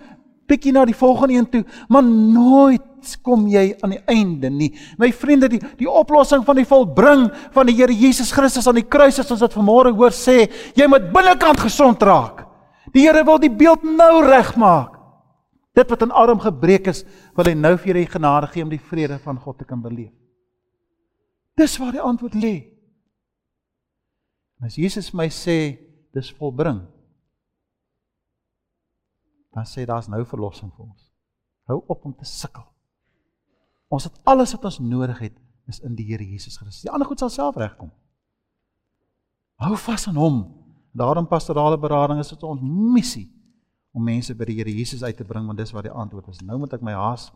bietjie 0.50 0.74
na 0.76 0.86
die 0.90 0.98
volgende 0.98 1.38
een 1.38 1.48
toe, 1.54 1.64
maar 1.90 2.04
nooit 2.06 3.14
kom 3.24 3.46
jy 3.48 3.72
aan 3.80 3.94
die 3.96 4.02
einde 4.12 4.50
nie. 4.52 4.70
My 5.00 5.12
vriende, 5.16 5.48
die 5.52 5.62
die 5.80 5.90
oplossing 5.90 6.44
van 6.48 6.60
die 6.60 6.68
volbring 6.68 7.28
van 7.56 7.70
die 7.70 7.78
Here 7.78 7.96
Jesus 7.96 8.34
Christus 8.36 8.68
aan 8.68 8.80
die 8.82 8.88
kruis 8.88 9.22
is 9.22 9.32
ons 9.32 9.44
wat 9.46 9.56
vanmôre 9.56 9.94
hoor 9.96 10.16
sê, 10.16 10.50
jy 10.76 10.88
moet 10.92 11.12
binnekant 11.14 11.62
gesond 11.64 12.04
raak. 12.04 12.46
Die 12.94 13.06
Here 13.06 13.24
wil 13.26 13.40
die 13.42 13.54
beeld 13.54 13.86
nou 13.86 14.26
regmaak. 14.26 14.98
Dit 15.78 15.92
wat 15.94 16.04
in 16.04 16.12
Adam 16.12 16.42
gebreek 16.42 16.90
is, 16.92 17.06
wil 17.38 17.48
hy 17.48 17.56
nou 17.56 17.76
vir 17.78 17.94
julle 17.94 18.10
genade 18.10 18.50
gee 18.52 18.66
om 18.66 18.72
die 18.72 18.82
vrede 18.82 19.20
van 19.24 19.38
God 19.40 19.62
te 19.62 19.68
kan 19.70 19.80
beleef. 19.84 20.12
Dis 21.60 21.78
waar 21.80 21.94
die 21.96 22.04
antwoord 22.04 22.36
lê. 22.40 22.56
En 24.60 24.68
as 24.68 24.76
Jesus 24.80 25.14
my 25.16 25.30
sê 25.32 25.78
dis 26.16 26.32
volbring, 26.40 26.82
dan 29.54 29.66
sê 29.66 29.86
daar's 29.86 30.08
nou 30.08 30.22
verlossing 30.26 30.72
vir 30.76 30.86
ons. 30.86 31.10
Hou 31.70 31.82
op 31.88 32.06
om 32.06 32.16
te 32.16 32.26
sukkel. 32.26 32.66
Ons 33.90 34.06
het 34.06 34.20
alles 34.30 34.54
wat 34.54 34.68
ons 34.70 34.80
nodig 34.80 35.20
het 35.20 35.38
is 35.70 35.82
in 35.86 35.96
die 35.98 36.06
Here 36.06 36.26
Jesus 36.26 36.58
Christus. 36.58 36.86
Die 36.86 36.92
ander 36.94 37.08
goed 37.08 37.22
sal 37.22 37.30
self 37.34 37.58
regkom. 37.58 37.92
Hou 39.62 39.76
vas 39.78 40.08
aan 40.08 40.18
hom. 40.18 40.40
Daarom 40.92 41.28
pastorale 41.28 41.78
berading 41.78 42.22
is 42.22 42.32
dit 42.34 42.44
ons 42.44 42.62
missie 42.62 43.28
om 43.94 44.06
mense 44.06 44.34
by 44.38 44.48
die 44.50 44.58
Here 44.60 44.74
Jesus 44.74 45.04
uit 45.04 45.18
te 45.18 45.26
bring 45.26 45.46
want 45.50 45.58
dis 45.62 45.74
wat 45.74 45.86
die 45.86 45.94
antwoord 45.94 46.30
is. 46.34 46.42
Nou 46.46 46.60
moet 46.62 46.74
ek 46.78 46.86
my 46.86 46.96
haas 46.98 47.30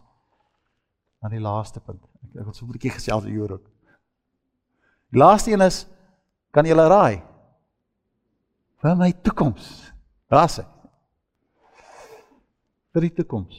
na 1.23 1.32
die 1.32 1.41
laaste 1.41 1.82
punt. 1.82 2.02
Ek 2.26 2.41
ek 2.41 2.49
het 2.49 2.56
so 2.56 2.65
'n 2.65 2.71
bietjie 2.71 2.93
gesels 2.97 3.26
hier 3.26 3.52
ook. 3.52 3.65
Die 5.13 5.19
laaste 5.19 5.52
een 5.52 5.62
is 5.62 5.88
kan 6.52 6.65
julle 6.65 6.88
raai? 6.88 7.21
Vir 8.82 8.95
my 8.95 9.12
toekoms. 9.12 9.93
Daar's 10.30 10.58
hy. 10.58 10.73
Vir 12.93 13.08
die 13.08 13.15
toekoms. 13.17 13.58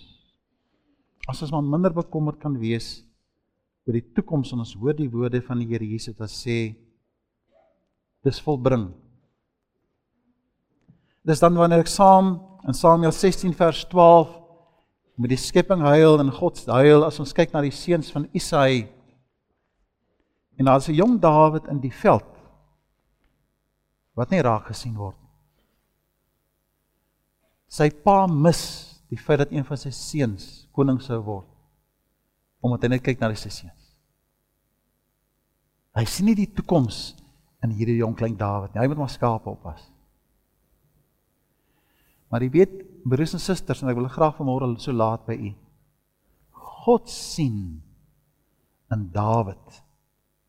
As 1.29 1.43
ons 1.43 1.53
maar 1.53 1.65
minder 1.65 1.93
bekommerd 1.95 2.41
kan 2.43 2.57
wees 2.61 3.03
oor 3.85 3.97
die 3.99 4.07
toekoms 4.17 4.53
en 4.55 4.63
ons 4.65 4.75
hoor 4.81 4.97
die 4.97 5.11
woorde 5.11 5.43
van 5.45 5.61
die 5.61 5.69
Here 5.69 5.85
Jesus 5.85 6.17
wat 6.19 6.33
sê 6.33 6.75
dis 8.25 8.41
volbring. 8.41 8.89
Dis 11.25 11.41
dan 11.41 11.57
wanneer 11.57 11.85
ek 11.85 11.91
saam 11.93 12.37
In 12.65 12.73
Samuel 12.73 13.13
16 13.13 13.53
vers 13.55 13.85
12 13.89 14.31
met 15.21 15.29
die 15.29 15.39
skepping 15.39 15.83
huil 15.85 16.17
en 16.21 16.33
God 16.33 16.57
se 16.57 16.71
huil 16.73 17.05
as 17.05 17.21
ons 17.21 17.35
kyk 17.37 17.53
na 17.53 17.61
die 17.61 17.75
seuns 17.75 18.09
van 18.13 18.25
Isaai. 18.33 18.89
En 20.57 20.65
daar's 20.65 20.89
'n 20.89 20.97
jong 20.97 21.21
Dawid 21.21 21.69
in 21.69 21.81
die 21.81 21.93
veld 21.93 22.25
wat 24.15 24.31
nie 24.31 24.41
raak 24.41 24.67
gesien 24.67 24.97
word. 24.97 25.17
Sy 27.69 27.91
pa 27.91 28.27
mis 28.27 28.94
die 29.13 29.21
feit 29.21 29.43
dat 29.43 29.53
een 29.53 29.67
van 29.67 29.81
sy 29.81 29.93
seuns 29.95 30.67
koning 30.73 31.01
sou 31.03 31.21
word 31.23 31.51
omdat 32.65 32.87
hy 32.87 32.95
net 32.95 33.03
kyk 33.05 33.21
na 33.21 33.29
sy 33.37 33.51
seuns. 33.53 33.91
Hy 35.95 36.05
sien 36.09 36.31
nie 36.31 36.39
die 36.39 36.49
toekoms 36.49 37.13
in 37.65 37.75
hierdie 37.77 37.99
jong 38.01 38.17
klein 38.17 38.39
Dawid 38.41 38.73
nie. 38.73 38.81
Hy 38.81 38.89
moet 38.89 39.03
maar 39.03 39.13
skape 39.13 39.53
oppas. 39.53 39.85
Maar 42.33 42.47
jy 42.47 42.51
weet, 42.57 42.79
broers 43.05 43.37
en 43.37 43.43
susters, 43.43 43.83
en 43.85 43.93
ek 43.93 43.99
wil 44.01 44.09
graag 44.11 44.39
vanmôre 44.39 44.71
so 44.83 44.97
laat 44.97 45.27
by 45.29 45.37
u. 45.37 45.53
God 46.85 47.13
sien 47.13 47.83
in 48.93 49.05
Dawid 49.13 49.83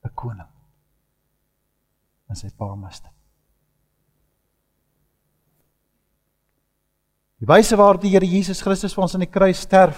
'n 0.06 0.16
koning. 0.16 0.52
En 2.30 2.36
sy 2.36 2.50
pa 2.58 2.76
master. 2.76 3.12
Die 7.42 7.48
wyse 7.50 7.76
waarop 7.76 8.04
die 8.04 8.14
Here 8.14 8.28
Jesus 8.28 8.62
Christus 8.64 8.94
vir 8.96 9.04
ons 9.06 9.16
aan 9.18 9.26
die 9.26 9.32
kruis 9.32 9.64
sterf, 9.66 9.98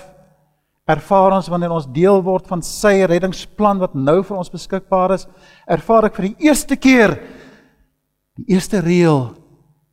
ervaar 0.87 1.35
ons 1.35 1.49
wanneer 1.51 1.73
ons 1.75 1.89
deel 1.93 2.21
word 2.23 2.47
van 2.47 2.63
sy 2.63 3.01
reddingsplan 3.09 3.81
wat 3.81 3.97
nou 3.97 4.21
vir 4.23 4.37
ons 4.39 4.51
beskikbaar 4.51 5.17
is, 5.17 5.27
ervaar 5.67 6.07
ek 6.07 6.15
vir 6.17 6.29
die 6.29 6.47
eerste 6.47 6.77
keer 6.79 7.17
die 8.37 8.53
eerste 8.55 8.79
reël 8.85 9.33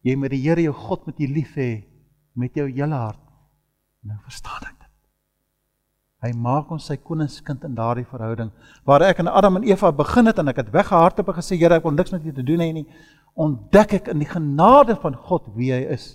jy 0.04 0.14
met 0.20 0.32
die 0.34 0.42
Here 0.44 0.62
jou 0.62 0.74
God 0.76 1.06
met 1.08 1.20
jy 1.20 1.28
lief 1.32 1.56
hê 1.58 1.84
met 2.38 2.54
jou 2.56 2.66
hele 2.68 2.96
hart. 2.98 3.20
Nou 4.04 4.16
verstaan 4.26 4.66
ek 4.68 4.74
dit. 4.76 4.90
Hy 6.24 6.32
maak 6.40 6.70
ons 6.72 6.86
sy 6.88 6.96
koningskind 6.96 7.64
in 7.66 7.76
daardie 7.76 8.06
verhouding 8.08 8.50
waar 8.88 9.04
ek 9.06 9.22
en 9.22 9.30
Adam 9.32 9.60
en 9.60 9.68
Eva 9.68 9.92
begin 9.94 10.30
het 10.30 10.40
en 10.40 10.50
ek 10.52 10.62
het 10.62 10.72
weggehardop 10.74 11.30
en 11.30 11.38
gesê 11.40 11.58
Here, 11.58 11.78
ek 11.78 11.86
wil 11.86 11.96
niks 11.96 12.14
met 12.14 12.24
U 12.24 12.32
te 12.32 12.44
doen 12.46 12.62
hê 12.64 12.72
nie. 12.76 12.86
Ontdek 13.34 13.98
ek 14.00 14.12
in 14.12 14.22
die 14.22 14.30
genade 14.30 14.96
van 15.02 15.16
God 15.26 15.50
wie 15.56 15.72
hy 15.74 15.82
is. 15.96 16.14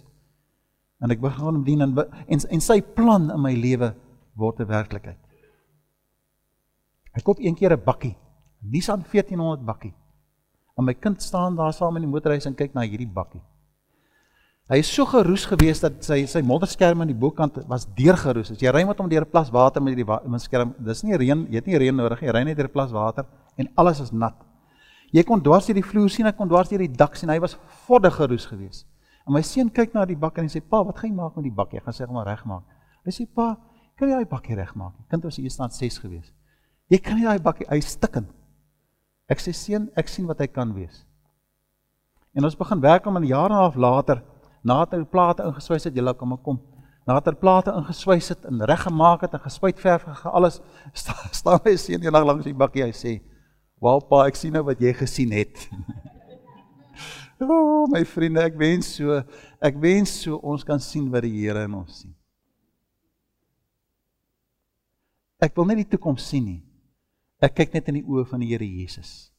En 1.00 1.12
ek 1.12 1.22
begin 1.22 1.46
hom 1.46 1.64
dien 1.64 1.82
en 1.82 1.96
en, 1.98 2.40
en 2.40 2.62
sy 2.62 2.82
plan 2.82 3.30
in 3.32 3.42
my 3.42 3.54
lewe 3.56 3.94
word 4.36 4.60
'n 4.60 4.68
werklikheid. 4.68 5.20
Ek 7.16 7.24
koop 7.24 7.40
een 7.40 7.56
keer 7.56 7.74
'n 7.74 7.84
bakkie, 7.84 8.16
Nissan 8.62 9.04
1400 9.04 9.66
bakkie. 9.66 9.94
En 10.78 10.84
my 10.84 10.94
kind 10.94 11.22
staan 11.22 11.56
daar 11.56 11.74
saam 11.74 11.96
in 11.96 12.02
die 12.02 12.12
motorhuis 12.12 12.46
en 12.46 12.56
kyk 12.56 12.74
na 12.74 12.82
hierdie 12.82 13.08
bakkie. 13.08 13.42
Hy 14.70 14.78
is 14.84 14.90
so 14.94 15.06
geroes 15.06 15.48
geweest 15.50 15.82
dat 15.82 16.04
sy 16.06 16.26
sy 16.30 16.44
modderskerm 16.46 17.02
aan 17.02 17.10
die 17.10 17.18
bokant 17.18 17.56
was 17.68 17.88
deurgeroes. 17.98 18.52
As 18.52 18.62
jy 18.62 18.70
ry 18.70 18.84
met 18.86 19.00
hom 19.02 19.10
deur 19.10 19.26
'n 19.26 19.32
plas 19.32 19.50
water 19.50 19.82
met 19.82 19.96
die 19.96 20.06
windskerm, 20.06 20.76
dis 20.78 21.04
nie 21.04 21.18
reën, 21.18 21.48
jy 21.50 21.56
het 21.56 21.66
nie 21.66 21.78
reën 21.78 21.96
nodig 21.96 22.22
nie. 22.22 22.28
Jy 22.28 22.34
ry 22.34 22.44
net 22.44 22.58
deur 22.58 22.68
'n 22.68 22.72
plas 22.72 22.92
water 22.92 23.26
en 23.58 23.68
alles 23.76 24.00
is 24.00 24.12
nat. 24.12 24.36
Jy 25.12 25.24
kon 25.24 25.42
dwars 25.42 25.66
deur 25.66 25.74
die 25.74 25.84
vloer 25.84 26.10
sien, 26.10 26.28
ek 26.28 26.38
kon 26.38 26.48
dwars 26.48 26.70
deur 26.70 26.80
die 26.80 26.96
dak 26.96 27.16
sien. 27.16 27.30
Hy 27.30 27.40
was 27.40 27.58
voddig 27.88 28.14
geroes 28.14 28.46
geweest. 28.46 28.86
En 29.30 29.36
my 29.38 29.44
seun 29.46 29.68
kyk 29.70 29.94
na 29.94 30.08
die 30.10 30.18
bak 30.18 30.40
en 30.42 30.48
hy 30.48 30.50
sê: 30.50 30.60
"Pa, 30.60 30.82
wat 30.84 30.98
gaan 30.98 31.12
jy 31.12 31.16
maak 31.16 31.36
met 31.38 31.46
die 31.46 31.54
bak? 31.54 31.74
Jy 31.74 31.84
gaan 31.86 31.94
sê 31.94 32.08
maar 32.10 32.26
regmaak." 32.26 32.64
Hy 33.06 33.12
sê: 33.12 33.28
"Pa, 33.30 33.58
kan 33.96 34.10
jy 34.10 34.16
daai 34.16 34.26
bakkie 34.26 34.56
regmaak?" 34.58 34.98
Die 34.98 35.06
kind 35.08 35.24
was 35.24 35.38
hier 35.38 35.52
staan 35.52 35.70
6 35.70 36.00
geweest. 36.00 36.34
Jy 36.90 36.98
kan 36.98 37.16
nie 37.16 37.26
daai 37.26 37.40
bakkie, 37.40 37.68
hy 37.70 37.80
stikken. 37.80 38.26
Ek 39.30 39.38
sê: 39.38 39.54
"Seun, 39.54 39.92
ek 39.96 40.08
sien 40.08 40.26
wat 40.26 40.40
hy 40.40 40.48
kan 40.48 40.74
wees." 40.74 41.06
En 42.34 42.44
ons 42.44 42.58
begin 42.58 42.82
werk 42.82 43.06
om 43.06 43.18
'n 43.18 43.28
jaar 43.28 43.52
en 43.52 43.56
'n 43.56 43.62
half 43.62 43.76
later 43.76 44.24
nadat 44.64 45.00
hy 45.00 45.06
plate 45.06 45.44
ingeswys 45.44 45.84
het, 45.84 45.96
julle 45.96 46.14
kom 46.14 46.30
maar 46.30 46.44
kom. 46.44 46.60
nadat 47.08 47.26
hy 47.26 47.40
plate 47.40 47.72
ingeswys 47.72 48.30
het 48.30 48.46
en 48.46 48.66
reggemaak 48.66 49.22
het 49.22 49.34
en 49.34 49.40
gespuit 49.40 49.80
verf 49.80 50.06
en 50.06 50.32
alles 50.32 50.62
staan 50.94 51.32
sta 51.32 51.60
my 51.66 51.76
seun 51.76 52.04
eendag 52.04 52.26
langs 52.26 52.46
die 52.46 52.54
bakkie 52.54 52.84
hy 52.84 52.92
sê 52.92 53.22
"Wel 53.82 54.02
pa, 54.10 54.28
ek 54.28 54.36
sien 54.36 54.54
nou 54.54 54.64
wat 54.64 54.80
jy 54.80 54.94
gesien 54.94 55.32
het." 55.32 55.70
o, 57.42 57.48
oh, 57.48 57.88
my 57.92 58.04
vriende, 58.08 58.44
ek 58.44 58.58
wens 58.60 58.94
so 58.98 59.20
ek 59.64 59.78
wens 59.80 60.14
so 60.24 60.40
ons 60.44 60.66
kan 60.68 60.82
sien 60.84 61.08
wat 61.12 61.24
die 61.26 61.36
Here 61.38 61.64
in 61.68 61.76
ons 61.78 62.02
sien. 62.04 62.16
Ek 65.40 65.56
wil 65.56 65.70
net 65.70 65.80
die 65.84 65.90
toekoms 65.94 66.26
sien 66.28 66.46
nie. 66.46 66.62
Ek 67.40 67.56
kyk 67.56 67.78
net 67.78 67.88
in 67.92 68.02
die 68.02 68.08
oë 68.08 68.26
van 68.28 68.44
die 68.44 68.50
Here 68.52 68.68
Jesus. 68.68 69.32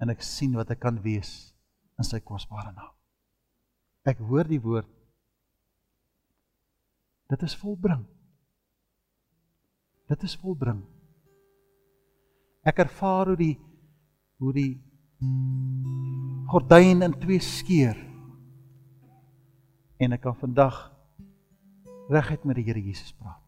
En 0.00 0.12
ek 0.12 0.24
sien 0.24 0.56
wat 0.56 0.72
ek 0.72 0.80
kan 0.80 1.00
wees 1.04 1.52
in 2.00 2.08
sy 2.08 2.20
kosbare 2.24 2.72
naam. 2.72 2.92
Ek 4.08 4.20
hoor 4.24 4.48
die 4.48 4.60
woord. 4.62 4.88
Dit 7.28 7.42
is 7.42 7.56
volbring. 7.58 8.04
Dit 10.06 10.22
is 10.22 10.36
volbring. 10.38 10.84
Ek 12.66 12.84
ervaar 12.86 13.32
hoe 13.32 13.38
die 13.40 13.54
hoe 14.40 14.52
die 14.52 14.72
gordyn 16.46 17.02
in 17.02 17.14
twee 17.18 17.40
skeur. 17.42 17.96
En 19.98 20.12
ek 20.12 20.22
kan 20.26 20.36
vandag 20.36 20.76
reguit 22.12 22.44
met 22.44 22.58
die 22.58 22.66
Here 22.68 22.82
Jesus 22.82 23.12
praat. 23.16 23.42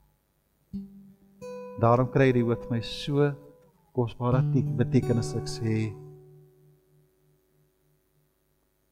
Daarom 1.78 2.10
kry 2.10 2.32
die 2.34 2.42
woord 2.42 2.64
vir 2.66 2.78
my 2.78 2.82
so 2.82 3.30
kosbare 3.94 4.42
betekenis 4.78 5.34
ek 5.38 5.46
sê 5.50 5.78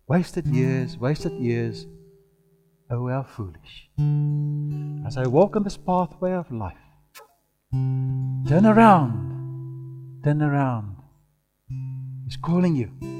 Wasted 0.07 0.46
years, 0.46 0.94
wasted 1.02 1.34
years, 1.42 1.88
oh 2.90 3.09
how 3.11 3.24
foolish. 3.24 3.90
As 5.04 5.16
I 5.16 5.26
walk 5.26 5.57
on 5.57 5.64
this 5.64 5.76
pathway 5.76 6.32
of 6.32 6.46
life, 6.52 6.78
turn 8.46 8.66
around, 8.66 10.22
turn 10.22 10.42
around. 10.42 10.94
He's 12.24 12.36
calling 12.36 12.76
you. 12.76 13.16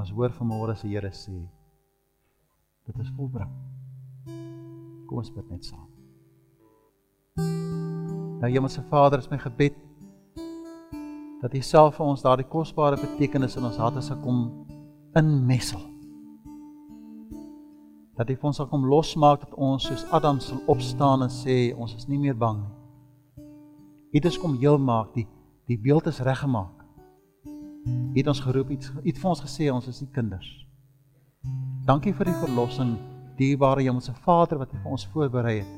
En 0.00 0.06
ons 0.06 0.12
hoor 0.16 0.32
vanmôre 0.32 0.72
as 0.72 0.80
die 0.80 0.94
Here 0.94 1.10
sê, 1.12 1.34
dit 2.88 3.00
is 3.02 3.08
volbring. 3.18 3.50
Kom 5.04 5.18
ons 5.20 5.28
bid 5.34 5.50
net 5.52 5.66
saam. 5.68 5.90
Nou 8.40 8.48
Hemelse 8.48 8.80
Vader, 8.88 9.20
is 9.20 9.28
my 9.28 9.36
gebed 9.42 9.76
dat 11.42 11.52
U 11.52 11.60
self 11.60 11.98
vir 11.98 12.06
ons 12.14 12.24
daardie 12.24 12.48
kosbare 12.48 12.96
betekenis 12.96 13.58
in 13.60 13.68
ons 13.68 13.76
harte 13.76 14.00
sal 14.06 14.16
kom 14.24 14.40
inmessel. 15.20 15.84
Dat 18.16 18.32
U 18.32 18.40
ons 18.40 18.56
sal 18.56 18.72
kom 18.72 18.88
losmaak 18.88 19.44
dat 19.44 19.52
ons 19.60 19.84
soos 19.84 20.08
Adam 20.16 20.40
sal 20.40 20.64
opstaan 20.64 21.28
en 21.28 21.36
sê 21.42 21.74
ons 21.76 21.92
is 21.92 22.08
nie 22.08 22.22
meer 22.24 22.40
bang 22.40 22.64
nie. 22.64 23.44
U 23.44 24.16
het 24.16 24.32
ons 24.32 24.40
kom 24.46 24.56
heel 24.64 24.80
maak, 24.80 25.12
die 25.12 25.28
die 25.68 25.76
beeld 25.76 26.08
is 26.08 26.24
reggemaak. 26.24 26.79
Het 28.14 28.26
ons 28.26 28.40
geroep, 28.40 28.70
iets 28.70 28.92
het 29.04 29.18
vir 29.18 29.30
ons 29.30 29.42
gesê 29.44 29.70
ons 29.72 29.86
is 29.88 30.00
nie 30.02 30.10
kinders. 30.14 30.48
Dankie 31.88 32.12
vir 32.14 32.28
die 32.28 32.38
verlossing, 32.42 32.96
dierbare 33.38 33.82
Hemelse 33.82 34.14
Vader 34.26 34.60
wat 34.60 34.72
vir 34.74 34.90
ons 34.92 35.06
voorberei 35.14 35.60
het. 35.62 35.76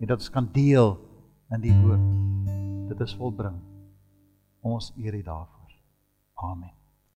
En 0.00 0.10
dat 0.10 0.18
ons 0.18 0.32
kan 0.32 0.48
deel 0.52 0.96
in 1.52 1.64
die 1.64 1.74
woord. 1.82 2.06
Dit 2.88 3.00
is 3.04 3.16
volbring. 3.18 3.58
Ons 4.62 4.92
eer 4.96 5.14
U 5.14 5.22
daarvoor. 5.22 5.74
Amen. 6.34 6.81